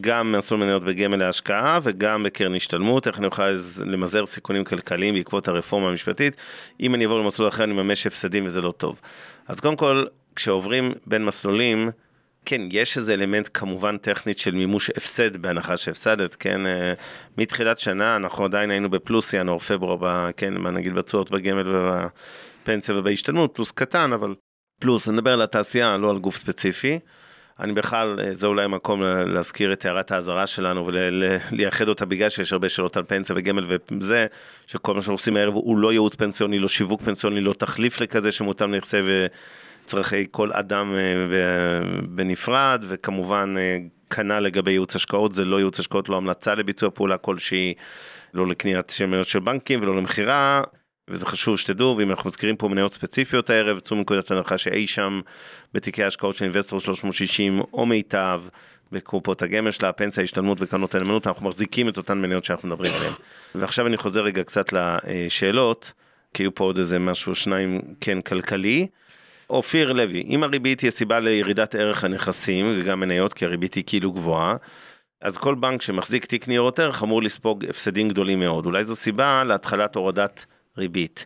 גם 0.02 0.32
מסלול 0.32 0.60
מניות 0.60 0.84
בגמל 0.84 1.18
להשקעה 1.18 1.80
וגם 1.84 2.24
בקרן 2.24 2.56
השתלמות, 2.56 3.08
איך 3.08 3.18
אני 3.18 3.26
אוכל 3.26 3.56
למזער 3.86 4.26
סיכונים 4.26 4.64
כלכליים 4.64 5.14
בעקבות 5.14 5.48
הרפורמה 5.48 5.90
המשפטית. 5.90 6.36
אם 6.80 6.96
אני 6.96 7.04
אעבור 7.04 7.20
למסלול 7.20 7.50
אחר 7.50 7.64
אני 7.64 7.74
ממש 7.74 8.08
הפסדים 8.08 8.46
וזה 8.46 8.62
לא 8.62 8.72
טוב. 8.72 9.00
אז 9.48 9.60
קודם 9.60 9.76
כל, 9.76 10.06
כשעוברים 10.36 10.92
בין 11.08 11.26
מסלולים, 11.26 11.90
כן, 12.46 12.62
יש 12.72 12.98
איזה 12.98 13.14
אלמנט 13.14 13.50
כמובן 13.54 13.98
טכנית 13.98 14.40
של 14.40 14.52
מימוש 14.52 14.90
הפסד 14.90 15.38
בהנחה 15.38 15.78
שהפסדת, 15.78 16.36
כן, 16.36 16.66
אה, 16.66 16.94
מתחילת 17.38 17.80
שנה 17.80 18.16
אנחנו 18.16 18.46
עדיין 18.46 18.72
היינו 18.72 18.90
בפלוס 18.90 19.34
ינואר, 19.34 19.60
פברואר, 19.60 19.98
ב- 20.02 20.32
כן, 20.38 20.54
נגיד 20.54 20.94
בתשואות 20.94 21.32
בגמל 21.32 21.76
ובפנסיה 21.76 22.96
ובהשתלמות, 22.96 23.52
פלוס 23.54 23.72
קטן, 23.72 24.14
אבל 24.14 24.36
פלוס, 24.82 25.08
אני 25.08 25.18
מדבר 25.18 25.34
על 25.34 25.42
התעשייה, 25.42 25.98
לא 25.98 26.10
על 26.10 26.18
גוף 26.18 26.38
ספציפי. 26.38 27.00
אני 27.60 27.74
בכלל, 27.74 28.20
אה, 28.24 28.34
זה 28.34 28.48
אולי 28.48 28.68
מקום 28.68 29.04
לה- 29.04 29.26
להזכיר 29.26 29.74
את 29.74 29.86
הערת 29.86 30.12
האזהרה 30.12 30.48
שלנו 30.48 30.88
ולייחד 30.88 31.88
אותה 31.88 32.06
בגלל 32.06 32.30
שיש 32.30 32.54
הרבה 32.54 32.70
שאלות 32.70 32.98
על 32.98 33.04
פנסיה 33.04 33.36
וגמל 33.38 33.66
וזה, 33.92 34.26
שכל 34.68 34.94
מה 34.94 35.02
שאנחנו 35.02 35.14
עושים 35.14 35.38
הערב 35.38 35.54
הוא 35.54 35.78
לא 35.78 35.92
ייעוץ 35.92 36.16
פנסיוני, 36.16 36.60
לא 36.60 36.68
שיווק 36.68 37.02
פנסיוני, 37.02 37.42
לא 37.42 37.54
תחליף 37.54 38.02
לכזה 38.02 38.32
שמותאם 38.32 38.74
לנכסי 38.74 38.98
וצרכי 39.86 40.26
כל 40.32 40.50
אדם 40.54 40.94
אה, 40.96 41.00
בנפרד, 42.10 42.84
וכמובן 42.88 43.56
אה, 43.58 43.78
כנ"ל 44.10 44.40
לגבי 44.40 44.72
ייעוץ 44.72 44.96
השקעות, 44.96 45.36
זה 45.36 45.46
לא 45.46 45.58
ייעוץ 45.58 45.80
השקעות, 45.80 46.10
לא 46.10 46.18
המלצה 46.18 46.56
לביצוע 46.56 46.90
פעולה 46.94 47.18
כלשהי, 47.18 47.74
לא 48.34 48.48
לקניית 48.48 48.90
שמיות 48.90 49.28
של 49.28 49.40
בנקים 49.40 49.82
ולא 49.82 49.96
למכירה. 49.96 50.62
וזה 51.10 51.26
חשוב 51.26 51.60
שתדעו, 51.60 51.98
ואם 51.98 52.12
אנחנו 52.12 52.28
מזכירים 52.28 52.56
פה 52.56 52.68
מניות 52.68 52.94
ספציפיות 52.94 53.50
הערב, 53.50 53.80
צאו 53.80 53.98
מנקודת 53.98 54.32
הנחה 54.32 54.58
שאי 54.58 54.88
שם 54.88 55.22
בתיקי 55.74 56.04
ההשקעות 56.04 56.36
של 56.36 56.46
אינבסטור 56.46 56.80
360 56.80 57.62
או 57.74 57.86
מיטב, 57.86 58.42
בקופות 58.92 59.42
הגמל 59.42 59.72
שלה, 59.72 59.90
הפנסיה, 59.90 60.22
ההשתלמות 60.22 60.58
וקרנות 60.62 60.96
הנאמנות, 60.96 61.28
אנחנו 61.28 61.48
מחזיקים 61.48 61.90
את 61.90 61.98
אותן 61.98 62.18
מניות 62.18 62.46
שאנחנו 62.46 62.68
מדברים 62.68 62.94
עליהן. 62.94 63.14
ועכשיו 63.56 63.88
אני 63.88 63.98
חוזר 63.98 64.22
רגע 64.22 64.44
קצת 64.44 64.74
לשאלות, 64.74 65.94
כי 66.34 66.44
היו 66.44 66.56
פה 66.56 66.64
עוד 66.64 66.78
איזה 66.78 67.00
משהו, 67.00 67.36
שניים, 67.36 67.82
כן, 68.02 68.22
כלכלי. 68.22 68.88
אופיר 69.50 69.94
לוי, 69.94 70.24
אם 70.30 70.44
הריבית 70.44 70.82
היא 70.82 70.88
הסיבה 70.88 71.20
לירידת 71.20 71.76
ערך 71.76 72.04
הנכסים, 72.04 72.76
וגם 72.80 73.00
מניות, 73.00 73.34
כי 73.34 73.46
הריבית 73.46 73.74
היא 73.74 73.84
כאילו 73.88 74.12
גבוהה, 74.12 74.56
אז 75.22 75.38
כל 75.38 75.56
בנק 75.56 75.82
שמחזיק 75.82 76.26
תיק 76.26 76.48
ניירות 76.48 76.80
ערך 76.80 77.04
אמור 77.04 77.24
לספוג 77.24 77.66
הפסדים 77.66 78.10
גדולים 78.10 78.40
מאוד. 78.40 78.66
אולי 78.66 78.84
זו 78.84 78.96
סיבה 78.96 79.44
להתחלת 79.44 79.96
הורדת 79.96 80.46
ריבית. 80.80 81.26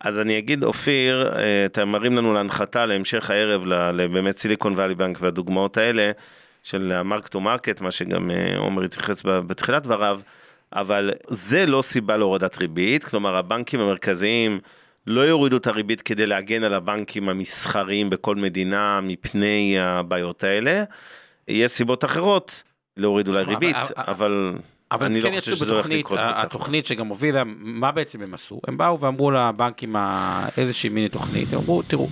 אז 0.00 0.18
אני 0.18 0.38
אגיד, 0.38 0.64
אופיר, 0.64 1.32
אה, 1.36 1.66
אתה 1.66 1.88
מרים 1.88 2.16
לנו 2.16 2.34
להנחתה 2.34 2.86
להמשך 2.86 3.30
הערב, 3.30 3.64
לבאמת 3.66 4.38
Silicon 4.38 4.72
Valley 4.72 4.94
Bank 4.94 5.18
והדוגמאות 5.20 5.76
האלה, 5.76 6.10
של 6.62 6.92
ה 6.94 7.01
mark 7.01 7.28
to 7.28 7.40
market, 7.40 7.80
מה 7.80 7.90
שגם 7.90 8.30
אה, 8.30 8.58
עומר 8.58 8.82
התייחס 8.82 9.22
בתחילת 9.24 9.82
דבריו, 9.82 10.20
אבל 10.72 11.10
זה 11.28 11.66
לא 11.66 11.82
סיבה 11.82 12.16
להורדת 12.16 12.58
ריבית, 12.58 13.04
כלומר 13.04 13.36
הבנקים 13.36 13.80
המרכזיים 13.80 14.60
לא 15.06 15.20
יורידו 15.20 15.56
את 15.56 15.66
הריבית 15.66 16.02
כדי 16.02 16.26
להגן 16.26 16.62
על 16.64 16.74
הבנקים 16.74 17.28
המסחריים 17.28 18.10
בכל 18.10 18.36
מדינה 18.36 19.00
מפני 19.02 19.76
הבעיות 19.80 20.44
האלה, 20.44 20.84
יש 21.48 21.70
סיבות 21.70 22.04
אחרות 22.04 22.62
להוריד 22.96 23.28
אולי 23.28 23.42
אבל- 23.42 23.50
ריבית, 23.50 23.76
אבל- 23.96 24.52
אבל 24.92 25.06
אני 25.06 25.22
כן 25.22 25.32
לא 25.32 25.40
חושב 25.40 25.56
שזה 25.56 25.72
הולך 25.72 25.86
לקרות 25.86 26.18
כל 26.18 26.24
כך. 26.26 26.32
התוכנית 26.36 26.86
שגם 26.86 27.06
הובילה, 27.06 27.42
מה 27.46 27.92
בעצם 27.92 28.22
הם 28.22 28.34
עשו? 28.34 28.60
הם 28.68 28.76
באו 28.76 29.00
ואמרו 29.00 29.30
לבנקים 29.30 29.96
איזושהי 30.56 30.88
מיני 30.88 31.08
תוכנית, 31.08 31.52
הם 31.52 31.58
אמרו, 31.58 31.82
תראו, 31.82 32.08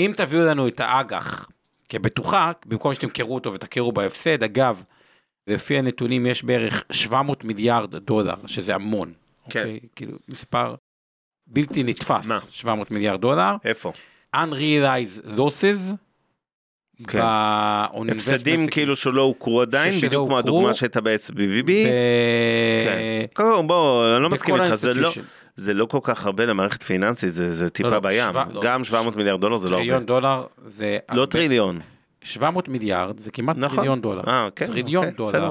אם 0.00 0.12
תביאו 0.16 0.42
לנו 0.42 0.68
את 0.68 0.80
האג"ח 0.80 1.48
כבטוחה, 1.88 2.52
במקום 2.66 2.94
שתמכרו 2.94 3.34
אותו 3.34 3.52
ותכירו 3.52 3.92
בהפסד, 3.92 4.42
אגב, 4.42 4.84
לפי 5.46 5.78
הנתונים 5.78 6.26
יש 6.26 6.44
בערך 6.44 6.84
700 6.92 7.44
מיליארד 7.44 7.96
דולר, 7.96 8.34
שזה 8.46 8.74
המון, 8.74 9.12
כן. 9.50 9.60
אוקיי? 9.60 9.80
כאילו, 9.96 10.18
מספר 10.28 10.74
בלתי 11.46 11.82
נתפס, 11.82 12.28
מה? 12.28 12.38
700 12.50 12.90
מיליארד 12.90 13.20
דולר, 13.20 13.54
איפה? 13.64 13.92
unrealized 14.36 15.26
losses, 15.36 15.96
כן. 17.08 17.20
הפסדים 18.10 18.66
כאילו 18.66 18.96
שלא 18.96 19.22
הוכרו 19.22 19.60
עדיין, 19.62 20.00
בדיוק 20.00 20.28
כמו. 20.28 20.38
הדוגמה 20.38 20.74
שהייתה 20.74 21.00
ב-SBVB. 21.00 21.66
ב- 21.66 23.34
כן. 23.34 23.66
בוא, 23.66 24.14
אני 24.14 24.22
לא 24.22 24.30
מסכים 24.30 24.54
איתך, 24.60 24.74
זה 24.74 24.94
לא-. 24.94 25.10
זה 25.56 25.74
לא 25.74 25.84
כל 25.84 25.98
כך 26.02 26.26
הרבה 26.26 26.46
למערכת 26.46 26.82
פיננסית, 26.82 27.32
זה 27.34 27.52
זה 27.52 27.64
לא, 27.64 27.68
טיפה 27.68 27.88
לא, 27.88 27.98
בים. 28.00 28.24
שבע- 28.30 28.44
לא. 28.52 28.60
גם 28.64 28.84
700 28.84 29.16
מיליארד 29.16 29.40
דולר 29.40 29.56
זה 29.56 29.68
לא 29.68 29.74
טריליון 29.76 29.94
הרבה. 29.94 30.06
דולר 30.06 30.42
זה... 30.64 30.98
לא 31.12 31.20
הרבה. 31.20 31.26
טריליון. 31.32 31.80
700 32.22 32.68
מיליארד 32.68 33.18
זה 33.18 33.30
כמעט 33.30 33.56
נכון. 33.58 33.76
טריליון 33.76 34.00
דולר. 34.00 34.22
אה, 34.28 34.48
כן, 34.56 34.66
טריליון 34.66 35.04
אוקיי, 35.04 35.16
דולר. 35.16 35.30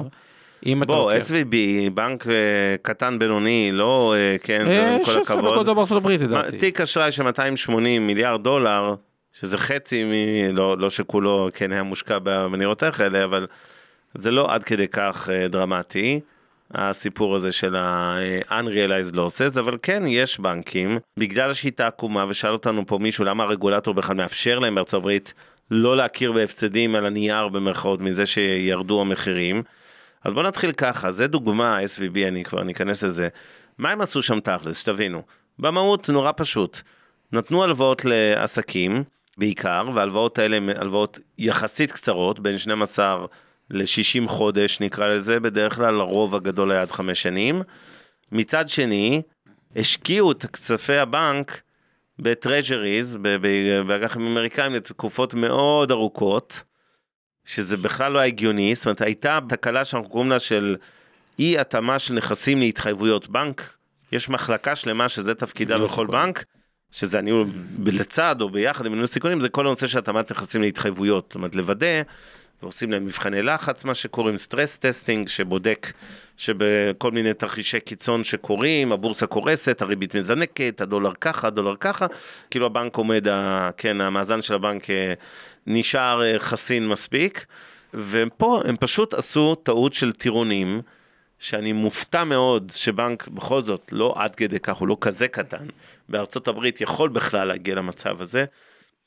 אם 0.66 0.82
אתה 0.82 0.92
בוא, 0.92 1.12
לוקח... 1.12 1.26
SVB, 1.26 1.54
בנק 1.94 2.26
אה, 2.26 2.32
קטן 2.82 3.18
בינוני, 3.18 3.70
לא, 3.72 4.14
אה, 4.16 4.36
כן, 4.42 4.64
זה 4.64 4.80
אה, 4.80 4.94
עם 4.94 5.04
כל 5.04 5.10
16 5.10 5.36
הכבוד. 5.36 5.52
בגודל 5.54 5.74
בארצות 5.74 5.96
הברית 5.96 6.20
לדעתי. 6.20 6.58
תיק 6.58 6.80
אשראי 6.80 7.12
של 7.12 7.22
280 7.22 8.06
מיליארד 8.06 8.42
דולר, 8.42 8.94
שזה 9.40 9.58
חצי, 9.58 10.04
מ... 10.04 10.12
לא, 10.56 10.78
לא 10.78 10.90
שכולו 10.90 11.48
כן 11.54 11.72
היה 11.72 11.82
מושקע 11.82 12.18
במניות 12.22 12.82
האלה, 12.82 13.24
אבל 13.24 13.46
זה 14.14 14.30
לא 14.30 14.54
עד 14.54 14.64
כדי 14.64 14.88
כך 14.88 15.28
אה, 15.32 15.48
דרמטי, 15.48 16.20
הסיפור 16.74 17.34
הזה 17.34 17.52
של 17.52 17.76
ה-unrealized 17.76 19.14
losses, 19.14 19.58
אבל 19.60 19.78
כן, 19.82 20.02
יש 20.06 20.40
בנקים, 20.40 20.98
בגלל 21.16 21.50
השיטה 21.50 21.84
העקומה, 21.84 22.24
ושאל 22.28 22.52
אותנו 22.52 22.86
פה 22.86 22.98
מישהו 22.98 23.24
למה 23.24 23.44
הרגולטור 23.44 23.94
בכלל 23.94 24.16
מאפשר 24.16 24.58
להם 24.58 24.74
בארצות 24.74 24.94
הברית 24.94 25.34
לא 25.70 25.96
להכיר 25.96 26.32
בהפסדים 26.32 26.94
על 26.94 27.06
הנייר 27.06 27.48
במרכאות 27.48 28.00
מזה 28.00 28.26
שירדו 28.26 29.00
המחירים. 29.00 29.62
אז 30.24 30.32
בוא 30.32 30.42
נתחיל 30.42 30.72
ככה, 30.72 31.12
זה 31.12 31.26
דוגמה, 31.26 31.78
SVB, 31.78 32.28
אני 32.28 32.44
כבר 32.44 32.62
ניכנס 32.62 33.02
לזה. 33.02 33.28
מה 33.78 33.90
הם 33.90 34.00
עשו 34.00 34.22
שם 34.22 34.40
תכלס, 34.40 34.80
שתבינו. 34.80 35.22
במהות 35.58 36.08
נורא 36.08 36.32
פשוט. 36.36 36.80
נתנו 37.32 37.64
הלוואות 37.64 38.02
לעסקים, 38.04 39.04
בעיקר, 39.40 39.88
וההלוואות 39.94 40.38
האלה 40.38 40.56
הן 40.56 40.68
הלוואות 40.68 41.18
יחסית 41.38 41.92
קצרות, 41.92 42.40
בין 42.40 42.58
12 42.58 43.26
ל-60 43.70 44.28
חודש 44.28 44.80
נקרא 44.80 45.06
לזה, 45.08 45.40
בדרך 45.40 45.74
כלל 45.74 46.00
הרוב 46.00 46.34
הגדול 46.34 46.70
היה 46.72 46.82
עד 46.82 46.90
חמש 46.90 47.22
שנים. 47.22 47.62
מצד 48.32 48.68
שני, 48.68 49.22
השקיעו 49.76 50.32
את 50.32 50.46
כספי 50.46 50.96
הבנק 50.96 51.60
ב 52.18 52.26
Treasuries, 52.26 53.18
באג"חים 53.86 54.26
אמריקאים 54.26 54.74
לתקופות 54.74 55.34
מאוד 55.34 55.90
ארוכות, 55.90 56.62
שזה 57.44 57.76
בכלל 57.76 58.12
לא 58.12 58.18
הגיוני, 58.18 58.74
זאת 58.74 58.86
אומרת 58.86 59.00
הייתה 59.00 59.38
תקלה 59.48 59.84
שאנחנו 59.84 60.08
קוראים 60.10 60.30
לה 60.30 60.38
של 60.38 60.76
אי 61.38 61.58
התאמה 61.58 61.98
של 61.98 62.14
נכסים 62.14 62.58
להתחייבויות 62.58 63.28
בנק, 63.28 63.76
יש 64.12 64.28
מחלקה 64.28 64.76
שלמה 64.76 65.08
שזה 65.08 65.34
תפקידה 65.34 65.74
ניהול 65.74 65.88
בכל 65.88 66.02
סיכונים. 66.02 66.24
בנק, 66.24 66.44
שזה 66.92 67.18
הניהול 67.18 67.50
לצד 67.86 68.40
או 68.40 68.48
ביחד 68.48 68.86
עם 68.86 68.92
ניהול 68.92 69.06
סיכונים, 69.06 69.40
זה 69.40 69.48
כל 69.48 69.66
הנושא 69.66 69.86
של 69.86 69.98
התאמת 69.98 70.30
נכסים 70.30 70.62
להתחייבויות, 70.62 71.24
זאת 71.28 71.34
אומרת 71.34 71.54
לוודא, 71.54 72.02
ועושים 72.62 72.92
להם 72.92 73.06
מבחני 73.06 73.42
לחץ, 73.42 73.84
מה 73.84 73.94
שקוראים 73.94 74.36
stress 74.36 74.78
testing, 74.78 75.28
שבודק 75.28 75.92
שבכל 76.36 77.10
מיני 77.10 77.34
תרחישי 77.34 77.80
קיצון 77.80 78.24
שקורים, 78.24 78.92
הבורסה 78.92 79.26
קורסת, 79.26 79.82
הריבית 79.82 80.14
מזנקת, 80.14 80.80
הדולר 80.80 81.12
ככה, 81.20 81.46
הדולר 81.46 81.76
ככה, 81.80 82.06
כאילו 82.50 82.66
הבנק 82.66 82.96
עומד, 82.96 83.26
כן, 83.76 84.00
המאזן 84.00 84.42
של 84.42 84.54
הבנק 84.54 84.90
אה, 84.90 85.14
נשאר 85.66 86.22
אה, 86.22 86.38
חסין 86.38 86.88
מספיק, 86.88 87.46
ופה 87.94 88.62
הם 88.64 88.76
פשוט 88.76 89.14
עשו 89.14 89.54
טעות 89.54 89.94
של 89.94 90.12
טירונים, 90.12 90.82
שאני 91.38 91.72
מופתע 91.72 92.24
מאוד 92.24 92.72
שבנק 92.74 93.28
בכל 93.28 93.60
זאת 93.60 93.88
לא 93.92 94.14
עד 94.16 94.34
כדי 94.34 94.60
כך, 94.60 94.76
הוא 94.76 94.88
לא 94.88 94.96
כזה 95.00 95.28
קטן, 95.28 95.66
בארצות 96.10 96.48
הברית 96.48 96.80
יכול 96.80 97.08
בכלל 97.08 97.48
להגיע 97.48 97.74
למצב 97.74 98.20
הזה, 98.20 98.44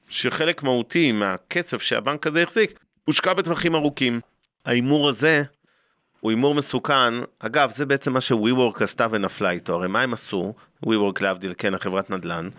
שחלק 0.09 0.63
מהותי 0.63 1.11
מהכסף 1.11 1.81
שהבנק 1.81 2.27
הזה 2.27 2.43
החזיק, 2.43 2.79
הושקע 3.05 3.33
בטווחים 3.33 3.75
ארוכים. 3.75 4.19
ההימור 4.65 5.09
הזה 5.09 5.43
הוא 6.19 6.31
הימור 6.31 6.55
מסוכן, 6.55 7.13
אגב 7.39 7.71
זה 7.71 7.85
בעצם 7.85 8.13
מה 8.13 8.21
ש-WeWork 8.21 8.83
עשתה 8.83 9.07
ונפלה 9.11 9.49
איתו, 9.49 9.73
הרי 9.73 9.87
מה 9.87 10.01
הם 10.01 10.13
עשו, 10.13 10.53
WeWork 10.85 11.21
להבדיל, 11.21 11.53
כן, 11.57 11.73
החברת 11.73 12.09
נדל"ן, 12.09 12.49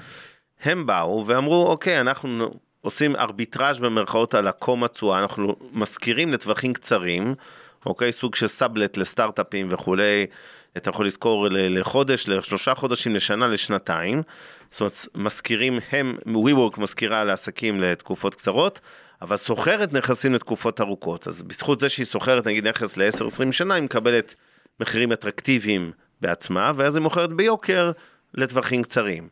הם 0.63 0.87
באו 0.87 1.25
ואמרו 1.27 1.67
אוקיי 1.67 2.01
אנחנו 2.01 2.55
עושים 2.81 3.17
ארביטראז' 3.17 3.79
במרכאות 3.79 4.35
על 4.35 4.49
הקום 4.49 4.85
התשואה, 4.85 5.19
אנחנו 5.19 5.57
משכירים 5.73 6.33
לטווחים 6.33 6.73
קצרים, 6.73 7.35
אוקיי, 7.87 8.13
סוג 8.13 8.35
של 8.35 8.49
סאבלט 8.49 8.97
לסטארט-אפים 8.97 9.69
וכולי, 9.71 10.27
אתה 10.77 10.91
יכול 10.91 11.07
לזכור 11.07 11.49
לחודש, 11.51 12.29
לשלושה 12.29 12.75
חודשים, 12.75 13.15
לשנה, 13.17 13.49
לשנתיים, 13.49 14.23
זאת 14.71 14.81
אומרת 14.81 15.07
משכירים 15.15 15.79
הם, 15.91 16.17
WeWork 16.27 16.81
משכירה 16.81 17.25
לעסקים 17.25 17.81
לתקופות 17.81 18.35
קצרות, 18.35 18.81
אבל 19.23 19.37
סוחרת 19.37 19.93
נכסים 19.93 20.35
לתקופות 20.35 20.81
ארוכות, 20.81 21.29
אז 21.29 21.43
בזכות 21.43 21.81
זה 21.81 21.89
שהיא 21.89 22.07
סוחרת 22.07 22.47
נגיד 22.47 22.69
נכס 22.69 22.97
ל-10-20 22.97 23.53
שנה, 23.53 23.75
היא 23.75 23.83
מקבלת 23.85 24.35
מחירים 24.81 25.13
אטרקטיביים 25.13 25.93
בעצמה, 26.21 26.73
ואז 26.77 26.97
היא 26.97 27.03
מוכרת 27.03 27.33
ביוקר 27.33 27.93
לטווחים 28.35 28.83
קצרים. 28.83 29.29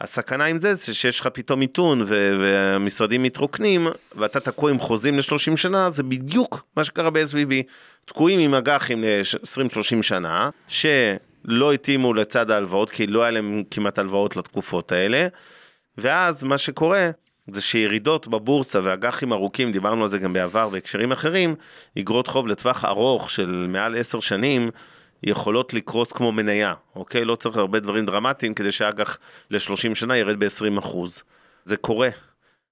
הסכנה 0.00 0.44
עם 0.44 0.58
זה 0.58 0.74
זה 0.74 0.94
שיש 0.94 1.20
לך 1.20 1.26
פתאום 1.26 1.60
מיתון 1.60 2.02
והמשרדים 2.06 3.22
מתרוקנים 3.22 3.86
ואתה 4.16 4.40
תקוע 4.40 4.70
עם 4.70 4.78
חוזים 4.78 5.18
ל-30 5.18 5.56
שנה, 5.56 5.90
זה 5.90 6.02
בדיוק 6.02 6.64
מה 6.76 6.84
שקרה 6.84 7.10
ב-SVB. 7.10 7.52
תקועים 8.04 8.40
עם 8.40 8.54
אג"חים 8.54 9.04
ל-20-30 9.04 10.02
שנה, 10.02 10.50
שלא 10.68 11.72
התאימו 11.72 12.14
לצד 12.14 12.50
ההלוואות, 12.50 12.90
כי 12.90 13.06
לא 13.06 13.22
היה 13.22 13.30
להם 13.30 13.62
כמעט 13.70 13.98
הלוואות 13.98 14.36
לתקופות 14.36 14.92
האלה, 14.92 15.28
ואז 15.98 16.42
מה 16.42 16.58
שקורה 16.58 17.10
זה 17.52 17.60
שירידות 17.60 18.28
בבורסה 18.28 18.80
ואג"חים 18.82 19.32
ארוכים, 19.32 19.72
דיברנו 19.72 20.02
על 20.02 20.08
זה 20.08 20.18
גם 20.18 20.32
בעבר 20.32 20.68
בהקשרים 20.68 21.12
אחרים, 21.12 21.54
אגרות 21.98 22.26
חוב 22.26 22.48
לטווח 22.48 22.84
ארוך 22.84 23.30
של 23.30 23.66
מעל 23.68 23.98
10 23.98 24.20
שנים, 24.20 24.70
יכולות 25.22 25.74
לקרוס 25.74 26.12
כמו 26.12 26.32
מניה, 26.32 26.74
אוקיי? 26.96 27.24
לא 27.24 27.36
צריך 27.36 27.56
הרבה 27.56 27.80
דברים 27.80 28.06
דרמטיים 28.06 28.54
כדי 28.54 28.72
שאג"ח 28.72 29.18
ל-30 29.50 29.94
שנה 29.94 30.16
ירד 30.16 30.44
ב-20 30.44 30.80
זה 31.64 31.76
קורה, 31.76 32.08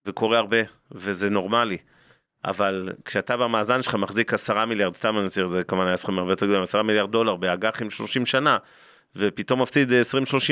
וקורה 0.07 0.39
הרבה, 0.39 0.57
וזה 0.93 1.31
נורמלי. 1.31 1.79
אבל 2.45 2.93
כשאתה 3.05 3.37
במאזן 3.37 3.83
שלך 3.83 3.95
מחזיק 3.95 4.35
10 4.35 4.65
מיליארד, 4.65 4.95
סתם 4.95 5.19
אני 5.19 5.27
אציר, 5.27 5.47
זה 5.47 5.65
כמובן 5.65 5.87
היה 5.87 5.97
סכום 5.97 6.19
הרבה 6.19 6.33
יותר 6.33 6.47
גדול, 6.47 6.63
10 6.63 6.83
מיליארד 6.83 7.13
דולר 7.13 7.37
באג"חים 7.37 7.91
30 7.91 8.27
שנה, 8.27 8.59
ופתאום 9.17 9.63
מפסיד 9.63 9.93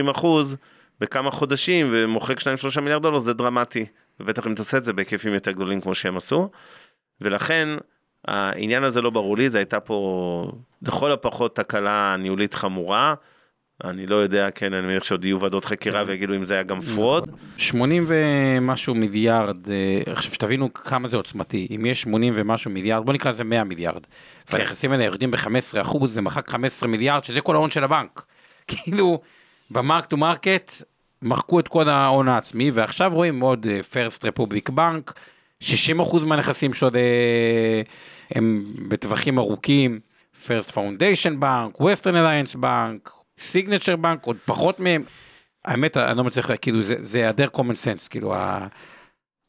20-30 0.06 0.10
אחוז 0.10 0.56
בכמה 1.00 1.30
חודשים 1.30 1.88
ומוחק 1.92 2.40
2-3 2.40 2.80
מיליארד 2.80 3.02
דולר, 3.02 3.18
זה 3.18 3.32
דרמטי. 3.32 3.86
ובטח 4.20 4.46
אם 4.46 4.52
אתה 4.52 4.62
עושה 4.62 4.76
את 4.76 4.84
זה 4.84 4.92
בהיקפים 4.92 5.34
יותר 5.34 5.50
גדולים 5.50 5.80
כמו 5.80 5.94
שהם 5.94 6.16
עשו. 6.16 6.50
ולכן 7.20 7.68
העניין 8.28 8.84
הזה 8.84 9.02
לא 9.02 9.10
ברור 9.10 9.36
לי, 9.36 9.50
זה 9.50 9.58
הייתה 9.58 9.80
פה 9.80 10.50
לכל 10.82 11.12
הפחות 11.12 11.56
תקלה 11.56 12.16
ניהולית 12.18 12.54
חמורה. 12.54 13.14
אני 13.84 14.06
לא 14.06 14.16
יודע, 14.16 14.50
כן, 14.50 14.72
אני 14.72 14.86
מניח 14.86 15.04
שעוד 15.04 15.24
יהיו 15.24 15.40
ועדות 15.40 15.64
חקירה 15.64 16.04
כן. 16.04 16.08
ויגידו 16.08 16.34
אם 16.34 16.44
זה 16.44 16.54
היה 16.54 16.62
גם 16.62 16.80
fraud. 16.80 17.30
80 17.56 18.04
ומשהו 18.08 18.94
מיליארד, 18.94 19.70
אה, 19.70 20.12
עכשיו 20.12 20.32
שתבינו 20.32 20.74
כמה 20.74 21.08
זה 21.08 21.16
עוצמתי, 21.16 21.68
אם 21.76 21.86
יש 21.86 22.02
80 22.02 22.32
ומשהו 22.36 22.70
מיליארד, 22.70 23.04
בוא 23.04 23.12
נקרא 23.12 23.30
לזה 23.30 23.44
100 23.44 23.64
מיליארד, 23.64 24.06
כן. 24.46 24.56
והנכסים 24.56 24.92
האלה 24.92 25.04
יורדים 25.04 25.30
ב-15 25.30 25.80
אחוז, 25.80 26.14
זה 26.14 26.20
מחק 26.20 26.48
15 26.48 26.88
מיליארד, 26.88 27.24
שזה 27.24 27.40
כל 27.40 27.54
ההון 27.54 27.70
של 27.70 27.84
הבנק. 27.84 28.24
כאילו, 28.68 29.20
ב 29.70 29.78
mark 29.78 30.06
to 30.06 30.16
market, 30.16 30.72
מחקו 31.22 31.60
את 31.60 31.68
כל 31.68 31.88
ההון 31.88 32.28
העצמי, 32.28 32.70
ועכשיו 32.70 33.10
רואים 33.14 33.40
עוד 33.40 33.66
First 33.90 34.24
Republic 34.24 34.70
Bank, 34.70 35.14
60 35.60 36.00
אחוז 36.00 36.24
מהנכסים 36.24 36.74
שלו 36.74 36.88
אה, 36.94 37.82
הם 38.30 38.64
בטווחים 38.88 39.38
ארוכים, 39.38 40.00
First 40.46 40.70
Foundation 40.70 41.40
Bank, 41.40 41.80
Western 41.80 42.16
Alliance 42.16 42.54
Bank, 42.54 43.10
Signature 43.38 43.96
Bank, 43.96 44.24
עוד 44.24 44.36
פחות 44.44 44.80
מהם. 44.80 45.02
האמת, 45.64 45.96
אני 45.96 46.18
לא 46.18 46.24
מצליח, 46.24 46.50
כאילו, 46.62 46.82
זה, 46.82 47.18
היעדר 47.18 47.48
common 47.54 47.76
sense, 47.84 48.08
כאילו, 48.10 48.34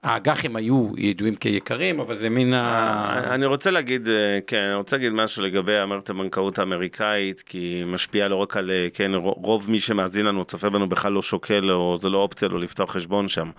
האג"חים 0.03 0.55
היו 0.55 0.89
ידועים 0.97 1.35
כיקרים, 1.35 1.99
אבל 1.99 2.15
זה 2.15 2.29
מין 2.29 2.53
ה... 2.53 2.59
אה, 2.59 3.33
אני 3.35 3.45
רוצה 3.45 3.71
להגיד, 3.71 4.09
אה, 4.09 4.39
כן, 4.47 4.57
אני 4.57 4.75
רוצה 4.75 4.95
להגיד 4.95 5.11
משהו 5.11 5.43
לגבי 5.43 5.77
המערכת 5.77 6.09
הבנקאות 6.09 6.59
האמריקאית, 6.59 7.41
כי 7.41 7.57
היא 7.57 7.85
משפיעה 7.85 8.27
לא 8.27 8.35
רק 8.35 8.57
על, 8.57 8.71
אה, 8.71 8.87
כן, 8.93 9.11
רוב 9.15 9.71
מי 9.71 9.79
שמאזין 9.79 10.25
לנו, 10.25 10.45
צופה 10.45 10.69
בנו, 10.69 10.89
בכלל 10.89 11.11
לא 11.11 11.21
שוקל, 11.21 11.71
או 11.71 11.97
זה 12.01 12.09
לא 12.09 12.17
אופציה 12.17 12.47
לו 12.47 12.57
לפתוח 12.57 12.91
חשבון 12.91 13.27
שם. 13.27 13.49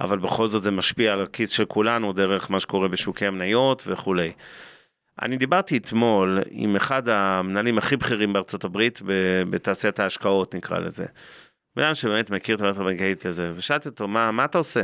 אבל 0.00 0.18
בכל 0.18 0.48
זאת 0.48 0.62
זה 0.62 0.70
משפיע 0.70 1.12
על 1.12 1.22
הכיס 1.22 1.50
של 1.50 1.64
כולנו, 1.64 2.12
דרך 2.12 2.50
מה 2.50 2.60
שקורה 2.60 2.88
בשוקי 2.88 3.26
המניות 3.26 3.82
וכולי. 3.86 4.32
אני 5.22 5.36
דיברתי 5.36 5.76
אתמול 5.76 6.38
עם 6.50 6.76
אחד 6.76 7.08
המנהלים 7.08 7.78
הכי 7.78 7.96
בכירים 7.96 8.32
בארצות 8.32 8.64
הברית 8.64 9.00
בתעשיית 9.50 10.00
ההשקעות 10.00 10.54
נקרא 10.54 10.78
לזה. 10.78 11.06
בן 11.76 11.82
אדם 11.82 11.94
שבאמת 11.94 12.30
מכיר 12.30 12.56
את 12.56 12.60
המערכת 12.60 12.80
הבנקאית 12.80 13.26
הזה, 13.26 13.52
ושאלתי 13.56 13.88
אותו, 13.88 14.08
מה, 14.08 14.32
מה 14.32 14.44
אתה 14.44 14.58
עושה? 14.58 14.82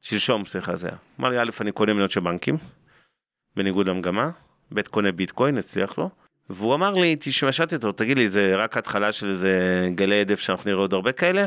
שלשום, 0.00 0.46
סליחה, 0.46 0.76
זה 0.76 0.88
היה. 0.88 0.96
אמר 1.20 1.28
לי, 1.28 1.38
א', 1.38 1.50
אני 1.60 1.72
קונה 1.72 1.92
מניות 1.92 2.10
של 2.10 2.20
בנקים, 2.20 2.56
בניגוד 3.56 3.86
למגמה, 3.86 4.30
ב', 4.74 4.80
קונה 4.80 5.12
ביטקוין, 5.12 5.58
הצליח 5.58 5.98
לו. 5.98 6.10
והוא 6.50 6.74
אמר 6.74 6.92
לי, 6.92 7.16
תשמע, 7.20 7.52
שאלתי 7.52 7.74
אותו, 7.74 7.92
תגיד 7.92 8.18
לי, 8.18 8.28
זה 8.28 8.56
רק 8.56 8.76
התחלה 8.76 9.12
של 9.12 9.28
איזה 9.28 9.88
גלי 9.94 10.20
עדף 10.20 10.40
שאנחנו 10.40 10.70
נראה 10.70 10.80
עוד 10.80 10.92
הרבה 10.92 11.12
כאלה? 11.12 11.46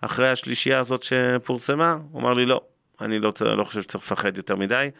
אחרי 0.00 0.28
השלישייה 0.28 0.78
הזאת 0.80 1.02
שפורסמה? 1.02 1.98
הוא 2.10 2.20
אמר 2.20 2.32
לי, 2.32 2.46
לא, 2.46 2.60
אני 3.00 3.18
לא, 3.18 3.32
לא 3.40 3.64
חושב 3.64 3.82
שצריך 3.82 4.04
לפחד 4.04 4.36
יותר 4.36 4.56
מדי. 4.56 4.90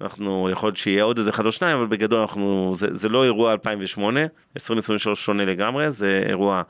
אנחנו, 0.00 0.48
יכול 0.52 0.66
להיות 0.66 0.76
שיהיה 0.76 1.04
עוד 1.04 1.18
איזה 1.18 1.30
אחד 1.30 1.46
או 1.46 1.52
שניים, 1.52 1.78
אבל 1.78 1.86
בגדול 1.86 2.20
אנחנו, 2.20 2.72
זה, 2.76 2.86
זה 2.90 3.08
לא 3.08 3.24
אירוע 3.24 3.52
2008, 3.52 4.20
2023 4.56 5.24
שונה 5.24 5.44
לגמרי, 5.44 5.90
זה 5.90 6.22
אירוע 6.28 6.62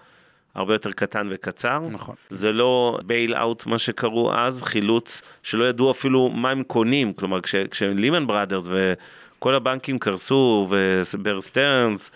הרבה 0.55 0.75
יותר 0.75 0.93
קטן 0.93 1.29
וקצר. 1.31 1.81
נכון. 1.91 2.15
זה 2.31 2.53
לא 2.53 2.99
bail 3.07 3.35
out 3.35 3.67
מה 3.67 3.79
שקראו 3.79 4.35
אז, 4.35 4.63
חילוץ 4.63 5.23
שלא 5.43 5.65
ידעו 5.65 5.91
אפילו 5.91 6.29
מה 6.29 6.51
הם 6.51 6.63
קונים, 6.63 7.13
כלומר 7.13 7.41
כש, 7.41 7.55
כש 7.55 7.84
Lehman 7.84 8.27
Brothers 8.27 8.69
וכל 8.71 9.55
הבנקים 9.55 9.99
קרסו 9.99 10.69
ו 10.71 10.85
Bear 10.85 11.41
Stearns 11.41 12.11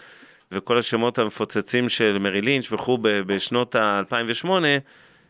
וכל 0.52 0.78
השמות 0.78 1.18
המפוצצים 1.18 1.88
של 1.88 2.18
Merrill 2.20 2.40
Lynch 2.40 2.72
וכו' 2.72 2.98
בשנות 3.02 3.74
ה-2008, 3.74 4.48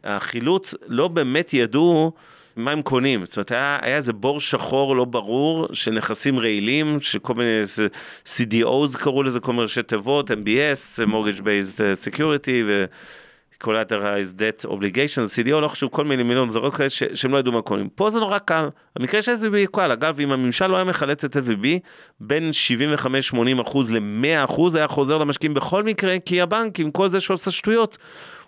החילוץ 0.04 0.74
לא 0.86 1.08
באמת 1.08 1.54
ידעו 1.54 2.12
מה 2.56 2.70
הם 2.70 2.82
קונים, 2.82 3.26
זאת 3.26 3.36
אומרת 3.36 3.50
היה, 3.50 3.78
היה 3.82 3.96
איזה 3.96 4.12
בור 4.12 4.40
שחור 4.40 4.96
לא 4.96 5.04
ברור 5.04 5.68
של 5.72 5.90
נכסים 5.90 6.38
רעילים, 6.38 7.00
שכל 7.00 7.34
מיני 7.34 7.62
CDOs 8.24 8.98
קראו 8.98 9.22
לזה, 9.22 9.40
כל 9.40 9.52
מיני 9.52 9.62
ראשי 9.62 9.82
תיבות, 9.82 10.30
MBS, 10.30 11.06
Mortgage 11.06 11.40
Based 11.40 11.80
Security 12.06 12.64
ו... 12.66 12.84
collateralized 13.64 14.34
debt 14.38 14.66
obligations, 14.66 15.28
CDO, 15.36 15.60
לא 15.60 15.68
חשוב, 15.68 15.90
כל 15.90 16.04
מיני 16.04 16.22
מיליון 16.22 16.50
זרות 16.50 16.74
כאלה 16.74 16.90
ש- 16.90 17.02
שהם 17.14 17.32
לא 17.32 17.38
ידעו 17.38 17.52
מה 17.52 17.62
קונים. 17.62 17.88
פה 17.88 18.10
זה 18.10 18.18
נורא 18.18 18.38
קל, 18.38 18.68
המקרה 18.96 19.22
של 19.22 19.32
SVB 19.32 19.70
קל, 19.72 19.92
אגב, 19.92 20.20
אם 20.20 20.32
הממשל 20.32 20.66
לא 20.66 20.76
היה 20.76 20.84
מחלץ 20.84 21.24
את 21.24 21.36
SVB, 21.36 21.66
בין 22.20 22.50
75-80 23.62 23.62
אחוז 23.62 23.90
ל-100 23.90 24.44
אחוז 24.44 24.74
היה 24.74 24.88
חוזר 24.88 25.18
למשקיעים 25.18 25.54
בכל 25.54 25.82
מקרה, 25.82 26.16
כי 26.24 26.40
הבנק, 26.40 26.80
עם 26.80 26.90
כל 26.90 27.08
זה 27.08 27.20
שעושה 27.20 27.50
שטויות, 27.50 27.98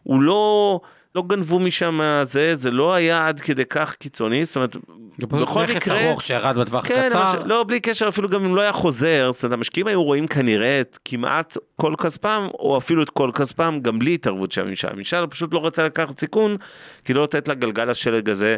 הוא 0.02 0.22
לא... 0.22 0.80
לא 1.14 1.22
גנבו 1.26 1.58
משם 1.58 2.00
זה, 2.22 2.54
זה 2.54 2.70
לא 2.70 2.94
היה 2.94 3.28
עד 3.28 3.40
כדי 3.40 3.64
כך 3.64 3.94
קיצוני, 3.94 4.44
זאת 4.44 4.56
אומרת, 4.56 4.76
בכל 5.18 5.62
מקרה... 5.62 5.76
נכס 5.76 5.88
ארוך 5.90 6.22
שירד 6.22 6.58
בטווח 6.58 6.88
כן, 6.88 7.06
קצר. 7.08 7.30
אבל, 7.30 7.48
לא, 7.48 7.64
בלי 7.68 7.80
קשר, 7.80 8.08
אפילו 8.08 8.28
גם 8.28 8.44
אם 8.44 8.56
לא 8.56 8.60
היה 8.60 8.72
חוזר, 8.72 9.28
זאת 9.32 9.42
אומרת, 9.42 9.52
המשקיעים 9.52 9.86
היו 9.86 10.02
רואים 10.02 10.26
כנראה 10.26 10.80
את 10.80 10.98
כמעט 11.04 11.56
כל 11.76 11.94
כספם, 11.98 12.48
או 12.58 12.78
אפילו 12.78 13.02
את 13.02 13.10
כל 13.10 13.30
כספם, 13.34 13.78
גם 13.82 13.98
בלי 13.98 14.14
התערבות 14.14 14.52
של 14.52 14.60
הממשל. 14.60 14.88
הממשל 14.88 15.26
פשוט 15.26 15.54
לא 15.54 15.66
רצה 15.66 15.84
לקחת 15.84 16.20
סיכון, 16.20 16.56
כי 17.04 17.14
לא 17.14 17.22
לתת 17.24 17.48
לגלגל 17.48 17.90
השלג 17.90 18.30
הזה 18.30 18.56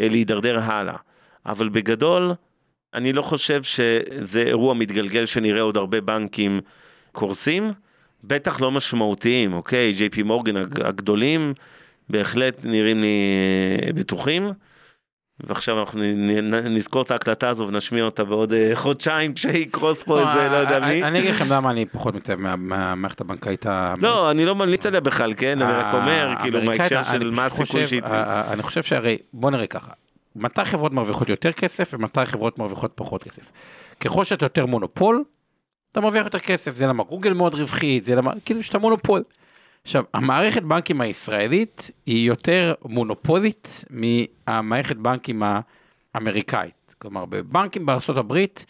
אה, 0.00 0.08
להידרדר 0.08 0.58
הלאה. 0.62 0.96
אבל 1.46 1.68
בגדול, 1.68 2.32
אני 2.94 3.12
לא 3.12 3.22
חושב 3.22 3.62
שזה 3.62 4.42
אירוע 4.42 4.74
מתגלגל 4.74 5.26
שנראה 5.26 5.60
עוד 5.60 5.76
הרבה 5.76 6.00
בנקים 6.00 6.60
קורסים. 7.12 7.72
בטח 8.24 8.60
לא 8.60 8.70
משמעותיים, 8.70 9.52
אוקיי? 9.52 9.92
ג'יי 9.92 10.08
פי 10.08 10.22
מורגן 10.22 10.56
הגדולים. 10.56 11.54
בהחלט 12.12 12.56
נראים 12.64 13.00
לי 13.00 13.36
אה, 13.86 13.92
בטוחים. 13.92 14.52
ועכשיו 15.46 15.80
אנחנו 15.80 16.00
נזכור 16.70 17.02
את 17.02 17.10
ההקלטה 17.10 17.48
הזו 17.48 17.68
ונשמיע 17.68 18.04
אותה 18.04 18.24
בעוד 18.24 18.52
אה, 18.52 18.70
חודשיים 18.74 19.32
כשיקרוס 19.34 20.02
פה 20.02 20.20
איזה 20.20 20.48
לא 20.48 20.56
יודע 20.56 20.80
מי. 20.80 21.04
אני 21.04 21.18
אגיד 21.18 21.30
לכם 21.30 21.44
למה 21.52 21.70
אני 21.70 21.86
פחות 21.86 22.14
מתאהב 22.14 22.38
מהמערכת 22.38 23.20
הבנקאית. 23.20 23.66
לא, 24.00 24.30
אני 24.30 24.44
לא 24.44 24.54
ממליץ 24.54 24.86
עליה 24.86 25.00
בכלל, 25.00 25.34
כן? 25.36 25.62
אני 25.62 25.72
רק 25.72 25.94
אומר, 25.94 26.34
כאילו, 26.42 26.62
מההקשר 26.62 27.02
של 27.02 27.30
מה 27.30 27.44
הסיכוי 27.44 27.86
שהיא... 27.86 28.02
אני 28.50 28.62
חושב 28.62 28.82
שהרי, 28.82 29.18
בוא 29.32 29.50
נראה 29.50 29.66
ככה, 29.66 29.92
מתי 30.36 30.64
חברות 30.64 30.92
מרוויחות 30.92 31.28
יותר 31.28 31.52
כסף 31.52 31.94
ומתי 31.94 32.26
חברות 32.26 32.58
מרוויחות 32.58 32.92
פחות 32.94 33.24
כסף. 33.24 33.52
ככל 34.00 34.24
שאתה 34.24 34.44
יותר 34.44 34.66
מונופול, 34.66 35.24
אתה 35.92 36.00
מרוויח 36.00 36.24
יותר 36.24 36.38
כסף, 36.38 36.76
זה 36.76 36.86
למה 36.86 37.04
גוגל 37.04 37.32
מאוד 37.32 37.54
רווחית, 37.54 38.04
זה 38.04 38.14
למה, 38.14 38.32
כאילו 38.44 38.62
שאתה 38.62 38.78
מונופול. 38.78 39.22
עכשיו, 39.82 40.04
המערכת 40.14 40.62
בנקים 40.62 41.00
הישראלית 41.00 41.90
היא 42.06 42.26
יותר 42.26 42.74
מונופולית 42.84 43.84
מהמערכת 43.90 44.96
בנקים 44.96 45.42
האמריקאית. 46.14 46.94
כלומר, 46.98 47.24
בבנקים 47.24 47.86
הברית, 48.08 48.66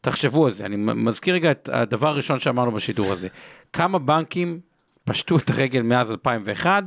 תחשבו 0.00 0.46
על 0.46 0.52
זה, 0.52 0.66
אני 0.66 0.76
מזכיר 0.76 1.34
רגע 1.34 1.50
את 1.50 1.68
הדבר 1.72 2.08
הראשון 2.08 2.38
שאמרנו 2.38 2.72
בשידור 2.72 3.12
הזה. 3.12 3.28
כמה 3.72 3.98
בנקים 3.98 4.60
פשטו 5.04 5.36
את 5.36 5.50
הרגל 5.50 5.82
מאז 5.82 6.10
2001? 6.10 6.82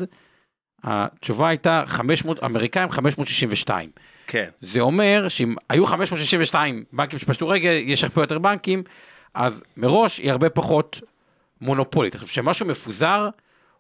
התשובה 0.84 1.50
הייתה 1.50 1.84
500, 1.86 2.44
אמריקאים 2.44 2.90
562. 2.90 3.90
כן. 4.28 4.50
זה 4.62 4.80
אומר 4.80 5.28
שאם 5.28 5.56
היו 5.70 5.86
562 5.86 6.84
בנקים 6.94 7.20
שפשטו 7.20 7.48
רגל, 7.48 7.72
יש 7.86 8.04
הרבה 8.04 8.22
יותר 8.22 8.40
בנקים, 8.40 8.84
אז 9.34 9.64
מראש 9.78 10.18
היא 10.18 10.32
הרבה 10.32 10.50
פחות 10.50 11.02
מונופולית. 11.62 12.16
עכשיו, 12.16 12.30
כשמשהו 12.30 12.66
מפוזר, 12.66 13.30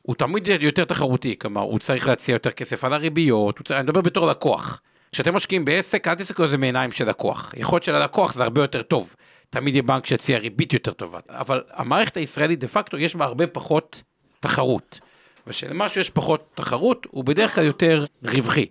הוא 0.07 0.15
תמיד 0.15 0.47
יותר 0.47 0.85
תחרותי, 0.85 1.35
כלומר, 1.39 1.61
הוא 1.61 1.79
צריך 1.79 2.07
להציע 2.07 2.33
יותר 2.33 2.51
כסף 2.51 2.83
על 2.83 2.93
הריביות, 2.93 3.59
צריך, 3.63 3.79
אני 3.79 3.83
מדבר 3.83 4.01
בתור 4.01 4.27
לקוח. 4.27 4.81
כשאתם 5.11 5.35
משקיעים 5.35 5.65
בעסק, 5.65 6.07
אל 6.07 6.15
תסתכלו 6.15 6.45
על 6.45 6.51
זה 6.51 6.57
מעיניים 6.57 6.91
של 6.91 7.09
לקוח. 7.09 7.53
יכול 7.57 7.75
להיות 7.75 7.83
שללקוח 7.83 8.33
זה 8.33 8.43
הרבה 8.43 8.61
יותר 8.61 8.81
טוב. 8.81 9.15
תמיד 9.49 9.75
יהיה 9.75 9.83
בנק 9.83 10.05
שיציע 10.05 10.37
ריבית 10.37 10.73
יותר 10.73 10.91
טובה. 10.91 11.19
אבל 11.29 11.63
המערכת 11.73 12.17
הישראלית 12.17 12.59
דה 12.59 12.67
פקטו 12.67 12.97
יש 12.97 13.15
בה 13.15 13.25
הרבה 13.25 13.47
פחות 13.47 14.03
תחרות. 14.39 14.99
ושלמשהו 15.47 16.01
יש 16.01 16.09
פחות 16.09 16.51
תחרות, 16.55 17.07
הוא 17.11 17.23
בדרך 17.23 17.55
כלל 17.55 17.65
יותר 17.65 18.05
רווחי. 18.23 18.65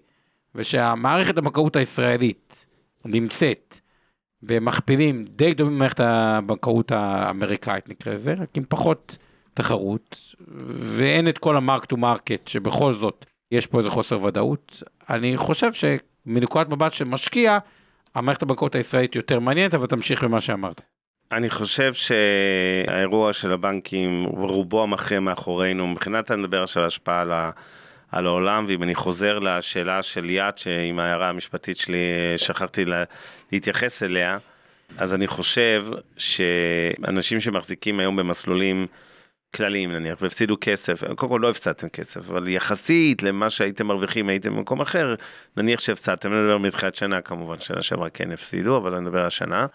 ושהמערכת 0.54 1.38
הבנקאות 1.38 1.76
הישראלית 1.76 2.66
נמצאת 3.04 3.78
במכפילים 4.42 5.24
די 5.28 5.54
דומים 5.54 5.74
למערכת 5.74 6.00
הבנקאות 6.00 6.92
האמריקאית 6.92 7.88
נקרא 7.88 8.12
לזה, 8.12 8.32
רק 8.32 8.56
עם 8.56 8.64
פחות 8.68 9.16
תחרות, 9.56 10.34
ואין 10.68 11.28
את 11.28 11.38
כל 11.38 11.56
ה 11.56 11.62
mark 11.62 11.84
to 11.84 11.96
market, 11.96 12.48
שבכל 12.48 12.92
זאת 12.92 13.24
יש 13.52 13.66
פה 13.66 13.78
איזה 13.78 13.90
חוסר 13.90 14.24
ודאות. 14.24 14.82
אני 15.10 15.36
חושב 15.36 15.70
שמנקודת 15.72 16.68
מבט 16.68 16.92
של 16.92 17.04
משקיע, 17.04 17.58
המערכת 18.14 18.42
הבנקאות 18.42 18.74
הישראלית 18.74 19.16
יותר 19.16 19.40
מעניינת, 19.40 19.74
אבל 19.74 19.86
תמשיך 19.86 20.24
במה 20.24 20.40
שאמרת. 20.40 20.80
אני 21.32 21.50
חושב 21.50 21.92
שהאירוע 21.94 23.32
של 23.32 23.52
הבנקים, 23.52 24.24
רובו 24.24 24.82
המכריע 24.82 25.20
מאחורינו, 25.20 25.86
מבחינת 25.86 26.30
אני 26.30 26.42
מדבר 26.42 26.62
עכשיו 26.62 26.82
על 26.82 26.86
השפעה 26.86 27.20
על, 27.20 27.32
ה, 27.32 27.50
על 28.12 28.26
העולם, 28.26 28.64
ואם 28.68 28.82
אני 28.82 28.94
חוזר 28.94 29.38
לשאלה 29.38 30.02
של 30.02 30.30
יד, 30.30 30.58
שעם 30.58 30.98
ההערה 30.98 31.28
המשפטית 31.28 31.76
שלי 31.76 31.98
שכחתי 32.36 32.84
לה, 32.84 33.04
להתייחס 33.52 34.02
אליה, 34.02 34.38
אז 34.98 35.14
אני 35.14 35.26
חושב 35.26 35.84
שאנשים 36.16 37.40
שמחזיקים 37.40 38.00
היום 38.00 38.16
במסלולים 38.16 38.86
כלליים 39.56 39.92
נניח, 39.92 40.18
והפסידו 40.22 40.56
כסף, 40.60 41.04
קודם 41.14 41.32
כל 41.32 41.38
לא 41.42 41.50
הפסדתם 41.50 41.88
כסף, 41.88 42.30
אבל 42.30 42.48
יחסית 42.48 43.22
למה 43.22 43.50
שהייתם 43.50 43.86
מרוויחים 43.86 44.28
הייתם 44.28 44.56
במקום 44.56 44.80
אחר, 44.80 45.14
נניח 45.56 45.80
שהפסדתם, 45.80 46.32
אני 46.32 46.40
מדבר 46.40 46.58
מתחילת 46.58 46.96
שנה 46.96 47.20
כמובן, 47.20 47.60
שנה 47.60 47.82
שעברה 47.82 48.10
כן 48.10 48.32
הפסידו, 48.32 48.76
אבל 48.76 48.94
אני 48.94 49.04
מדבר 49.04 49.26
השנה, 49.26 49.66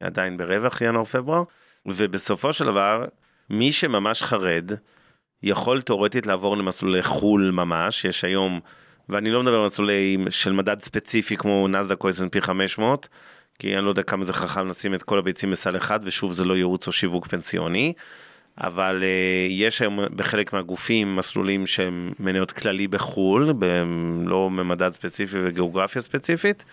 עדיין 0.00 0.36
ברווח 0.36 0.80
ינואר-פברואר, 0.80 1.42
ובסופו 1.86 2.52
של 2.52 2.64
דבר, 2.64 3.04
מי 3.50 3.72
שממש 3.72 4.22
חרד, 4.22 4.70
יכול 5.42 5.80
תאורטית 5.80 6.26
לעבור 6.26 6.56
למסלולי 6.56 7.02
חו"ל 7.02 7.50
ממש, 7.50 8.04
יש 8.04 8.24
היום, 8.24 8.60
ואני 9.08 9.30
לא 9.30 9.42
מדבר 9.42 9.58
על 9.58 9.64
מסלולי 9.64 10.16
של 10.30 10.52
מדד 10.52 10.80
ספציפי 10.80 11.36
כמו 11.36 11.68
נסדק 11.68 12.04
או 12.04 12.10
S&P 12.10 12.40
500, 12.40 13.08
כי 13.58 13.74
אני 13.74 13.84
לא 13.84 13.88
יודע 13.88 14.02
כמה 14.02 14.24
זה 14.24 14.32
חכם 14.32 14.68
לשים 14.68 14.94
את 14.94 15.02
כל 15.02 15.18
הביצים 15.18 15.50
בסל 15.50 15.76
אחד, 15.76 16.00
ושוב 16.02 16.32
זה 16.32 16.44
לא 16.44 16.56
ייעוץ 16.56 16.86
או 16.86 16.92
שיווק 16.92 17.26
פנסיוני. 17.26 17.92
אבל 18.58 19.02
uh, 19.02 19.52
יש 19.52 19.82
היום 19.82 19.98
בחלק 20.16 20.52
מהגופים 20.52 21.16
מסלולים 21.16 21.66
שהם 21.66 22.12
מניות 22.20 22.52
כללי 22.52 22.88
בחו"ל, 22.88 23.52
לא 24.26 24.50
ממדד 24.50 24.92
ספציפי 24.92 25.36
וגיאוגרפיה 25.42 26.02
ספציפית. 26.02 26.64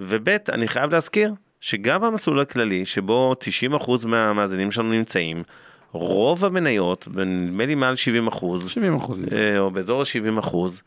וב' 0.00 0.28
אני 0.28 0.68
חייב 0.68 0.92
להזכיר 0.92 1.34
שגם 1.60 2.00
במסלול 2.00 2.40
הכללי, 2.40 2.86
שבו 2.86 3.34
90% 3.70 4.06
מהמאזינים 4.06 4.70
שלנו 4.70 4.90
נמצאים, 4.90 5.42
רוב 5.92 6.44
המניות, 6.44 7.08
נדמה 7.08 7.66
לי 7.66 7.74
מעל 7.74 7.96
70 7.96 8.26
אחוז, 8.26 8.68
70 8.68 8.96
אחוז, 8.96 9.18
uh, 9.20 9.58
או 9.58 9.70
באזור 9.70 10.00
ה-70 10.00 10.38
אחוז, 10.38 10.82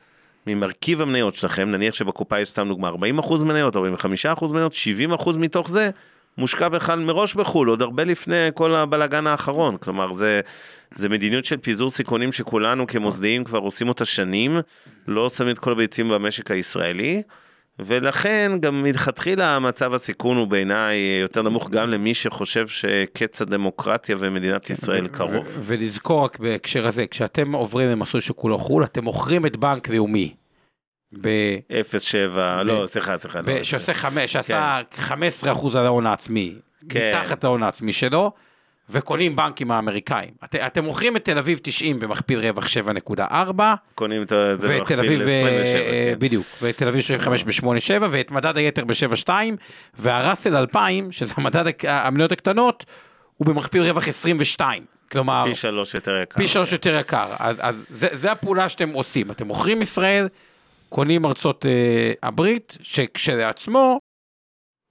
ממרכיב 0.48 1.02
המניות 1.02 1.36
שלכם, 1.36 1.70
נניח 1.72 1.94
שבקופה 1.94 2.40
יש 2.40 2.50
סתם 2.50 2.68
דוגמה 2.68 2.88
40 2.88 3.20
אחוז 3.20 3.44
מניות, 3.44 3.76
45 3.76 4.26
אחוז 4.26 4.52
מניות, 4.52 4.74
70 4.74 5.14
אחוז 5.14 5.38
מתוך 5.38 5.70
זה 5.70 5.90
מושקע 6.38 6.70
בכלל 6.70 7.00
מראש 7.00 7.36
בחו"ל, 7.36 7.68
עוד 7.68 7.82
הרבה 7.82 8.04
לפני 8.04 8.50
כל 8.54 8.76
הבלגן 8.76 9.28
האחרון. 9.28 9.78
כלומר, 9.78 10.14
זה, 10.14 10.42
זה 10.96 11.10
מדיניות 11.10 11.46
של 11.46 11.58
פיזור 11.58 11.90
סיכונים 11.90 12.32
שכולנו 12.32 12.88
כמוסדיים 12.88 13.44
כבר 13.44 13.60
עושים 13.60 13.90
אותה 13.90 14.06
שנים, 14.06 14.60
לא 15.08 15.30
שמים 15.30 15.50
את 15.50 15.60
כל 15.60 15.72
הביצים 15.72 16.10
במשק 16.10 16.52
הישראלי, 16.52 17.22
ולכן 17.80 18.52
גם 18.60 18.84
מלכתחילה 18.84 19.60
מצב 19.60 19.94
הסיכון 19.94 20.38
הוא 20.38 20.48
בעיניי 20.48 20.98
יותר 21.22 21.42
נמוך 21.42 21.70
גם 21.70 21.90
למי 21.90 22.14
שחושב 22.14 22.68
שקץ 22.68 23.42
הדמוקרטיה 23.42 24.16
ומדינת 24.20 24.70
ישראל 24.70 25.08
קרוב. 25.08 25.46
ולזכור 25.62 26.26
רק 26.26 26.40
בהקשר 26.40 26.88
הזה, 26.88 27.08
כשאתם 27.08 27.52
עוברים 27.52 27.90
למסלול 27.90 28.22
שכולו 28.22 28.58
חו"ל, 28.58 28.84
אתם 28.84 29.04
מוכרים 29.04 29.46
את 29.46 29.56
בנק 29.56 29.90
לאומי. 29.90 30.36
ב- 31.14 31.58
0.7, 31.70 32.38
לא, 32.64 32.84
סליחה, 32.88 33.18
סליחה. 33.18 33.42
ב- 33.42 33.50
לא, 33.50 33.64
שעושה 33.64 33.94
חמש, 33.94 34.34
שעשה 34.34 34.82
15% 34.98 35.78
על 35.78 35.86
ההון 35.86 36.06
העצמי, 36.06 36.56
כן. 36.90 37.12
מתחת 37.16 37.44
להון 37.44 37.64
העצמי 37.64 37.94
שלו, 37.94 38.32
וקונים 38.90 39.36
בנקים 39.36 39.72
האמריקאים. 39.72 40.30
את, 40.46 40.56
אתם 40.56 40.84
מוכרים 40.84 41.16
את 41.18 41.26
תל 41.26 41.38
אביב 41.38 41.60
90 41.64 42.00
במכפיל 42.00 42.40
רווח 42.40 42.68
7.4, 43.18 43.62
קונים 43.96 44.22
את 44.22 44.30
זה 44.30 44.56
במכפיל 44.78 45.00
אביב, 45.00 45.22
27, 45.22 45.80
אה, 45.80 46.12
כן. 46.14 46.20
בדיוק, 46.20 46.46
ותל 46.62 46.88
אביב 46.88 47.02
75 47.02 47.44
ב-8.7, 47.44 48.04
ואת 48.12 48.32
מדד 48.32 48.58
היתר 48.58 48.86
ב-7.2, 48.86 49.30
והראסל 49.98 50.56
2000, 50.56 51.12
שזה 51.12 51.34
המדד 51.38 51.64
המניות 51.88 52.32
הקטנות, 52.32 52.86
הוא 53.38 53.48
במכפיל 53.48 53.82
רווח 53.82 54.08
22. 54.08 54.84
כלומר, 55.12 55.44
פי 55.48 55.54
שלוש 55.54 55.94
יותר 55.94 56.18
יקר. 56.24 56.38
פי 56.38 56.48
שלוש 56.48 56.72
יותר 56.72 56.96
יקר. 57.00 57.28
אז, 57.40 57.60
אז 57.62 57.86
זה, 57.90 58.08
זה 58.14 58.32
הפעולה 58.32 58.70
שאתם 58.70 58.90
עושים. 58.90 59.32
אתם 59.32 59.48
מוכרים 59.48 59.82
ישראל, 59.82 60.28
קונים 60.90 61.26
ארצות 61.26 61.66
אה, 61.66 62.14
הברית, 62.24 62.78
שכשלעצמו, 62.82 64.00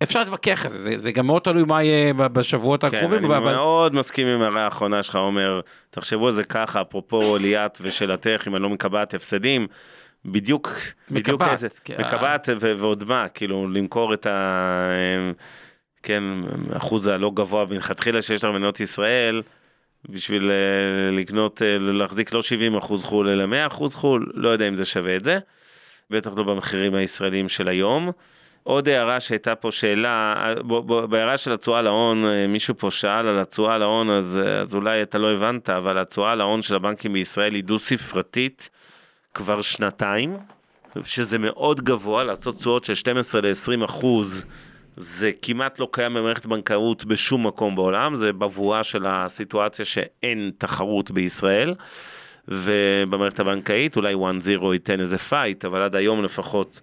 אפשר 0.02 0.18
להתווכח 0.18 0.64
על 0.64 0.70
זה, 0.70 0.78
זה, 0.78 0.98
זה 0.98 1.12
גם 1.12 1.26
מאוד 1.26 1.42
תלוי 1.42 1.64
מה 1.64 1.82
יהיה 1.82 2.12
בשבועות 2.12 2.84
כן, 2.84 2.96
הקרובים, 2.96 3.18
אני 3.18 3.36
אבל 3.36 3.54
מאוד 3.54 3.94
מסכים 3.94 4.26
עם 4.26 4.42
ההערה 4.42 4.64
האחרונה 4.64 5.02
שלך, 5.02 5.16
עומר, 5.16 5.60
תחשבו 5.90 6.26
על 6.26 6.32
זה 6.32 6.44
ככה, 6.44 6.80
אפרופו 6.80 7.36
ליאת 7.36 7.78
ושאלתך, 7.80 8.44
אם 8.46 8.56
אני 8.56 8.62
לא 8.62 8.68
מקבעת 8.68 9.14
הפסדים, 9.14 9.66
בדיוק, 10.24 10.70
בדיוק 11.10 11.28
מקבעת, 11.28 11.50
איזה, 11.50 11.68
כן. 11.84 12.04
מקבעת 12.06 12.48
ו- 12.60 12.72
ועוד 12.78 13.04
מה, 13.04 13.28
כאילו 13.28 13.68
למכור 13.68 14.14
את 14.14 14.26
ה... 14.26 14.90
כן, 16.02 16.22
אחוז 16.72 17.06
הלא 17.06 17.30
גבוה 17.34 17.64
מלכתחילה 17.64 18.22
שיש 18.22 18.44
לך 18.44 18.50
במדינות 18.50 18.80
ישראל, 18.80 19.42
בשביל 20.08 20.50
אה, 20.50 21.16
לקנות, 21.16 21.62
אה, 21.62 21.78
להחזיק 21.78 22.32
לא 22.32 22.42
70 22.42 22.76
אחוז 22.76 23.04
חו"ל 23.04 23.28
אלא 23.28 23.46
100 23.46 23.66
אחוז 23.66 23.94
חו"ל, 23.94 24.32
לא 24.34 24.48
יודע 24.48 24.68
אם 24.68 24.76
זה 24.76 24.84
שווה 24.84 25.16
את 25.16 25.24
זה, 25.24 25.38
בטח 26.10 26.30
לא 26.36 26.42
במחירים 26.42 26.94
הישראלים 26.94 27.48
של 27.48 27.68
היום. 27.68 28.10
עוד 28.62 28.88
הערה 28.88 29.20
שהייתה 29.20 29.54
פה 29.54 29.70
שאלה, 29.70 30.34
בהערה 31.08 31.38
של 31.38 31.52
התשואה 31.52 31.82
להון, 31.82 32.24
אה, 32.24 32.46
מישהו 32.46 32.74
פה 32.78 32.90
שאל 32.90 33.28
על 33.28 33.38
התשואה 33.38 33.78
להון, 33.78 34.10
אז, 34.10 34.40
אז 34.62 34.74
אולי 34.74 35.02
אתה 35.02 35.18
לא 35.18 35.32
הבנת, 35.32 35.70
אבל 35.70 35.98
התשואה 35.98 36.34
להון 36.34 36.62
של 36.62 36.74
הבנקים 36.74 37.12
בישראל 37.12 37.54
היא 37.54 37.64
דו 37.64 37.78
ספרתית 37.78 38.70
כבר 39.34 39.60
שנתיים, 39.60 40.36
שזה 41.04 41.38
מאוד 41.38 41.80
גבוה, 41.80 42.24
לעשות 42.24 42.58
תשואות 42.58 42.84
של 42.84 42.94
12 42.94 43.40
ל-20 43.40 43.84
אחוז, 43.84 44.44
זה 44.96 45.30
כמעט 45.42 45.78
לא 45.78 45.88
קיים 45.92 46.14
במערכת 46.14 46.46
בנקאות 46.46 47.04
בשום 47.04 47.46
מקום 47.46 47.76
בעולם, 47.76 48.16
זה 48.16 48.32
בבואה 48.32 48.84
של 48.84 49.06
הסיטואציה 49.08 49.84
שאין 49.84 50.50
תחרות 50.58 51.10
בישראל. 51.10 51.74
ובמערכת 52.48 53.40
הבנקאית 53.40 53.96
אולי 53.96 54.14
1-0 54.14 54.64
ייתן 54.72 55.00
איזה 55.00 55.18
fight, 55.18 55.64
אבל 55.64 55.82
עד 55.82 55.96
היום 55.96 56.24
לפחות 56.24 56.80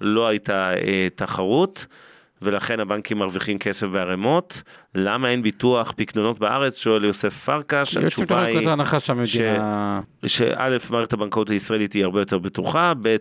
לא 0.00 0.26
הייתה 0.26 0.74
אה, 0.74 1.08
תחרות, 1.14 1.86
ולכן 2.42 2.80
הבנקים 2.80 3.18
מרוויחים 3.18 3.58
כסף 3.58 3.86
בערימות. 3.86 4.62
למה 4.94 5.30
אין 5.30 5.42
ביטוח 5.42 5.92
פקדונות 5.96 6.38
בארץ? 6.38 6.78
שואל 6.78 7.04
יוסף 7.04 7.44
פרקש, 7.44 7.90
יש 7.90 7.96
התשובה 7.96 8.44
היא... 8.44 8.56
נקודת 8.56 8.72
הנחה 8.72 9.00
שהמדינה... 9.00 10.00
שא', 10.26 10.76
מערכת 10.90 11.12
הבנקאות 11.12 11.50
הישראלית 11.50 11.92
היא 11.92 12.04
הרבה 12.04 12.20
יותר 12.20 12.38
בטוחה, 12.38 12.92
ב', 13.02 13.16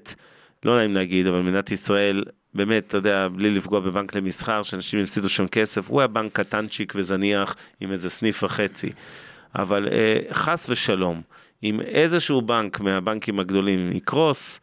לא 0.66 0.78
נעים 0.78 0.96
להגיד, 0.96 1.28
אבל 1.28 1.42
מדינת 1.42 1.72
ישראל, 1.72 2.24
באמת, 2.54 2.88
אתה 2.88 2.98
יודע, 2.98 3.28
בלי 3.36 3.52
לפגוע 3.52 3.80
בבנק 3.80 4.16
למסחר, 4.16 4.64
שאנשים 4.64 5.00
יפסידו 5.00 5.30
שם 5.30 5.48
כסף, 5.48 5.90
הוא 5.90 6.00
היה 6.00 6.08
בנק 6.08 6.32
קטנצ'יק 6.34 6.94
וזניח 6.96 7.56
עם 7.80 7.92
איזה 7.92 8.10
סניף 8.10 8.44
וחצי. 8.44 8.90
אבל 9.56 9.88
אה, 9.92 10.20
חס 10.32 10.66
ושלום, 10.70 11.22
אם 11.66 11.82
איזשהו 11.82 12.42
בנק 12.42 12.80
מהבנקים 12.80 13.40
הגדולים 13.40 13.92
יקרוס, 13.92 14.60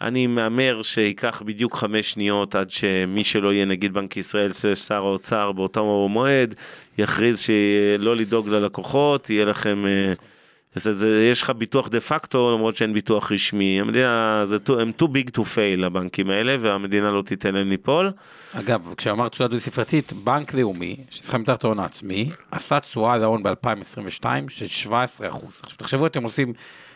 אני 0.00 0.26
מהמר 0.26 0.82
שייקח 0.82 1.42
בדיוק 1.46 1.76
חמש 1.76 2.12
שניות 2.12 2.54
עד 2.54 2.70
שמי 2.70 3.24
שלא 3.24 3.52
יהיה 3.52 3.64
נגיד 3.64 3.92
בנק 3.92 4.16
ישראל, 4.16 4.52
שר 4.52 4.94
האוצר 4.94 5.52
באותו 5.52 6.08
מועד, 6.08 6.54
יכריז 6.98 7.38
שלא 7.38 8.16
לדאוג 8.16 8.48
ללקוחות, 8.48 9.30
יהיה 9.30 9.44
לכם... 9.44 9.86
אה, 9.86 10.12
זה, 10.78 11.28
יש 11.32 11.42
לך 11.42 11.50
ביטוח 11.50 11.88
דה 11.88 12.00
פקטו 12.00 12.52
למרות 12.54 12.76
שאין 12.76 12.92
ביטוח 12.92 13.32
רשמי, 13.32 13.80
המדינה, 13.80 14.42
זה, 14.46 14.56
too- 14.66 14.80
הם 14.80 14.92
too 15.02 15.06
big 15.06 15.30
to 15.38 15.40
fail 15.40 15.86
הבנקים 15.86 16.30
האלה 16.30 16.56
והמדינה 16.60 17.10
לא 17.10 17.22
תיתן 17.22 17.54
להם 17.54 17.68
ליפול. 17.68 18.12
אגב, 18.52 18.94
כשאמרת 18.96 19.32
תשואה 19.32 19.48
דו 19.48 19.58
ספרתית, 19.58 20.12
בנק 20.12 20.54
לאומי, 20.54 20.96
שצריך 21.10 21.34
מתחת 21.34 21.64
ההון 21.64 21.78
העצמי, 21.78 22.30
עשה 22.50 22.80
תשואה 22.80 23.16
להון 23.16 23.42
ב-2022 23.42 24.24
של 24.48 24.66
17 24.66 25.28
אחוז. 25.28 25.60
עכשיו 25.62 25.78
תחשבו, 25.78 26.06
אתם 26.06 26.22
עושים 26.22 26.52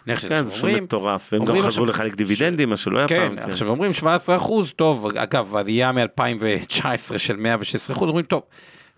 נכס, 0.06 0.24
כן, 0.24 0.44
זה 0.44 0.52
פשוט 0.52 0.70
מטורף, 0.70 1.28
והם 1.32 1.44
גם 1.44 1.56
עכשיו- 1.56 1.86
לחלק 1.86 2.14
דיבידנדים, 2.14 2.70
מה 2.70 2.76
שלא 2.76 2.98
היה 2.98 3.08
כן, 3.08 3.32
פעם. 3.36 3.50
עכשיו 3.50 3.68
אומרים 3.68 3.92
17 3.92 4.36
אחוז, 4.36 4.72
טוב, 4.72 5.06
אגב, 5.16 5.56
עלייה 5.56 5.92
מ-2019 5.92 6.84
של 7.18 7.36
116 7.36 7.96
אחוז, 7.96 8.08
אומרים, 8.08 8.26
טוב, 8.26 8.42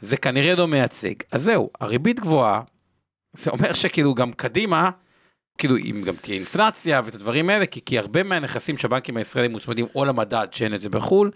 זה 0.00 0.16
כנראה 0.16 0.54
לא 0.54 0.68
מייצג. 0.68 1.12
אז 1.32 1.42
זהו, 1.42 1.70
הריבית 1.80 2.20
גבוהה, 2.20 2.60
זה 3.32 3.50
אומר 3.50 3.72
שכאילו 3.72 4.14
גם 4.14 4.32
קדימה, 4.32 4.90
כאילו 5.58 5.76
אם 5.76 6.02
גם 6.06 6.16
תהיה 6.16 6.36
אינפלציה 6.36 7.00
ואת 7.04 7.14
הדברים 7.14 7.50
האלה, 7.50 7.66
כי, 7.66 7.80
כי 7.84 7.98
הרבה 7.98 8.22
מהנכסים 8.22 8.78
שהבנקים 8.78 9.16
הישראלים 9.16 9.52
מוצמדים 9.52 9.86
או 9.94 10.04
למדד 10.04 10.46
שאין 10.50 10.74
את 10.74 10.80
זה 10.80 10.88
בחו"ל, 10.88 11.30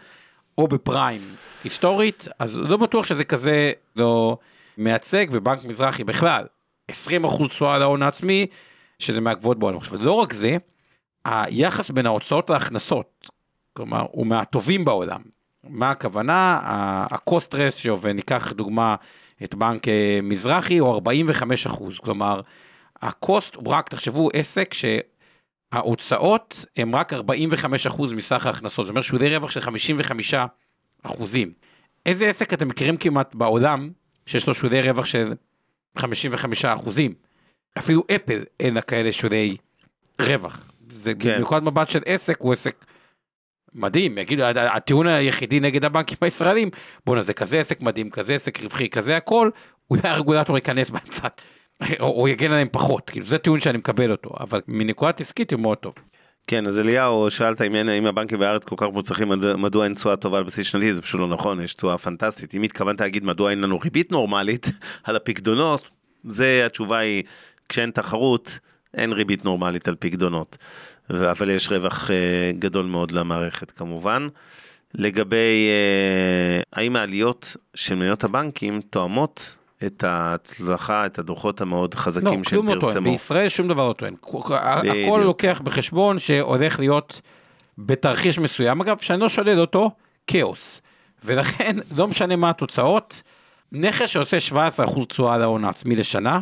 או 0.59 0.69
בפריים 0.69 1.35
היסטורית, 1.65 2.29
אז 2.39 2.59
לא 2.59 2.77
בטוח 2.77 3.07
שזה 3.07 3.25
כזה 3.25 3.73
לא 3.97 4.39
מייצג, 4.79 5.27
ובנק 5.31 5.65
מזרחי 5.65 6.05
בכלל, 6.05 6.45
20% 6.91 6.95
תשואה 7.49 7.75
על 7.75 7.83
ההון 7.83 8.03
העצמי, 8.03 8.47
שזה 8.99 9.21
מהגבוהות 9.21 9.59
בעולם. 9.59 9.77
עכשיו, 9.77 10.03
לא 10.03 10.13
רק 10.13 10.33
זה, 10.33 10.57
היחס 11.25 11.91
בין 11.91 12.07
ההוצאות 12.07 12.51
להכנסות, 12.51 13.31
כלומר, 13.73 14.07
הוא 14.11 14.27
מהטובים 14.27 14.85
בעולם. 14.85 15.21
מה 15.65 15.91
הכוונה? 15.91 16.61
ה-cost 17.11 17.53
ratio, 17.53 17.91
וניקח 18.01 18.53
דוגמה 18.53 18.97
את 19.45 19.55
בנק 19.55 19.89
אה, 19.89 20.19
מזרחי, 20.23 20.79
הוא 20.79 20.95
45 20.95 21.67
אחוז, 21.67 21.99
כלומר, 21.99 22.41
ה-cost 23.03 23.57
הוא 23.57 23.73
רק, 23.73 23.89
תחשבו, 23.89 24.29
עסק 24.33 24.75
שההוצאות 25.73 26.65
הם 26.77 26.97
רק 26.97 27.13
45 27.13 27.87
אחוז 27.87 28.13
מסך 28.13 28.47
ההכנסות, 28.47 28.87
זאת 28.87 28.91
אומרת 28.91 29.05
שהוא 29.05 29.19
די 29.19 29.37
רווח 29.37 29.51
של 29.51 29.61
55 29.61 30.35
אחוזים. 31.03 31.53
איזה 32.07 32.29
עסק 32.29 32.53
אתם 32.53 32.69
מכירים 32.69 32.97
כמעט 32.97 33.35
בעולם 33.35 33.91
שיש 34.27 34.47
לו 34.47 34.55
שודי 34.55 34.83
רווח 34.83 35.07
של 35.07 35.33
55 35.99 36.65
אחוזים? 36.65 37.15
אפילו 37.79 38.03
אפל 38.15 38.45
אין 38.61 38.75
לה 38.75 38.81
כאלה 38.81 39.13
שודי 39.13 39.57
רווח. 40.21 40.73
זה 40.91 41.15
כן. 41.15 41.35
במיוחד 41.35 41.65
מבט 41.65 41.91
של 41.91 42.03
עסק, 42.07 42.41
הוא 42.41 42.53
עסק 42.53 42.85
מדהים, 43.77 44.19
יגידו, 44.19 44.43
הטיעון 44.45 45.07
היחידי 45.07 45.61
נגד 45.61 45.85
הבנקים 45.85 46.19
הישראלים, 46.21 46.71
בואנה 47.07 47.23
זה 47.23 47.33
כזה 47.33 47.59
עסק 47.59 47.81
מדהים, 47.81 48.11
כזה 48.11 48.35
עסק 48.35 48.63
רווחי, 48.63 48.89
כזה 48.89 49.17
הכל, 49.17 49.51
אולי 49.91 50.01
הרגולטור 50.05 50.57
ייכנס 50.57 50.91
קצת, 50.91 51.41
או, 52.01 52.21
או 52.21 52.29
יגן 52.29 52.51
עליהם 52.51 52.69
פחות, 52.73 53.11
כאילו 53.11 53.27
זה 53.27 53.39
טיעון 53.39 53.61
שאני 53.61 53.79
מקבל 53.79 54.11
אותו, 54.11 54.31
אבל 54.41 54.61
מנקודת 54.69 55.21
עסקית 55.21 55.53
הוא 55.53 55.61
מאוד 55.61 55.79
טוב. 55.79 55.95
כן, 56.47 56.67
אז 56.67 56.79
אליהו, 56.79 57.31
שאלת 57.31 57.63
אם, 57.63 57.75
אין, 57.75 57.89
אם 57.89 58.07
הבנקים 58.07 58.39
בארץ 58.39 58.65
כל 58.65 58.75
כך 58.79 58.87
מוצלחים, 58.93 59.29
מד- 59.29 59.57
מדוע 59.57 59.85
אין 59.85 59.95
תשואה 59.95 60.17
טובה 60.17 60.39
על 60.39 60.45
בסיס 60.45 60.67
שנתי, 60.67 60.95
זה 60.95 61.03
פשוט 61.03 61.21
לא 61.21 61.29
נכון, 61.29 61.63
יש 61.63 61.75
תשואה 61.75 61.99
פנטסטית. 61.99 62.55
אם 62.55 62.63
התכוונת 62.63 63.01
להגיד 63.01 63.25
מדוע 63.25 63.51
אין 63.51 63.61
לנו 63.61 63.79
ריבית 63.79 64.13
נורמלית 64.13 64.67
על 65.05 65.17
הפקדונות, 65.17 65.89
זה 66.25 66.63
התשובה 66.67 66.99
היא, 66.99 67.23
כשאין 67.69 67.91
תחרות, 67.91 68.59
אין 68.95 69.13
ריבית 69.13 69.45
נורמלית 69.45 69.89
על 69.89 69.95
פקדונות. 69.99 70.57
אבל 71.11 71.51
יש 71.51 71.73
רווח 71.73 72.11
אה, 72.11 72.53
גדול 72.59 72.87
מאוד 72.87 73.13
למערכת 73.13 73.71
כמובן. 73.71 74.29
לגבי 74.95 75.69
אה, 75.69 76.61
האם 76.73 76.97
העליות 76.97 77.57
של 77.75 77.95
מניות 77.95 78.25
הבנקים 78.25 78.81
תואמות 78.81 79.57
את 79.87 80.05
ההצלחה, 80.05 81.07
את 81.07 81.19
הדוחות 81.19 81.61
המאוד 81.61 81.95
לא, 81.95 82.01
חזקים 82.01 82.29
שהם 82.29 82.43
כלום 82.43 82.69
לא 82.69 82.81
טוען, 82.81 82.95
פרסמו. 82.95 83.11
בישראל 83.11 83.49
שום 83.49 83.69
דבר 83.69 83.89
לא 83.89 83.93
טוען, 83.93 84.15
הכל. 84.23 85.23
לוקח 85.25 85.61
בחשבון 85.65 86.19
שהולך 86.19 86.79
להיות 86.79 87.21
בתרחיש 87.79 88.39
מסוים, 88.39 88.81
אגב, 88.81 88.99
שאני 88.99 89.21
לא 89.21 89.29
שולל 89.29 89.61
אותו, 89.61 89.91
כאוס, 90.27 90.83
ולכן 91.25 91.77
לא 91.97 92.09
משנה 92.09 92.37
מה 92.37 92.51
התוצאות, 92.51 93.23
נכס 93.73 94.09
שעושה 94.09 94.37
17% 94.53 95.05
תשואה 95.09 95.35
על 95.35 95.43
ההון 95.43 95.65
העצמי 95.65 95.97
לשנה, 95.97 96.41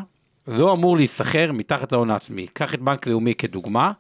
לא 0.48 0.72
אמור 0.72 0.96
להיסחר 0.96 1.52
מתחת 1.52 1.92
להון 1.92 2.10
העצמי. 2.10 2.46
קח 2.52 2.74
את 2.74 2.80
בנק 2.80 3.06
לאומי 3.06 3.34
כדוגמה, 3.34 3.92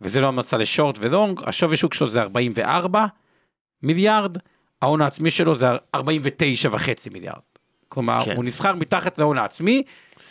וזה 0.00 0.20
לא 0.20 0.28
המלצה 0.28 0.56
לשורט 0.56 0.96
ולונג, 1.00 1.40
השווי 1.46 1.76
שוק 1.76 1.94
שלו 1.94 2.08
זה 2.08 2.22
44 2.22 3.06
מיליארד, 3.82 4.36
ההון 4.82 5.02
העצמי 5.02 5.30
שלו 5.30 5.54
זה 5.54 5.66
49 5.94 6.68
וחצי 6.72 7.10
מיליארד. 7.10 7.40
כלומר, 7.88 8.24
כן. 8.24 8.36
הוא 8.36 8.44
נסחר 8.44 8.74
מתחת 8.74 9.18
להון 9.18 9.38
העצמי, 9.38 9.82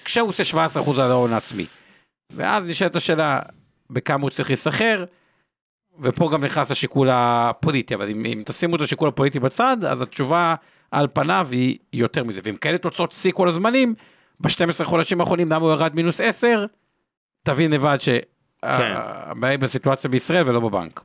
כשהוא 0.05 0.29
עושה 0.29 0.43
17% 0.75 1.01
על 1.01 1.11
ההון 1.11 1.33
העצמי. 1.33 1.65
ואז 2.29 2.69
נשאלת 2.69 2.95
השאלה, 2.95 3.39
בכמה 3.89 4.21
הוא 4.21 4.29
צריך 4.29 4.49
להיסחר, 4.49 5.05
ופה 5.99 6.29
גם 6.33 6.43
נכנס 6.43 6.71
השיקול 6.71 7.09
הפוליטי, 7.11 7.95
אבל 7.95 8.09
אם, 8.09 8.25
אם 8.25 8.41
תשימו 8.45 8.75
את 8.75 8.81
השיקול 8.81 9.09
הפוליטי 9.09 9.39
בצד, 9.39 9.77
אז 9.85 10.01
התשובה 10.01 10.55
על 10.91 11.07
פניו 11.13 11.47
היא 11.51 11.77
יותר 11.93 12.23
מזה. 12.23 12.41
ועם 12.43 12.55
כאלה 12.55 12.77
תוצאות 12.77 13.11
שיא 13.11 13.31
כל 13.31 13.47
הזמנים, 13.47 13.95
ב-12 14.39 14.83
חודשים 14.83 15.21
האחרונים 15.21 15.51
למה 15.51 15.65
הוא 15.65 15.73
ירד 15.73 15.95
מינוס 15.95 16.21
10, 16.21 16.65
תבין 17.43 17.71
לבד 17.71 17.97
שהבעיה 18.65 19.51
היא 19.51 19.59
בסיטואציה 19.59 20.09
בישראל 20.09 20.49
ולא 20.49 20.59
בבנק. 20.59 21.01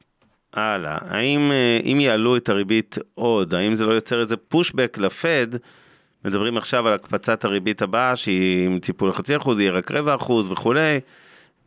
הלאה, 0.55 0.98
האם 1.00 1.52
אה, 1.52 1.80
אם 1.84 2.00
יעלו 2.00 2.36
את 2.36 2.48
הריבית 2.48 2.98
עוד, 3.14 3.55
האם 3.55 3.74
זה 3.74 3.86
לא 3.86 3.92
יוצר 3.92 4.20
איזה 4.20 4.36
פושבק 4.36 4.98
לפד? 4.98 5.46
מדברים 6.24 6.57
עכשיו 6.57 6.88
על 6.88 6.92
הקפצת 6.92 7.44
הריבית 7.44 7.82
הבאה 7.82 8.16
שהיא 8.16 8.66
עם 8.66 8.78
טיפול 8.78 9.09
לחצי 9.09 9.36
אחוז, 9.36 9.61
יהיה 9.61 9.72
רק 9.72 9.90
רבע 9.90 10.14
אחוז 10.14 10.50
וכולי. 10.50 11.00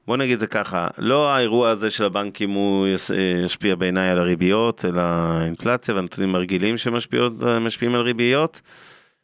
בוא 0.08 0.18
נגיד 0.18 0.40
זה 0.40 0.48
ככה, 0.48 0.88
לא 0.98 1.30
האירוע 1.30 1.70
הזה 1.70 1.90
של 1.90 2.04
הבנקים 2.04 2.50
הוא 2.50 2.88
אה, 2.88 3.44
ישפיע 3.46 3.76
בעיניי 3.76 4.10
על 4.10 4.20
הריביות, 4.20 4.86
אלא 4.86 5.02
האינפלציה 5.02 5.96
והנתונים 5.96 6.36
הרגילים 6.36 6.78
שמשפיעים 6.78 7.96
על 7.96 8.02
ריביות. 8.02 8.62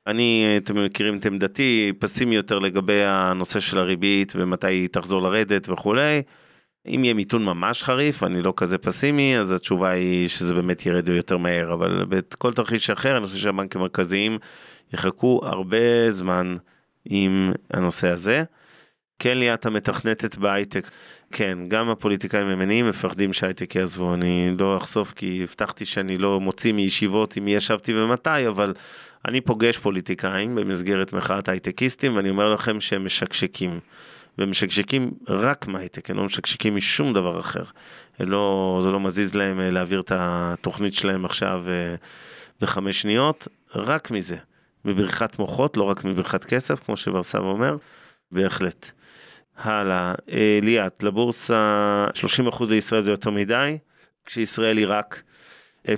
אני, 0.07 0.55
אתם 0.57 0.85
מכירים 0.85 1.17
את 1.17 1.25
עמדתי, 1.25 1.93
פסימי 1.99 2.35
יותר 2.35 2.59
לגבי 2.59 3.03
הנושא 3.03 3.59
של 3.59 3.77
הריבית 3.77 4.33
ומתי 4.35 4.67
היא 4.67 4.89
תחזור 4.91 5.21
לרדת 5.21 5.69
וכולי. 5.69 6.21
אם 6.87 7.03
יהיה 7.03 7.13
מיתון 7.13 7.45
ממש 7.45 7.83
חריף, 7.83 8.23
אני 8.23 8.41
לא 8.41 8.53
כזה 8.57 8.77
פסימי, 8.77 9.37
אז 9.37 9.51
התשובה 9.51 9.89
היא 9.89 10.27
שזה 10.27 10.53
באמת 10.53 10.85
ירד 10.85 11.07
יותר 11.07 11.37
מהר, 11.37 11.73
אבל 11.73 12.05
בכל 12.09 12.53
תרחיש 12.53 12.89
אחר, 12.89 13.17
אני 13.17 13.25
חושב 13.25 13.37
שהבנקים 13.37 13.81
המרכזיים 13.81 14.37
יחכו 14.93 15.41
הרבה 15.43 16.09
זמן 16.09 16.57
עם 17.05 17.51
הנושא 17.73 18.07
הזה. 18.07 18.43
כן 19.19 19.37
ליאת 19.37 19.65
המתכנתת 19.65 20.35
בהייטק, 20.35 20.89
כן, 21.31 21.57
גם 21.67 21.89
הפוליטיקאים 21.89 22.47
הימניים 22.47 22.89
מפחדים 22.89 23.33
שההייטק 23.33 23.75
יעזבו, 23.75 24.13
אני 24.13 24.55
לא 24.59 24.77
אחשוף 24.77 25.13
כי 25.13 25.41
הבטחתי 25.43 25.85
שאני 25.85 26.17
לא 26.17 26.39
מוציא 26.39 26.73
מישיבות 26.73 27.37
עם 27.37 27.45
מי 27.45 27.55
ישבתי 27.55 27.93
ומתי, 27.93 28.47
אבל 28.47 28.73
אני 29.27 29.41
פוגש 29.41 29.77
פוליטיקאים 29.77 30.55
במסגרת 30.55 31.13
מחאת 31.13 31.49
הייטקיסטים, 31.49 32.15
ואני 32.15 32.29
אומר 32.29 32.53
לכם 32.53 32.79
שהם 32.79 33.05
משקשקים. 33.05 33.79
ומשקשקים 34.37 35.11
רק 35.27 35.67
מהייטק, 35.67 36.09
הם 36.09 36.17
לא 36.17 36.23
משקשקים 36.23 36.75
משום 36.75 37.13
דבר 37.13 37.39
אחר. 37.39 37.63
לא, 38.19 38.79
זה 38.83 38.91
לא 38.91 38.99
מזיז 38.99 39.35
להם 39.35 39.59
אה, 39.59 39.69
להעביר 39.69 39.99
את 39.99 40.11
התוכנית 40.15 40.93
שלהם 40.93 41.25
עכשיו 41.25 41.63
אה, 41.67 41.95
בחמש 42.61 43.01
שניות, 43.01 43.47
רק 43.75 44.11
מזה. 44.11 44.37
מבריחת 44.85 45.39
מוחות, 45.39 45.77
לא 45.77 45.83
רק 45.83 46.03
מבריחת 46.03 46.43
כסף, 46.43 46.79
כמו 46.85 46.97
שברסב 46.97 47.39
אומר, 47.39 47.77
בהחלט. 48.31 48.91
הלאה, 49.57 50.13
אה, 50.31 50.59
ליאת, 50.61 51.03
לבורסה 51.03 52.07
30% 52.49 52.63
לישראל 52.69 53.01
זה 53.01 53.11
יותר 53.11 53.29
מדי, 53.29 53.77
כשישראל 54.25 54.77
היא 54.77 54.87
רק 54.89 55.21
0.2. 55.85 55.91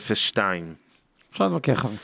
אפשר 1.31 1.43
להתווכח 1.43 1.85
על 1.85 1.91
זה. 1.91 1.97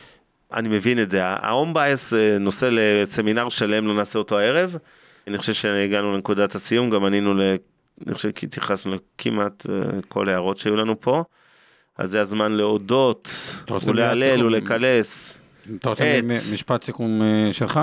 אני 0.54 0.70
מבין 0.70 1.00
את 1.00 1.10
זה, 1.10 1.26
ההום 1.26 1.74
בייס 1.74 2.14
נושא 2.40 2.70
לסמינר 2.72 3.50
שלם, 3.50 3.88
לא 3.88 3.94
נעשה 3.94 4.20
אותו 4.20 4.40
הערב. 4.40 4.78
אני 5.28 5.38
חושב 5.38 5.54
שהגענו 5.54 6.14
לנקודת 6.14 6.56
הסיום, 6.56 6.90
גם 6.90 7.06
ענינו, 7.06 7.34
ל... 7.34 7.42
אני 8.08 8.16
חושב 8.16 8.32
כי 8.32 8.46
התייחסנו 8.46 8.96
לכמעט 8.96 9.66
אה, 9.70 9.76
כל 10.08 10.30
ההערות 10.30 10.58
שהיו 10.58 10.76
לנו 10.76 11.02
פה. 11.02 11.24
אז 11.98 12.10
זה 12.10 12.22
הזמן 12.22 12.52
להודות, 12.52 13.30
ולהלל? 13.86 14.44
ולקלס. 14.44 15.38
אתה 15.76 15.90
רוצה 15.90 16.20
משפט 16.54 16.84
סיכום 16.84 17.22
אה, 17.22 17.54
שלך? 17.54 17.80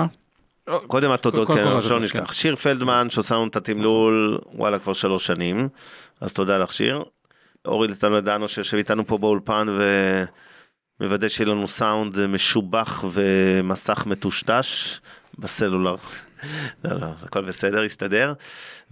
קודם 0.87 1.11
התודות, 1.11 1.47
כן, 1.47 1.81
שלא 1.81 1.99
נשכח. 1.99 2.19
כן. 2.19 2.33
שיר 2.33 2.55
פלדמן 2.55 3.09
שעושה 3.09 3.35
לנו 3.35 3.47
את 3.47 3.55
התמלול, 3.55 4.39
וואלה, 4.53 4.79
כבר 4.79 4.93
שלוש 4.93 5.25
שנים, 5.25 5.69
אז 6.21 6.33
תודה 6.33 6.57
לך 6.57 6.71
שיר. 6.71 7.03
אורי 7.65 7.87
לטלדנו 7.87 8.47
שיושב 8.47 8.77
איתנו 8.77 9.07
פה 9.07 9.17
באולפן 9.17 9.67
ומוודא 10.99 11.27
שיהיה 11.27 11.49
לנו 11.49 11.67
סאונד 11.67 12.27
משובח 12.27 13.03
ומסך 13.11 14.03
מטושטש 14.05 14.99
בסלולר. 15.39 15.95
לא, 16.83 16.99
לא, 16.99 17.07
הכל 17.23 17.41
בסדר, 17.41 17.83
יסתדר. 17.83 18.33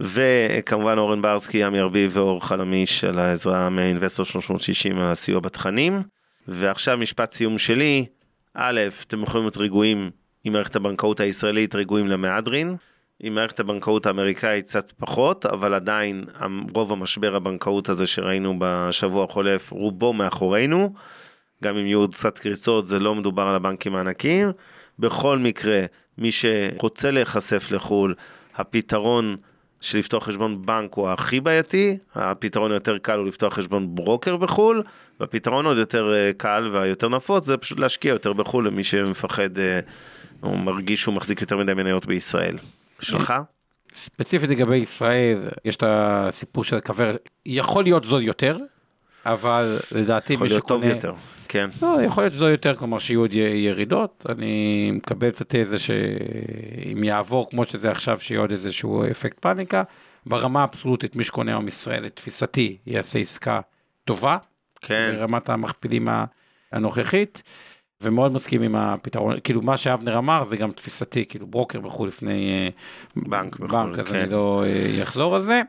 וכמובן 0.00 0.98
אורן 0.98 1.22
ברסקי, 1.22 1.64
עמי 1.64 1.80
ארביב 1.80 2.16
ואור 2.16 2.46
חלמיש 2.46 3.04
על 3.04 3.18
העזרה 3.18 3.68
מאינבסטור 3.68 4.26
360 4.26 4.98
על 4.98 5.12
הסיוע 5.12 5.40
בתכנים. 5.40 6.02
ועכשיו 6.48 6.98
משפט 6.98 7.32
סיום 7.32 7.58
שלי, 7.58 8.06
א', 8.54 8.80
אתם 9.06 9.22
יכולים 9.22 9.44
להיות 9.44 9.56
רגועים 9.56 10.10
עם 10.44 10.52
מערכת 10.52 10.76
הבנקאות 10.76 11.20
הישראלית, 11.20 11.74
רגועים 11.74 12.08
למהדרין. 12.08 12.76
עם 13.20 13.34
מערכת 13.34 13.60
הבנקאות 13.60 14.06
האמריקאית 14.06 14.66
קצת 14.66 14.92
פחות, 14.92 15.46
אבל 15.46 15.74
עדיין 15.74 16.24
רוב 16.74 16.92
המשבר 16.92 17.36
הבנקאות 17.36 17.88
הזה 17.88 18.06
שראינו 18.06 18.54
בשבוע 18.58 19.24
החולף, 19.24 19.70
רובו 19.70 20.12
מאחורינו. 20.12 20.94
גם 21.64 21.76
אם 21.76 21.86
יהיו 21.86 21.98
עוד 21.98 22.14
קצת 22.14 22.38
קריצות, 22.38 22.86
זה 22.86 22.98
לא 22.98 23.14
מדובר 23.14 23.42
על 23.42 23.54
הבנקים 23.54 23.94
הענקיים. 23.94 24.52
בכל 24.98 25.38
מקרה, 25.38 25.84
מי 26.18 26.30
שרוצה 26.32 27.10
להיחשף 27.10 27.70
לחו"ל, 27.70 28.14
הפתרון 28.56 29.36
של 29.80 29.98
לפתוח 29.98 30.24
חשבון 30.24 30.66
בנק 30.66 30.94
הוא 30.94 31.08
הכי 31.08 31.40
בעייתי, 31.40 31.98
הפתרון 32.14 32.72
היותר 32.72 32.98
קל 32.98 33.18
הוא 33.18 33.26
לפתוח 33.26 33.54
חשבון 33.54 33.94
ברוקר 33.94 34.36
בחו"ל, 34.36 34.82
והפתרון 35.20 35.66
עוד 35.66 35.78
יותר 35.78 36.14
אה, 36.14 36.30
קל 36.36 36.70
והיותר 36.72 37.08
נפוץ 37.08 37.46
זה 37.46 37.56
פשוט 37.56 37.78
להשקיע 37.78 38.10
יותר 38.10 38.32
בחו"ל 38.32 38.66
למי 38.66 38.84
שמפחד, 38.84 39.58
אה, 39.58 39.80
או 40.42 40.56
מרגיש 40.56 41.02
שהוא 41.02 41.14
מחזיק 41.14 41.40
יותר 41.40 41.56
מדי 41.56 41.74
מניות 41.74 42.06
בישראל. 42.06 42.58
שלך? 43.00 43.34
ספציפית 43.94 44.50
לגבי 44.50 44.76
ישראל, 44.76 45.48
יש 45.64 45.76
את 45.76 45.82
הסיפור 45.86 46.64
של 46.64 46.76
הכוורת, 46.76 47.28
יכול 47.46 47.84
להיות 47.84 48.04
זול 48.04 48.22
יותר, 48.22 48.58
אבל 49.26 49.78
לדעתי 49.92 50.32
יכול 50.32 50.46
מי 50.46 50.52
להיות 50.52 50.68
טוב 50.68 50.82
שקונה... 50.82 50.94
יותר, 50.94 51.12
כן. 51.48 51.70
לא, 51.82 52.02
יכול 52.02 52.22
להיות 52.22 52.32
זול 52.32 52.50
יותר, 52.50 52.76
כלומר 52.76 52.98
שיהיו 52.98 53.20
עוד 53.20 53.32
ירידות. 53.32 54.26
אני 54.28 54.90
מקבל 54.90 55.28
את 55.28 55.40
התזה 55.40 55.78
שאם 55.78 57.04
יעבור 57.04 57.50
כמו 57.50 57.64
שזה 57.64 57.90
עכשיו, 57.90 58.20
שיהיה 58.20 58.40
עוד 58.40 58.50
איזשהו 58.50 59.04
אפקט 59.10 59.38
פאניקה. 59.38 59.82
ברמה 60.26 60.60
האבסולוטית, 60.60 61.16
מי 61.16 61.24
שקונה 61.24 61.50
היום 61.50 61.68
ישראל, 61.68 62.04
לתפיסתי, 62.04 62.78
יעשה 62.86 63.18
עסקה 63.18 63.60
טובה. 64.04 64.36
כן. 64.80 65.14
ברמת 65.16 65.48
המכפילים 65.48 66.08
הנוכחית. 66.72 67.42
ומאוד 68.00 68.32
מסכים 68.32 68.62
עם 68.62 68.76
הפתרון, 68.76 69.40
כאילו 69.44 69.62
מה 69.62 69.76
שאבנר 69.76 70.18
אמר 70.18 70.44
זה 70.44 70.56
גם 70.56 70.72
תפיסתי, 70.72 71.24
כאילו 71.28 71.46
ברוקר 71.46 71.80
בחו"ל 71.80 72.08
לפני 72.08 72.50
אה, 72.50 72.68
בנק 73.16 73.56
בחו"ל, 73.56 73.68
בנק, 73.68 73.98
אז 73.98 74.06
כן. 74.06 74.14
אני 74.14 74.30
לא 74.30 74.64
אה, 74.66 75.02
אחזור 75.02 75.34
על 75.34 75.40
זה. 75.40 75.62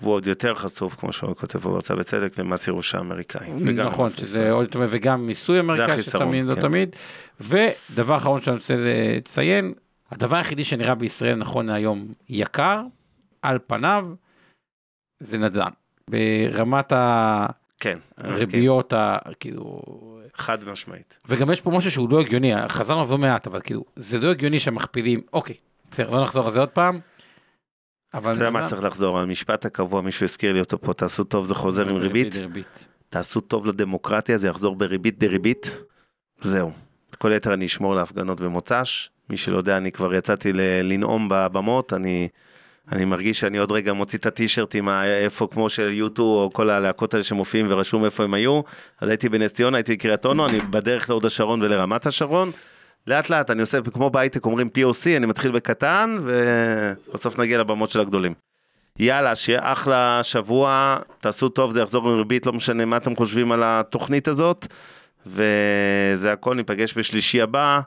והוא 0.00 0.14
עוד 0.14 0.26
יותר 0.26 0.54
חשוף, 0.54 0.94
כמו 0.94 1.12
שהוא 1.12 1.34
כותב 1.36 1.58
פה 1.58 1.70
בהרצאה 1.70 1.96
בצדק, 1.96 2.38
למס 2.38 2.68
ירושה 2.68 2.98
אמריקאי. 2.98 3.50
נכון, 3.52 4.04
למס 4.04 4.16
שזה. 4.18 4.50
עוד 4.50 4.64
יותר, 4.64 4.86
וגם 4.88 5.26
מיסוי 5.26 5.60
אמריקאי 5.60 6.02
שתמיד, 6.02 6.44
לא 6.44 6.54
כן. 6.54 6.60
תמיד. 6.60 6.96
ודבר 7.40 8.16
אחרון 8.16 8.40
שאני 8.40 8.56
רוצה 8.56 8.74
לציין, 8.78 9.74
הדבר 10.10 10.36
היחידי 10.36 10.64
שנראה 10.64 10.94
בישראל 10.94 11.34
נכון 11.34 11.66
להיום 11.66 12.08
יקר, 12.28 12.82
על 13.42 13.58
פניו, 13.66 14.06
זה 15.20 15.38
נדל"ן. 15.38 15.70
ברמת 16.10 16.92
כן. 17.80 17.98
הריביות, 18.16 18.92
ה- 18.92 19.18
כאילו, 19.40 19.82
חד 20.34 20.64
משמעית. 20.64 21.18
וגם 21.28 21.50
יש 21.50 21.60
פה 21.60 21.70
משהו 21.70 21.90
שהוא 21.90 22.10
לא 22.10 22.20
הגיוני, 22.20 22.68
חזרנו 22.68 23.00
על 23.00 23.06
זה 23.06 23.12
לא 23.12 23.18
מעט, 23.18 23.46
אבל 23.46 23.60
כאילו, 23.60 23.84
זה 23.96 24.18
לא 24.18 24.30
הגיוני 24.30 24.60
שהמכפילים, 24.60 25.20
אוקיי, 25.32 25.56
בסדר, 25.90 26.16
לא 26.16 26.22
נחזור 26.22 26.46
על 26.46 26.52
זה 26.52 26.60
עוד 26.60 26.68
פעם. 26.68 27.00
אבל 28.14 28.32
אתה 28.32 28.38
יודע 28.38 28.50
מה 28.50 28.58
נדל"ן- 28.58 28.68
צריך 28.70 28.82
לחזור? 28.84 29.18
המשפט 29.18 29.66
הקבוע, 29.66 30.00
מישהו 30.00 30.24
הזכיר 30.24 30.52
לי 30.52 30.60
אותו 30.60 30.80
פה, 30.80 30.94
תעשו 30.94 31.24
טוב 31.24 31.44
זה 31.44 31.54
חוזר 31.54 31.88
עם 31.88 31.96
ריבית, 31.96 32.34
ריבית. 32.34 32.86
תעשו 33.10 33.40
טוב 33.40 33.66
לדמוקרטיה, 33.66 34.36
זה 34.36 34.48
יחזור 34.48 34.76
בריבית 34.76 35.18
דריבית. 35.18 35.78
זהו. 36.40 36.70
את 37.10 37.16
כל 37.16 37.32
היתר 37.32 37.54
אני 37.54 37.66
אשמור 37.66 37.94
להפגנות 37.94 38.40
במוצ"ש. 38.40 39.08
מי 39.30 39.36
שלא 39.36 39.56
יודע, 39.56 39.76
אני 39.76 39.92
כבר 39.92 40.14
יצאתי 40.14 40.52
לנאום 40.82 41.28
בבמות, 41.30 41.92
אני, 41.92 42.28
אני 42.92 43.04
מרגיש 43.04 43.40
שאני 43.40 43.58
עוד 43.58 43.72
רגע 43.72 43.92
מוציא 43.92 44.18
את 44.18 44.26
הטישרט 44.26 44.74
עם 44.74 44.88
ה- 44.88 45.04
איפה 45.04 45.48
כמו 45.50 45.68
של 45.68 45.90
יוטו 45.92 46.22
או 46.22 46.50
כל 46.52 46.70
הלהקות 46.70 47.14
האלה 47.14 47.24
שמופיעים 47.24 47.66
ורשום 47.68 48.04
איפה 48.04 48.24
הם 48.24 48.34
היו. 48.34 48.60
אז 49.00 49.08
הייתי 49.08 49.28
בנס 49.28 49.52
ציונה, 49.52 49.76
הייתי 49.76 49.94
בקריית 49.96 50.24
אונו, 50.26 50.46
אני 50.48 50.60
בדרך 50.60 51.10
להוד 51.10 51.24
השרון 51.26 51.62
ולרמת 51.62 52.06
השרון. 52.06 52.50
לאט 53.10 53.30
לאט 53.30 53.50
אני 53.50 53.60
עושה, 53.60 53.78
כמו 53.92 54.10
בהייטק 54.10 54.46
אומרים 54.46 54.68
POC, 54.78 55.16
אני 55.16 55.26
מתחיל 55.26 55.50
בקטן 55.50 56.18
ובסוף 56.22 57.38
נגיע 57.38 57.58
לבמות 57.58 57.90
של 57.90 58.00
הגדולים. 58.00 58.34
יאללה, 58.98 59.36
שיהיה 59.36 59.72
אחלה 59.72 60.20
שבוע, 60.22 60.96
תעשו 61.20 61.48
טוב, 61.48 61.70
זה 61.70 61.80
יחזור 61.80 62.08
עם 62.08 62.18
ריבית, 62.18 62.46
לא 62.46 62.52
משנה 62.52 62.84
מה 62.84 62.96
אתם 62.96 63.16
חושבים 63.16 63.52
על 63.52 63.62
התוכנית 63.64 64.28
הזאת. 64.28 64.66
וזה 65.26 66.32
הכל, 66.32 66.54
ניפגש 66.54 66.98
בשלישי 66.98 67.42
הבא. 67.42 67.80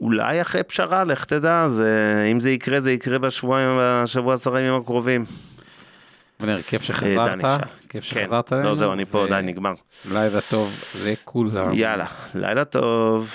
אולי 0.00 0.42
אחרי 0.42 0.62
פשרה, 0.62 1.04
לך 1.04 1.24
תדע, 1.24 1.68
זה, 1.68 2.28
אם 2.32 2.40
זה 2.40 2.50
יקרה, 2.50 2.80
זה 2.80 2.92
יקרה 2.92 3.18
בשבועיים, 3.18 3.78
בשבוע 3.80 4.34
עשרה 4.34 4.60
ימים 4.60 4.74
הקרובים. 4.74 5.24
אבנר, 6.40 6.62
כיף 6.62 6.82
אה, 6.82 6.86
שחזרת, 6.86 7.40
שאל. 7.40 7.58
כיף 7.88 8.04
כן, 8.04 8.20
שחזרת 8.20 8.52
לא 8.52 8.56
אלינו, 8.56 8.74
זהו, 8.74 8.92
אני 8.92 9.04
פה, 9.04 9.26
די, 9.28 9.40
נגמר. 9.42 9.74
לילה 10.10 10.40
טוב 10.40 10.72
לכולם. 11.04 11.72
יאללה, 11.72 12.06
לילה 12.34 12.64
טוב. 12.64 13.34